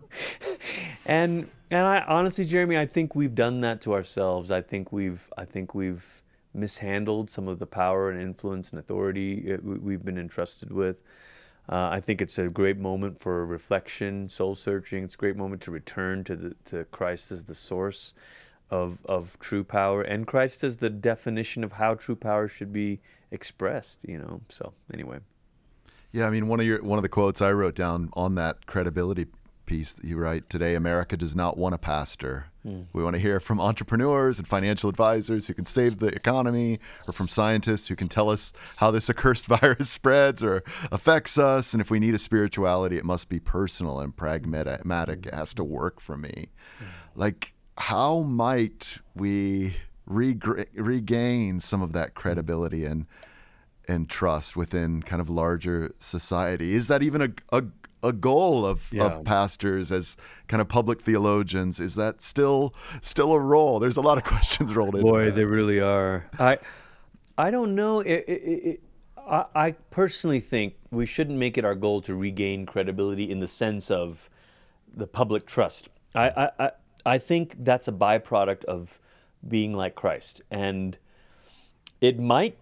And 1.06 1.50
and 1.70 1.86
i 1.86 2.02
honestly 2.08 2.45
jeremy 2.45 2.78
i 2.78 2.86
think 2.86 3.14
we've 3.14 3.36
done 3.36 3.60
that 3.62 3.82
to 3.82 3.93
ourselves. 3.93 4.50
I 4.50 4.62
think 4.62 4.91
we've 4.91 5.30
i 5.38 5.45
think 5.45 5.76
we've 5.76 6.24
mishandled 6.54 7.30
some 7.30 7.48
of 7.48 7.60
the 7.60 7.68
power 7.68 8.10
and 8.10 8.20
influence 8.20 8.72
and 8.72 8.80
authority 8.80 9.54
uh, 9.54 9.58
we've 9.62 10.04
been 10.04 10.18
entrusted 10.18 10.72
with 10.72 10.98
uh, 11.70 11.89
I 11.91 11.99
think 11.99 12.22
it's 12.22 12.38
a 12.38 12.47
great 12.47 12.78
moment 12.78 13.20
for 13.20 13.45
reflection, 13.45 14.30
soul 14.30 14.55
searching. 14.55 15.03
It's 15.03 15.15
a 15.15 15.18
great 15.18 15.36
moment 15.36 15.61
to 15.63 15.72
return 15.72 16.24
to 16.26 16.36
the, 16.36 16.55
to 16.65 16.86
Christ 16.86 17.32
as 17.32 17.43
the 17.43 17.55
source 17.55 18.13
of 18.70 18.99
of 19.05 19.38
true 19.39 19.63
power, 19.63 20.01
and 20.01 20.28
Christ 20.28 20.63
as 20.63 20.78
the 20.78 20.89
definition 20.89 21.63
of 21.63 21.74
how 21.74 21.95
true 21.95 22.15
power 22.15 22.47
should 22.47 22.72
be 22.72 22.99
expressed. 23.32 23.99
You 24.07 24.20
know. 24.20 24.41
So 24.49 24.74
anyway. 24.93 25.20
Yeah, 26.13 26.26
I 26.26 26.30
mean 26.30 26.47
one 26.47 26.59
of 26.59 26.65
your 26.65 26.82
one 26.84 26.97
of 26.97 27.03
the 27.03 27.09
quotes 27.09 27.41
I 27.41 27.51
wrote 27.51 27.76
down 27.76 28.09
on 28.13 28.36
that 28.36 28.65
credibility 28.65 29.28
piece 29.68 29.93
that 29.93 30.05
you 30.05 30.18
write 30.18 30.49
today 30.49 30.74
America 30.74 31.15
does 31.15 31.36
not 31.36 31.57
want 31.57 31.76
a 31.76 31.78
pastor. 31.78 32.47
Mm. 32.65 32.88
We 32.93 33.03
want 33.03 33.15
to 33.15 33.20
hear 33.20 33.39
from 33.39 33.61
entrepreneurs 33.61 34.39
and 34.39 34.47
financial 34.47 34.89
advisors 34.89 35.45
who 35.47 35.53
can 35.53 35.65
save 35.65 35.99
the 35.99 36.07
economy, 36.07 36.80
or 37.07 37.13
from 37.13 37.28
scientists 37.28 37.88
who 37.88 37.95
can 37.95 38.07
tell 38.07 38.30
us 38.30 38.51
how 38.78 38.89
this 38.89 39.09
accursed 39.09 39.45
virus 39.59 39.89
spreads 39.89 40.43
or 40.43 40.63
affects 40.91 41.38
us. 41.38 41.74
And 41.74 41.82
if 41.82 41.91
we 41.91 41.99
need 41.99 42.15
a 42.15 42.20
spirituality, 42.20 42.97
it 42.97 43.05
must 43.05 43.30
be 43.30 43.39
personal 43.39 43.99
and 43.99 44.15
pragmatic. 44.15 45.28
It 45.28 45.34
has 45.36 45.53
to 45.53 45.63
work 45.63 45.99
for 45.99 46.18
me. 46.18 46.47
Mm. 46.80 46.86
Like, 47.15 47.53
how 47.78 48.22
might 48.22 48.99
we 49.13 49.78
regain 50.07 51.59
some 51.59 51.82
of 51.82 51.93
that 51.93 52.15
credibility 52.15 52.86
and 52.86 53.05
and 53.89 54.09
trust 54.09 54.57
within 54.57 55.01
kind 55.01 55.22
of 55.22 55.30
larger 55.30 55.93
society? 55.99 56.74
Is 56.74 56.88
that 56.88 57.01
even 57.01 57.22
a, 57.22 57.30
a, 57.57 57.63
a 58.04 58.14
goal 58.14 58.66
of, 58.66 58.91
yeah. 58.91 59.06
of 59.06 59.24
pastors 59.24 59.91
as 59.91 60.18
kind 60.48 60.62
of 60.62 60.68
public 60.68 61.02
theologians? 61.02 61.80
Is 61.80 61.95
that 61.95 62.22
still 62.22 62.74
still 63.02 63.34
a 63.34 63.39
role? 63.39 63.80
There's 63.80 63.98
a 63.98 64.02
lot 64.02 64.18
of 64.18 64.24
questions 64.36 64.76
rolled 64.76 64.95
in. 64.95 65.02
Boy, 65.02 65.32
they 65.32 65.45
really 65.45 65.80
are. 65.80 66.30
I 66.39 66.60
I 67.38 67.52
don't 67.52 67.76
know. 67.76 68.00
It, 68.00 68.26
it, 68.28 68.32
it, 68.32 68.84
I, 69.18 69.45
I 69.56 69.72
personally 69.91 70.39
think 70.39 70.76
we 70.89 71.06
shouldn't 71.06 71.38
make 71.38 71.58
it 71.58 71.66
our 71.66 71.76
goal 71.76 72.02
to 72.02 72.16
regain 72.16 72.66
credibility 72.66 73.30
in 73.30 73.39
the 73.39 73.48
sense 73.48 73.91
of 73.91 74.30
the 74.91 75.08
public 75.08 75.45
trust. 75.45 75.89
I, 76.16 76.50
I, 76.60 76.72
I 77.06 77.18
think 77.20 77.56
that's 77.60 77.88
a 77.88 77.91
byproduct 77.91 78.66
of 78.66 79.00
being 79.48 79.74
like 79.74 79.95
Christ. 79.95 80.41
And 80.50 80.98
it 82.02 82.20
might 82.20 82.58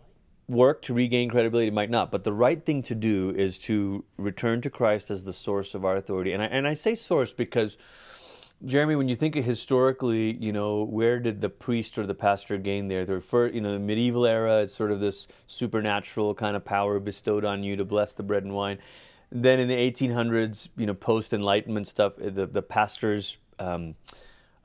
work 0.47 0.81
to 0.83 0.93
regain 0.93 1.29
credibility, 1.29 1.71
might 1.71 1.89
not. 1.89 2.11
But 2.11 2.23
the 2.23 2.33
right 2.33 2.63
thing 2.63 2.83
to 2.83 2.95
do 2.95 3.31
is 3.31 3.57
to 3.59 4.03
return 4.17 4.61
to 4.61 4.69
Christ 4.69 5.09
as 5.09 5.23
the 5.23 5.33
source 5.33 5.73
of 5.73 5.85
our 5.85 5.95
authority. 5.95 6.33
And 6.33 6.43
I, 6.43 6.45
and 6.45 6.67
I 6.67 6.73
say 6.73 6.95
source 6.95 7.33
because, 7.33 7.77
Jeremy, 8.63 8.95
when 8.95 9.07
you 9.07 9.15
think 9.15 9.35
of 9.35 9.43
historically, 9.43 10.33
you 10.33 10.51
know, 10.51 10.83
where 10.83 11.19
did 11.19 11.41
the 11.41 11.49
priest 11.49 11.97
or 11.97 12.05
the 12.05 12.13
pastor 12.13 12.57
gain 12.57 12.87
their 12.87 13.05
The 13.05 13.15
refer, 13.15 13.47
you 13.47 13.61
know, 13.61 13.73
the 13.73 13.79
medieval 13.79 14.25
era 14.25 14.59
is 14.59 14.73
sort 14.73 14.91
of 14.91 14.99
this 14.99 15.27
supernatural 15.47 16.35
kind 16.35 16.55
of 16.55 16.63
power 16.63 16.99
bestowed 16.99 17.43
on 17.43 17.63
you 17.63 17.75
to 17.77 17.85
bless 17.85 18.13
the 18.13 18.23
bread 18.23 18.43
and 18.43 18.53
wine. 18.53 18.77
Then 19.31 19.59
in 19.59 19.67
the 19.67 19.75
1800s, 19.75 20.69
you 20.77 20.85
know, 20.85 20.93
post 20.93 21.33
Enlightenment 21.33 21.87
stuff, 21.87 22.13
the 22.17 22.45
the 22.45 22.61
pastors. 22.61 23.37
Um, 23.57 23.95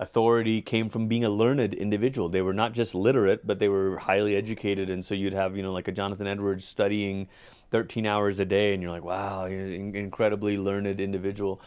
authority 0.00 0.62
came 0.62 0.88
from 0.88 1.06
being 1.06 1.24
a 1.24 1.30
learned 1.30 1.74
individual. 1.74 2.30
They 2.30 2.40
were 2.40 2.54
not 2.54 2.72
just 2.72 2.94
literate, 2.94 3.46
but 3.46 3.58
they 3.58 3.68
were 3.68 3.98
highly 3.98 4.34
educated. 4.34 4.88
And 4.88 5.04
so 5.04 5.14
you'd 5.14 5.34
have, 5.34 5.56
you 5.56 5.62
know, 5.62 5.72
like 5.72 5.88
a 5.88 5.92
Jonathan 5.92 6.26
Edwards 6.26 6.64
studying 6.64 7.28
13 7.70 8.06
hours 8.06 8.40
a 8.40 8.46
day, 8.46 8.72
and 8.72 8.82
you're 8.82 8.90
like, 8.90 9.04
wow, 9.04 9.44
incredibly 9.44 10.56
learned 10.56 11.00
individual. 11.00 11.60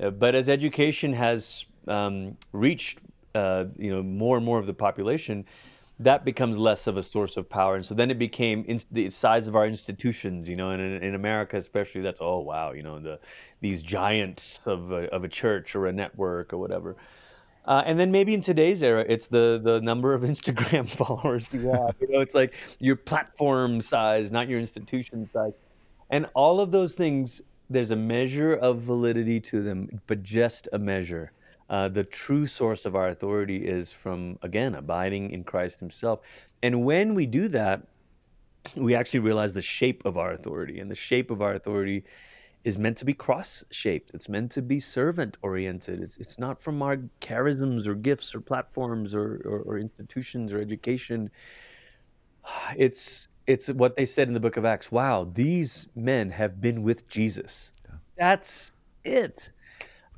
Uh, 0.00 0.10
but 0.10 0.36
as 0.36 0.48
education 0.48 1.12
has 1.12 1.66
um, 1.88 2.36
reached, 2.52 3.00
uh, 3.34 3.64
you 3.76 3.90
know, 3.90 4.02
more 4.02 4.36
and 4.36 4.46
more 4.46 4.60
of 4.60 4.66
the 4.66 4.72
population, 4.72 5.44
that 5.98 6.24
becomes 6.24 6.56
less 6.56 6.86
of 6.86 6.96
a 6.96 7.02
source 7.02 7.36
of 7.36 7.50
power. 7.50 7.74
And 7.74 7.84
so 7.84 7.94
then 7.94 8.10
it 8.10 8.18
became 8.18 8.64
in, 8.66 8.80
the 8.90 9.10
size 9.10 9.48
of 9.48 9.56
our 9.56 9.66
institutions, 9.66 10.48
you 10.48 10.56
know, 10.56 10.70
and 10.70 10.80
in, 10.80 11.02
in, 11.02 11.14
America 11.14 11.56
especially, 11.58 12.00
that's, 12.00 12.20
oh, 12.22 12.38
wow, 12.38 12.70
you 12.70 12.82
know, 12.82 13.00
the, 13.00 13.18
these 13.60 13.82
giants 13.82 14.60
of 14.64 14.92
a, 14.92 15.12
of 15.12 15.24
a 15.24 15.28
church 15.28 15.74
or 15.74 15.86
a 15.86 15.92
network 15.92 16.54
or 16.54 16.58
whatever. 16.58 16.96
Uh, 17.66 17.82
and 17.84 18.00
then 18.00 18.10
maybe 18.10 18.34
in 18.34 18.40
today's 18.40 18.82
era, 18.82 19.04
it's 19.08 19.26
the 19.26 19.60
the 19.62 19.80
number 19.80 20.14
of 20.14 20.22
Instagram 20.32 20.88
followers 20.96 21.48
you 21.52 21.68
have. 21.68 21.94
You 22.00 22.08
know, 22.08 22.20
it's 22.20 22.34
like 22.34 22.54
your 22.78 22.96
platform 22.96 23.80
size, 23.80 24.30
not 24.30 24.48
your 24.48 24.58
institution 24.58 25.28
size, 25.32 25.52
and 26.10 26.26
all 26.34 26.60
of 26.60 26.72
those 26.72 26.94
things. 26.94 27.42
There's 27.72 27.92
a 27.92 27.96
measure 27.96 28.52
of 28.52 28.80
validity 28.80 29.38
to 29.42 29.62
them, 29.62 30.00
but 30.08 30.24
just 30.24 30.66
a 30.72 30.78
measure. 30.78 31.30
Uh, 31.68 31.86
the 31.88 32.02
true 32.02 32.48
source 32.48 32.84
of 32.84 32.96
our 32.96 33.10
authority 33.10 33.64
is 33.64 33.92
from 33.92 34.36
again 34.42 34.74
abiding 34.74 35.30
in 35.30 35.44
Christ 35.44 35.78
Himself, 35.78 36.20
and 36.62 36.84
when 36.84 37.14
we 37.14 37.26
do 37.26 37.46
that, 37.48 37.86
we 38.74 38.96
actually 38.96 39.20
realize 39.20 39.52
the 39.52 39.62
shape 39.62 40.04
of 40.04 40.18
our 40.18 40.32
authority, 40.32 40.80
and 40.80 40.90
the 40.90 40.96
shape 40.96 41.30
of 41.30 41.40
our 41.42 41.52
authority 41.52 42.04
is 42.64 42.78
meant 42.78 42.96
to 42.98 43.04
be 43.04 43.14
cross 43.14 43.64
shaped. 43.70 44.12
It's 44.12 44.28
meant 44.28 44.50
to 44.52 44.62
be 44.62 44.80
servant 44.80 45.38
oriented. 45.42 46.02
It's, 46.02 46.16
it's 46.18 46.38
not 46.38 46.62
from 46.62 46.82
our 46.82 46.98
charisms 47.20 47.86
or 47.86 47.94
gifts 47.94 48.34
or 48.34 48.40
platforms 48.40 49.14
or, 49.14 49.40
or, 49.44 49.60
or 49.60 49.78
institutions 49.78 50.52
or 50.52 50.60
education. 50.60 51.30
It's 52.76 53.28
it's 53.46 53.68
what 53.68 53.96
they 53.96 54.04
said 54.04 54.28
in 54.28 54.34
the 54.34 54.40
book 54.40 54.56
of 54.56 54.64
Acts. 54.64 54.92
Wow, 54.92 55.28
these 55.34 55.88
men 55.94 56.30
have 56.30 56.60
been 56.60 56.82
with 56.82 57.08
Jesus. 57.08 57.72
Yeah. 57.84 57.96
That's 58.16 58.72
it. 59.04 59.50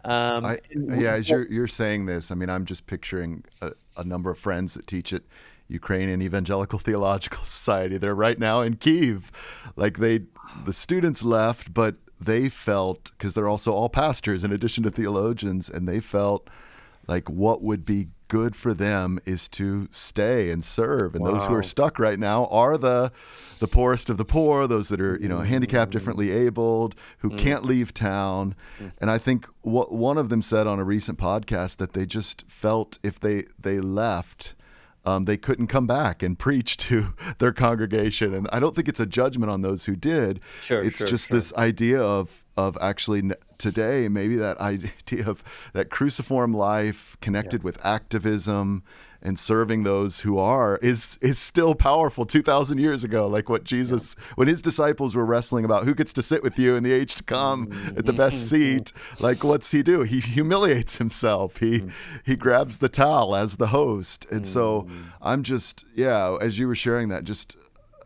Um, 0.05 0.45
I, 0.45 0.61
yeah, 0.70 1.14
as 1.14 1.30
you're 1.30 1.51
you're 1.51 1.66
saying 1.66 2.07
this, 2.07 2.30
I 2.30 2.34
mean, 2.34 2.51
I'm 2.51 2.64
just 2.64 2.86
picturing 2.86 3.45
a, 3.61 3.72
a 3.97 4.05
number 4.05 4.30
of 4.30 4.38
friends 4.38 4.74
that 4.74 4.86
teach 4.86 5.12
at 5.12 5.22
Ukrainian 5.68 6.20
Evangelical 6.22 6.78
Theological 6.88 7.45
Society. 7.45 7.99
They're 7.99 8.14
right 8.14 8.38
now 8.38 8.61
in 8.61 8.76
Kiev, 8.76 9.32
like 9.76 9.99
they 9.99 10.20
the 10.64 10.72
students 10.72 11.22
left, 11.22 11.72
but 11.72 11.97
they 12.25 12.49
felt 12.49 13.12
because 13.12 13.35
they're 13.35 13.49
also 13.49 13.73
all 13.73 13.89
pastors 13.89 14.45
in 14.45 14.53
addition 14.53 14.83
to 14.85 14.91
theologians, 14.91 15.68
and 15.68 15.89
they 15.89 16.01
felt 16.01 16.49
like 17.07 17.29
what 17.29 17.62
would 17.62 17.85
be 17.85 18.09
good 18.29 18.57
for 18.57 18.73
them 18.73 19.18
is 19.27 19.47
to 19.47 19.87
stay 19.91 20.51
and 20.51 20.64
serve. 20.64 21.14
And 21.14 21.23
wow. 21.23 21.33
those 21.33 21.45
who 21.45 21.55
are 21.55 21.62
stuck 21.62 21.99
right 21.99 22.18
now 22.18 22.47
are 22.47 22.79
the 22.79 23.12
the 23.59 23.68
poorest 23.68 24.09
of 24.09 24.16
the 24.16 24.25
poor, 24.25 24.66
those 24.66 24.89
that 24.89 25.01
are 25.01 25.18
you 25.20 25.29
know 25.29 25.41
handicapped, 25.41 25.91
mm. 25.91 25.93
differently 25.93 26.31
abled, 26.31 26.95
who 27.18 27.31
mm. 27.31 27.39
can't 27.39 27.64
leave 27.64 27.93
town. 27.93 28.55
Mm. 28.81 28.93
And 28.99 29.11
I 29.11 29.18
think 29.18 29.47
what 29.61 29.93
one 29.93 30.16
of 30.16 30.31
them 30.31 30.43
said 30.43 30.66
on 30.66 30.79
a 30.79 30.85
recent 30.85 31.18
podcast 31.18 31.77
that 31.77 31.93
they 31.93 32.07
just 32.07 32.45
felt 32.49 32.99
if 33.03 33.20
they 33.20 33.45
they 33.59 33.81
left. 33.81 34.55
Um, 35.05 35.24
they 35.24 35.36
couldn't 35.36 35.66
come 35.66 35.86
back 35.86 36.22
and 36.22 36.38
preach 36.38 36.76
to 36.78 37.14
their 37.38 37.53
congregation, 37.53 38.34
and 38.34 38.48
I 38.53 38.61
don't 38.61 38.76
think 38.76 38.88
it's 38.88 39.00
a 39.00 39.07
judgment 39.07 39.50
on 39.50 39.62
those 39.62 39.86
who 39.86 39.96
did. 39.96 40.40
Sure, 40.61 40.80
it's 40.80 40.98
sure, 40.98 41.09
just 41.09 41.28
sure. 41.28 41.38
this 41.38 41.53
idea 41.55 42.00
of 42.00 42.44
of 42.57 42.76
actually 42.82 43.30
today 43.57 44.09
maybe 44.09 44.36
that 44.36 44.59
idea 44.61 45.26
of 45.26 45.42
that 45.72 45.88
cruciform 45.88 46.53
life 46.53 47.16
connected 47.20 47.62
yeah. 47.62 47.64
with 47.64 47.84
activism 47.84 48.82
and 49.23 49.39
serving 49.39 49.85
those 49.85 50.20
who 50.20 50.39
are 50.39 50.77
is 50.83 51.18
is 51.20 51.39
still 51.39 51.75
powerful 51.75 52.27
2000 52.27 52.79
years 52.79 53.05
ago 53.05 53.27
like 53.27 53.49
what 53.49 53.64
Jesus 53.64 54.16
yeah. 54.18 54.25
when 54.35 54.49
his 54.49 54.61
disciples 54.61 55.14
were 55.14 55.25
wrestling 55.25 55.64
about 55.64 55.85
who 55.85 55.95
gets 55.95 56.12
to 56.14 56.23
sit 56.23 56.43
with 56.43 56.59
you 56.59 56.77
in 56.77 56.83
the 56.83 56.93
age 56.93 57.14
to 57.14 57.23
come 57.23 57.68
mm-hmm. 57.68 57.99
at 57.99 58.07
the 58.07 58.12
best 58.12 58.49
seat 58.51 58.93
like 59.20 59.45
what's 59.45 59.70
he 59.70 59.83
do 59.83 60.03
he 60.03 60.20
humiliates 60.20 60.97
himself 60.97 61.59
he 61.59 61.81
mm-hmm. 61.81 61.89
he 62.25 62.37
grabs 62.37 62.79
the 62.79 62.89
towel 62.89 63.35
as 63.37 63.57
the 63.57 63.68
host 63.68 64.27
and 64.31 64.47
so 64.47 64.83
mm-hmm. 64.83 65.03
I'm 65.20 65.43
just 65.43 65.85
yeah 65.95 66.37
as 66.41 66.59
you 66.59 66.66
were 66.66 66.75
sharing 66.75 67.09
that 67.11 67.25
just 67.25 67.57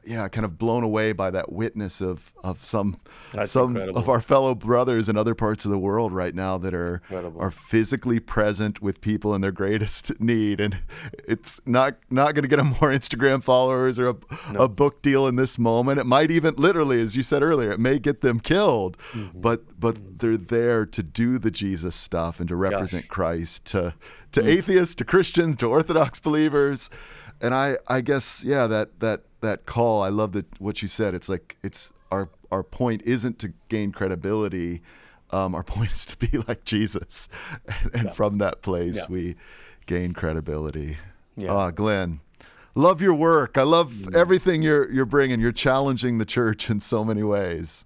yeah, 0.06 0.28
kind 0.28 0.44
of 0.44 0.56
blown 0.56 0.84
away 0.84 1.12
by 1.12 1.30
that 1.30 1.52
witness 1.52 2.00
of 2.00 2.32
of 2.42 2.64
some 2.64 2.98
That's 3.32 3.50
some 3.50 3.70
incredible. 3.70 3.98
of 3.98 4.08
our 4.08 4.20
fellow 4.20 4.54
brothers 4.54 5.08
in 5.08 5.16
other 5.16 5.34
parts 5.34 5.64
of 5.64 5.70
the 5.70 5.78
world 5.78 6.12
right 6.12 6.34
now 6.34 6.58
that 6.58 6.74
are 6.74 7.02
incredible. 7.04 7.40
are 7.40 7.50
physically 7.50 8.20
present 8.20 8.80
with 8.80 9.00
people 9.00 9.34
in 9.34 9.40
their 9.40 9.52
greatest 9.52 10.20
need, 10.20 10.60
and 10.60 10.78
it's 11.26 11.60
not 11.66 11.96
not 12.08 12.34
going 12.34 12.42
to 12.42 12.48
get 12.48 12.56
them 12.56 12.68
more 12.80 12.90
Instagram 12.90 13.42
followers 13.42 13.98
or 13.98 14.10
a, 14.10 14.16
no. 14.52 14.60
a, 14.60 14.68
book 14.68 15.02
deal 15.02 15.26
in 15.26 15.36
this 15.36 15.58
moment. 15.58 15.98
It 15.98 16.06
might 16.06 16.30
even 16.30 16.54
literally, 16.56 17.00
as 17.00 17.16
you 17.16 17.22
said 17.22 17.42
earlier, 17.42 17.72
it 17.72 17.80
may 17.80 17.98
get 17.98 18.20
them 18.20 18.38
killed, 18.38 18.96
mm-hmm. 19.12 19.40
but 19.40 19.78
but 19.78 19.96
mm-hmm. 19.96 20.16
they're 20.18 20.36
there 20.36 20.86
to 20.86 21.02
do 21.02 21.38
the 21.38 21.50
Jesus 21.50 21.96
stuff 21.96 22.38
and 22.38 22.48
to 22.48 22.56
represent 22.56 23.04
Gosh. 23.04 23.10
Christ 23.10 23.64
to 23.66 23.94
to 24.32 24.40
mm-hmm. 24.40 24.48
atheists, 24.48 24.94
to 24.96 25.04
Christians, 25.04 25.56
to 25.56 25.66
Orthodox 25.66 26.20
believers 26.20 26.90
and 27.40 27.54
I, 27.54 27.76
I 27.86 28.00
guess, 28.00 28.42
yeah, 28.44 28.66
that 28.66 29.00
that 29.00 29.22
that 29.40 29.66
call. 29.66 30.02
I 30.02 30.08
love 30.08 30.32
that 30.32 30.46
what 30.60 30.82
you 30.82 30.88
said. 30.88 31.14
It's 31.14 31.28
like 31.28 31.56
it's 31.62 31.92
our 32.10 32.30
our 32.50 32.62
point 32.62 33.02
isn't 33.04 33.38
to 33.40 33.52
gain 33.68 33.92
credibility. 33.92 34.82
Um, 35.30 35.54
our 35.54 35.62
point 35.64 35.92
is 35.92 36.06
to 36.06 36.16
be 36.16 36.38
like 36.38 36.64
Jesus, 36.64 37.28
and, 37.66 37.94
and 37.94 38.04
yeah. 38.04 38.10
from 38.10 38.38
that 38.38 38.62
place 38.62 38.96
yeah. 38.96 39.06
we 39.08 39.36
gain 39.86 40.12
credibility. 40.12 40.98
Yeah. 41.36 41.52
Ah, 41.52 41.70
Glenn, 41.70 42.20
love 42.74 43.02
your 43.02 43.14
work. 43.14 43.58
I 43.58 43.62
love 43.62 43.92
mm. 43.92 44.16
everything 44.16 44.62
you're 44.62 44.90
you're 44.90 45.04
bringing. 45.04 45.40
You're 45.40 45.52
challenging 45.52 46.18
the 46.18 46.24
church 46.24 46.70
in 46.70 46.80
so 46.80 47.04
many 47.04 47.22
ways. 47.22 47.84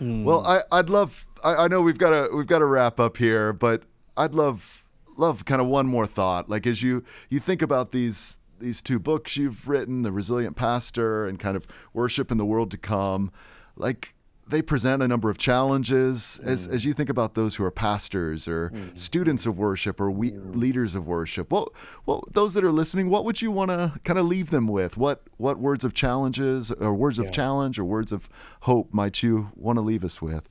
Mm. 0.00 0.24
Well, 0.24 0.46
I, 0.46 0.62
I'd 0.70 0.90
love. 0.90 1.26
I, 1.42 1.64
I 1.64 1.68
know 1.68 1.80
we've 1.80 1.98
got 1.98 2.10
to 2.10 2.34
we've 2.34 2.46
got 2.46 2.58
to 2.58 2.66
wrap 2.66 3.00
up 3.00 3.16
here, 3.16 3.52
but 3.52 3.82
I'd 4.16 4.34
love 4.34 4.84
love 5.16 5.44
kind 5.44 5.60
of 5.60 5.66
one 5.66 5.86
more 5.86 6.06
thought. 6.06 6.48
Like 6.48 6.66
as 6.66 6.82
you 6.82 7.04
you 7.28 7.40
think 7.40 7.62
about 7.62 7.92
these 7.92 8.38
these 8.58 8.82
two 8.82 8.98
books 8.98 9.36
you've 9.36 9.68
written, 9.68 10.02
The 10.02 10.12
Resilient 10.12 10.56
Pastor 10.56 11.26
and 11.26 11.38
kind 11.38 11.56
of 11.56 11.66
Worship 11.92 12.30
in 12.30 12.38
the 12.38 12.44
World 12.44 12.70
to 12.72 12.78
Come, 12.78 13.32
like 13.76 14.14
they 14.48 14.62
present 14.62 15.02
a 15.02 15.08
number 15.08 15.28
of 15.28 15.38
challenges 15.38 16.40
mm. 16.42 16.48
as, 16.48 16.68
as 16.68 16.84
you 16.84 16.92
think 16.92 17.10
about 17.10 17.34
those 17.34 17.56
who 17.56 17.64
are 17.64 17.70
pastors 17.70 18.46
or 18.46 18.70
mm. 18.70 18.96
students 18.98 19.44
of 19.44 19.58
worship 19.58 20.00
or 20.00 20.10
we, 20.10 20.32
mm. 20.32 20.54
leaders 20.54 20.94
of 20.94 21.06
worship. 21.06 21.50
Well, 21.50 21.72
well, 22.04 22.24
those 22.30 22.54
that 22.54 22.64
are 22.64 22.72
listening, 22.72 23.10
what 23.10 23.24
would 23.24 23.42
you 23.42 23.50
want 23.50 23.70
to 23.70 23.98
kind 24.04 24.18
of 24.18 24.26
leave 24.26 24.50
them 24.50 24.68
with? 24.68 24.96
What 24.96 25.22
what 25.36 25.58
words 25.58 25.84
of 25.84 25.94
challenges 25.94 26.70
or 26.70 26.94
words 26.94 27.18
yeah. 27.18 27.24
of 27.24 27.32
challenge 27.32 27.78
or 27.78 27.84
words 27.84 28.12
of 28.12 28.28
hope 28.60 28.94
might 28.94 29.22
you 29.22 29.50
want 29.56 29.78
to 29.78 29.82
leave 29.82 30.04
us 30.04 30.22
with? 30.22 30.48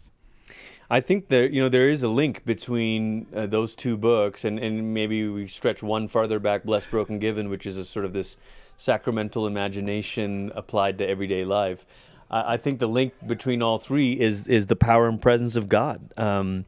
I 0.89 1.01
think 1.01 1.29
there, 1.29 1.47
you 1.49 1.61
know, 1.61 1.69
there 1.69 1.89
is 1.89 2.03
a 2.03 2.07
link 2.07 2.45
between 2.45 3.27
uh, 3.35 3.47
those 3.47 3.73
two 3.73 3.97
books, 3.97 4.45
and, 4.45 4.59
and 4.59 4.93
maybe 4.93 5.27
we 5.27 5.47
stretch 5.47 5.81
one 5.81 6.07
farther 6.07 6.39
back, 6.39 6.63
"Blessed, 6.63 6.91
Broken, 6.91 7.19
Given," 7.19 7.49
which 7.49 7.65
is 7.65 7.77
a 7.77 7.85
sort 7.85 8.05
of 8.05 8.13
this 8.13 8.37
sacramental 8.77 9.47
imagination 9.47 10.51
applied 10.55 10.97
to 10.99 11.07
everyday 11.07 11.45
life. 11.45 11.85
I 12.29 12.57
think 12.57 12.79
the 12.79 12.87
link 12.87 13.13
between 13.27 13.61
all 13.61 13.77
three 13.77 14.19
is 14.19 14.47
is 14.47 14.65
the 14.65 14.75
power 14.75 15.07
and 15.07 15.21
presence 15.21 15.55
of 15.55 15.69
God. 15.69 16.11
Um, 16.17 16.65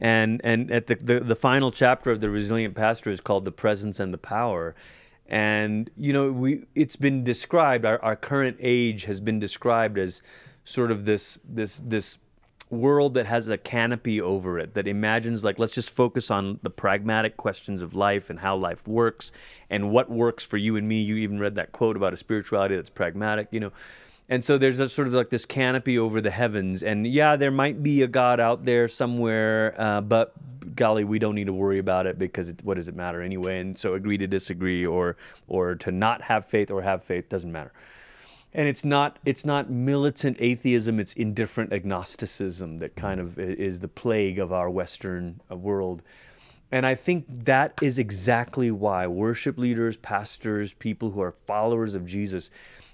and 0.00 0.40
and 0.42 0.70
at 0.70 0.86
the, 0.86 0.94
the, 0.94 1.20
the 1.20 1.36
final 1.36 1.70
chapter 1.70 2.10
of 2.10 2.20
the 2.20 2.30
Resilient 2.30 2.74
Pastor 2.74 3.10
is 3.10 3.20
called 3.20 3.44
"The 3.44 3.52
Presence 3.52 4.00
and 4.00 4.14
the 4.14 4.18
Power." 4.18 4.74
And 5.26 5.90
you 5.96 6.12
know, 6.12 6.32
we 6.32 6.64
it's 6.74 6.96
been 6.96 7.22
described. 7.22 7.84
Our, 7.84 8.02
our 8.02 8.16
current 8.16 8.56
age 8.60 9.04
has 9.04 9.20
been 9.20 9.38
described 9.38 9.98
as 9.98 10.22
sort 10.64 10.90
of 10.90 11.04
this 11.04 11.38
this 11.44 11.82
this 11.84 12.18
world 12.74 13.14
that 13.14 13.26
has 13.26 13.48
a 13.48 13.56
canopy 13.56 14.20
over 14.20 14.58
it 14.58 14.74
that 14.74 14.86
imagines 14.86 15.44
like 15.44 15.58
let's 15.58 15.74
just 15.74 15.90
focus 15.90 16.30
on 16.30 16.58
the 16.62 16.70
pragmatic 16.70 17.36
questions 17.36 17.82
of 17.82 17.94
life 17.94 18.30
and 18.30 18.40
how 18.40 18.56
life 18.56 18.86
works 18.86 19.32
and 19.70 19.90
what 19.90 20.10
works 20.10 20.44
for 20.44 20.56
you 20.56 20.76
and 20.76 20.88
me. 20.88 21.02
You 21.02 21.16
even 21.16 21.38
read 21.38 21.54
that 21.54 21.72
quote 21.72 21.96
about 21.96 22.12
a 22.12 22.16
spirituality 22.16 22.76
that's 22.76 22.90
pragmatic 22.90 23.48
you 23.50 23.60
know? 23.60 23.72
And 24.28 24.42
so 24.42 24.56
there's 24.56 24.80
a 24.80 24.88
sort 24.88 25.06
of 25.06 25.14
like 25.14 25.28
this 25.28 25.44
canopy 25.44 25.98
over 25.98 26.20
the 26.20 26.30
heavens. 26.30 26.82
And 26.82 27.06
yeah 27.06 27.36
there 27.36 27.50
might 27.50 27.82
be 27.82 28.02
a 28.02 28.08
god 28.08 28.40
out 28.40 28.64
there 28.64 28.88
somewhere 28.88 29.74
uh, 29.80 30.00
but 30.00 30.34
golly 30.74 31.04
we 31.04 31.18
don't 31.18 31.34
need 31.34 31.46
to 31.46 31.52
worry 31.52 31.78
about 31.78 32.06
it 32.06 32.18
because 32.18 32.48
it, 32.48 32.64
what 32.64 32.74
does 32.74 32.88
it 32.88 32.96
matter 32.96 33.22
anyway? 33.22 33.60
And 33.60 33.78
so 33.78 33.94
agree 33.94 34.18
to 34.18 34.26
disagree 34.26 34.84
or 34.84 35.16
or 35.48 35.74
to 35.76 35.90
not 35.90 36.22
have 36.22 36.44
faith 36.44 36.70
or 36.70 36.82
have 36.82 37.02
faith 37.04 37.28
doesn't 37.28 37.52
matter 37.52 37.72
and 38.54 38.68
it's 38.68 38.84
not 38.84 39.18
it's 39.24 39.44
not 39.44 39.68
militant 39.68 40.36
atheism 40.40 41.00
it's 41.00 41.12
indifferent 41.14 41.72
agnosticism 41.72 42.78
that 42.78 42.94
kind 42.94 43.20
of 43.20 43.38
is 43.38 43.80
the 43.80 43.88
plague 43.88 44.38
of 44.38 44.52
our 44.52 44.70
western 44.70 45.40
uh, 45.50 45.56
world. 45.56 46.02
And 46.72 46.86
i 46.86 46.94
think 46.94 47.26
that 47.28 47.78
is 47.82 47.98
exactly 47.98 48.70
why 48.70 49.06
worship 49.06 49.58
leaders 49.58 49.96
pastors 49.96 50.72
people 50.72 51.10
who 51.10 51.20
are 51.20 51.32
followers 51.32 51.94
of 51.94 52.06
jesus 52.06 52.50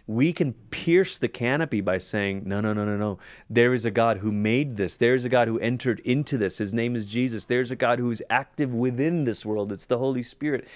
we 0.07 0.33
can 0.33 0.53
pierce 0.71 1.19
the 1.19 1.29
canopy 1.29 1.81
by 1.81 1.99
saying 1.99 2.43
no 2.47 2.61
no 2.61 2.73
no 2.73 2.85
no 2.85 2.97
no. 2.97 3.19
There 3.49 3.75
is 3.75 3.85
a 3.85 3.91
god 3.91 4.19
who 4.19 4.33
made 4.33 4.77
this. 4.77 4.97
There's 4.97 5.25
a 5.25 5.29
god 5.29 5.49
who 5.49 5.59
entered 5.59 6.01
into 6.01 6.39
this. 6.39 6.59
His 6.59 6.75
name 6.75 6.97
is 6.97 7.07
jesus. 7.07 7.47
There's 7.47 7.71
a 7.71 7.77
god 7.77 7.99
who's 7.99 8.23
active 8.31 8.75
within 8.75 9.25
this 9.25 9.45
world. 9.45 9.73
It's 9.73 9.87
the 9.87 9.99
holy 9.99 10.23
spirit. 10.23 10.67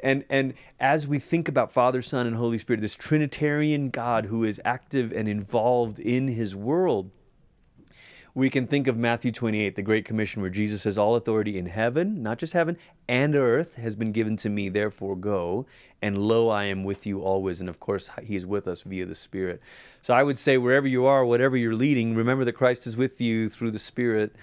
And 0.00 0.24
and 0.28 0.54
as 0.78 1.06
we 1.06 1.18
think 1.18 1.48
about 1.48 1.72
Father, 1.72 2.02
Son, 2.02 2.26
and 2.26 2.36
Holy 2.36 2.58
Spirit, 2.58 2.80
this 2.80 2.96
Trinitarian 2.96 3.90
God 3.90 4.26
who 4.26 4.44
is 4.44 4.60
active 4.64 5.12
and 5.12 5.28
involved 5.28 5.98
in 5.98 6.28
His 6.28 6.54
world, 6.54 7.10
we 8.36 8.50
can 8.50 8.66
think 8.66 8.88
of 8.88 8.96
Matthew 8.96 9.30
28, 9.30 9.76
the 9.76 9.82
Great 9.82 10.04
Commission, 10.04 10.42
where 10.42 10.50
Jesus 10.50 10.82
says, 10.82 10.98
All 10.98 11.14
authority 11.14 11.56
in 11.56 11.66
heaven, 11.66 12.20
not 12.20 12.38
just 12.38 12.52
heaven, 12.52 12.76
and 13.08 13.36
earth 13.36 13.76
has 13.76 13.94
been 13.94 14.10
given 14.10 14.36
to 14.38 14.48
me, 14.48 14.68
therefore 14.68 15.14
go. 15.14 15.66
And 16.02 16.18
lo, 16.18 16.48
I 16.48 16.64
am 16.64 16.82
with 16.82 17.06
you 17.06 17.22
always. 17.22 17.60
And 17.60 17.68
of 17.70 17.78
course, 17.78 18.10
He 18.24 18.34
is 18.34 18.44
with 18.44 18.66
us 18.66 18.82
via 18.82 19.06
the 19.06 19.14
Spirit. 19.14 19.60
So 20.02 20.14
I 20.14 20.24
would 20.24 20.38
say, 20.38 20.58
wherever 20.58 20.88
you 20.88 21.06
are, 21.06 21.24
whatever 21.24 21.56
you're 21.56 21.76
leading, 21.76 22.16
remember 22.16 22.44
that 22.44 22.54
Christ 22.54 22.88
is 22.88 22.96
with 22.96 23.20
you 23.20 23.48
through 23.48 23.70
the 23.70 23.78
Spirit. 23.78 24.34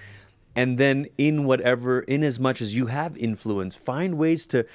And 0.56 0.78
then, 0.78 1.08
in 1.18 1.44
whatever, 1.44 2.00
in 2.00 2.24
as 2.24 2.39
much 2.39 2.62
as 2.62 2.74
you 2.76 2.86
have 2.86 3.18
influence, 3.18 3.76
find 3.76 4.18
ways 4.18 4.46
to 4.48 4.66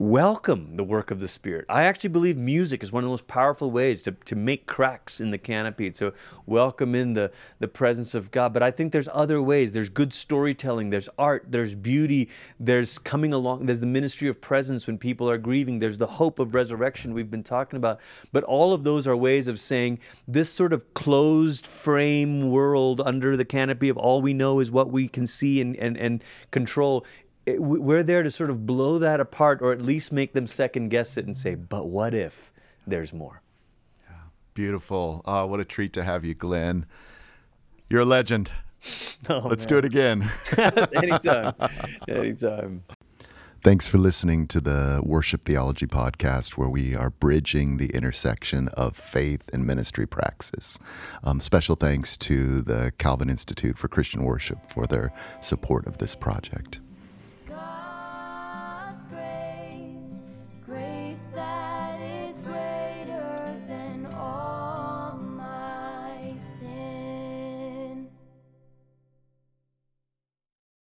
welcome 0.00 0.76
the 0.76 0.82
work 0.82 1.10
of 1.10 1.20
the 1.20 1.28
Spirit. 1.28 1.66
I 1.68 1.82
actually 1.82 2.08
believe 2.08 2.34
music 2.34 2.82
is 2.82 2.90
one 2.90 3.04
of 3.04 3.06
the 3.06 3.10
most 3.10 3.26
powerful 3.26 3.70
ways 3.70 4.00
to, 4.02 4.12
to 4.12 4.34
make 4.34 4.64
cracks 4.64 5.20
in 5.20 5.30
the 5.30 5.36
canopy, 5.36 5.90
to 5.90 6.14
welcome 6.46 6.94
in 6.94 7.12
the, 7.12 7.30
the 7.58 7.68
presence 7.68 8.14
of 8.14 8.30
God. 8.30 8.54
But 8.54 8.62
I 8.62 8.70
think 8.70 8.92
there's 8.92 9.10
other 9.12 9.42
ways. 9.42 9.72
There's 9.72 9.90
good 9.90 10.14
storytelling, 10.14 10.88
there's 10.88 11.10
art, 11.18 11.44
there's 11.50 11.74
beauty, 11.74 12.30
there's 12.58 12.98
coming 12.98 13.34
along, 13.34 13.66
there's 13.66 13.80
the 13.80 13.86
ministry 13.86 14.26
of 14.30 14.40
presence 14.40 14.86
when 14.86 14.96
people 14.96 15.28
are 15.28 15.36
grieving, 15.36 15.80
there's 15.80 15.98
the 15.98 16.06
hope 16.06 16.38
of 16.38 16.54
resurrection 16.54 17.12
we've 17.12 17.30
been 17.30 17.44
talking 17.44 17.76
about. 17.76 18.00
But 18.32 18.42
all 18.44 18.72
of 18.72 18.84
those 18.84 19.06
are 19.06 19.14
ways 19.14 19.48
of 19.48 19.60
saying 19.60 19.98
this 20.26 20.50
sort 20.50 20.72
of 20.72 20.94
closed 20.94 21.66
frame 21.66 22.48
world 22.48 23.02
under 23.04 23.36
the 23.36 23.44
canopy 23.44 23.90
of 23.90 23.98
all 23.98 24.22
we 24.22 24.32
know 24.32 24.60
is 24.60 24.70
what 24.70 24.90
we 24.90 25.08
can 25.08 25.26
see 25.26 25.60
and, 25.60 25.76
and, 25.76 25.98
and 25.98 26.24
control 26.52 27.04
we're 27.58 28.02
there 28.02 28.22
to 28.22 28.30
sort 28.30 28.50
of 28.50 28.66
blow 28.66 28.98
that 28.98 29.20
apart 29.20 29.60
or 29.62 29.72
at 29.72 29.80
least 29.80 30.12
make 30.12 30.32
them 30.32 30.46
second 30.46 30.88
guess 30.90 31.16
it 31.16 31.26
and 31.26 31.36
say, 31.36 31.54
but 31.54 31.86
what 31.86 32.14
if 32.14 32.52
there's 32.86 33.12
more? 33.12 33.42
Yeah, 34.08 34.16
beautiful. 34.54 35.22
Uh, 35.24 35.46
what 35.46 35.60
a 35.60 35.64
treat 35.64 35.92
to 35.94 36.04
have 36.04 36.24
you, 36.24 36.34
Glenn. 36.34 36.86
You're 37.88 38.02
a 38.02 38.06
legend. 38.06 38.50
Oh, 39.28 39.40
Let's 39.46 39.64
man. 39.64 39.68
do 39.68 39.76
it 39.78 39.84
again. 39.84 40.30
Anytime. 40.94 41.52
Anytime. 42.08 42.82
Thanks 43.62 43.86
for 43.86 43.98
listening 43.98 44.46
to 44.48 44.58
the 44.58 45.02
Worship 45.04 45.44
Theology 45.44 45.86
podcast, 45.86 46.52
where 46.52 46.70
we 46.70 46.94
are 46.94 47.10
bridging 47.10 47.76
the 47.76 47.90
intersection 47.90 48.68
of 48.68 48.96
faith 48.96 49.50
and 49.52 49.66
ministry 49.66 50.06
praxis. 50.06 50.78
Um, 51.22 51.40
special 51.40 51.76
thanks 51.76 52.16
to 52.16 52.62
the 52.62 52.90
Calvin 52.96 53.28
Institute 53.28 53.76
for 53.76 53.88
Christian 53.88 54.24
Worship 54.24 54.72
for 54.72 54.86
their 54.86 55.12
support 55.42 55.86
of 55.86 55.98
this 55.98 56.14
project. 56.14 56.80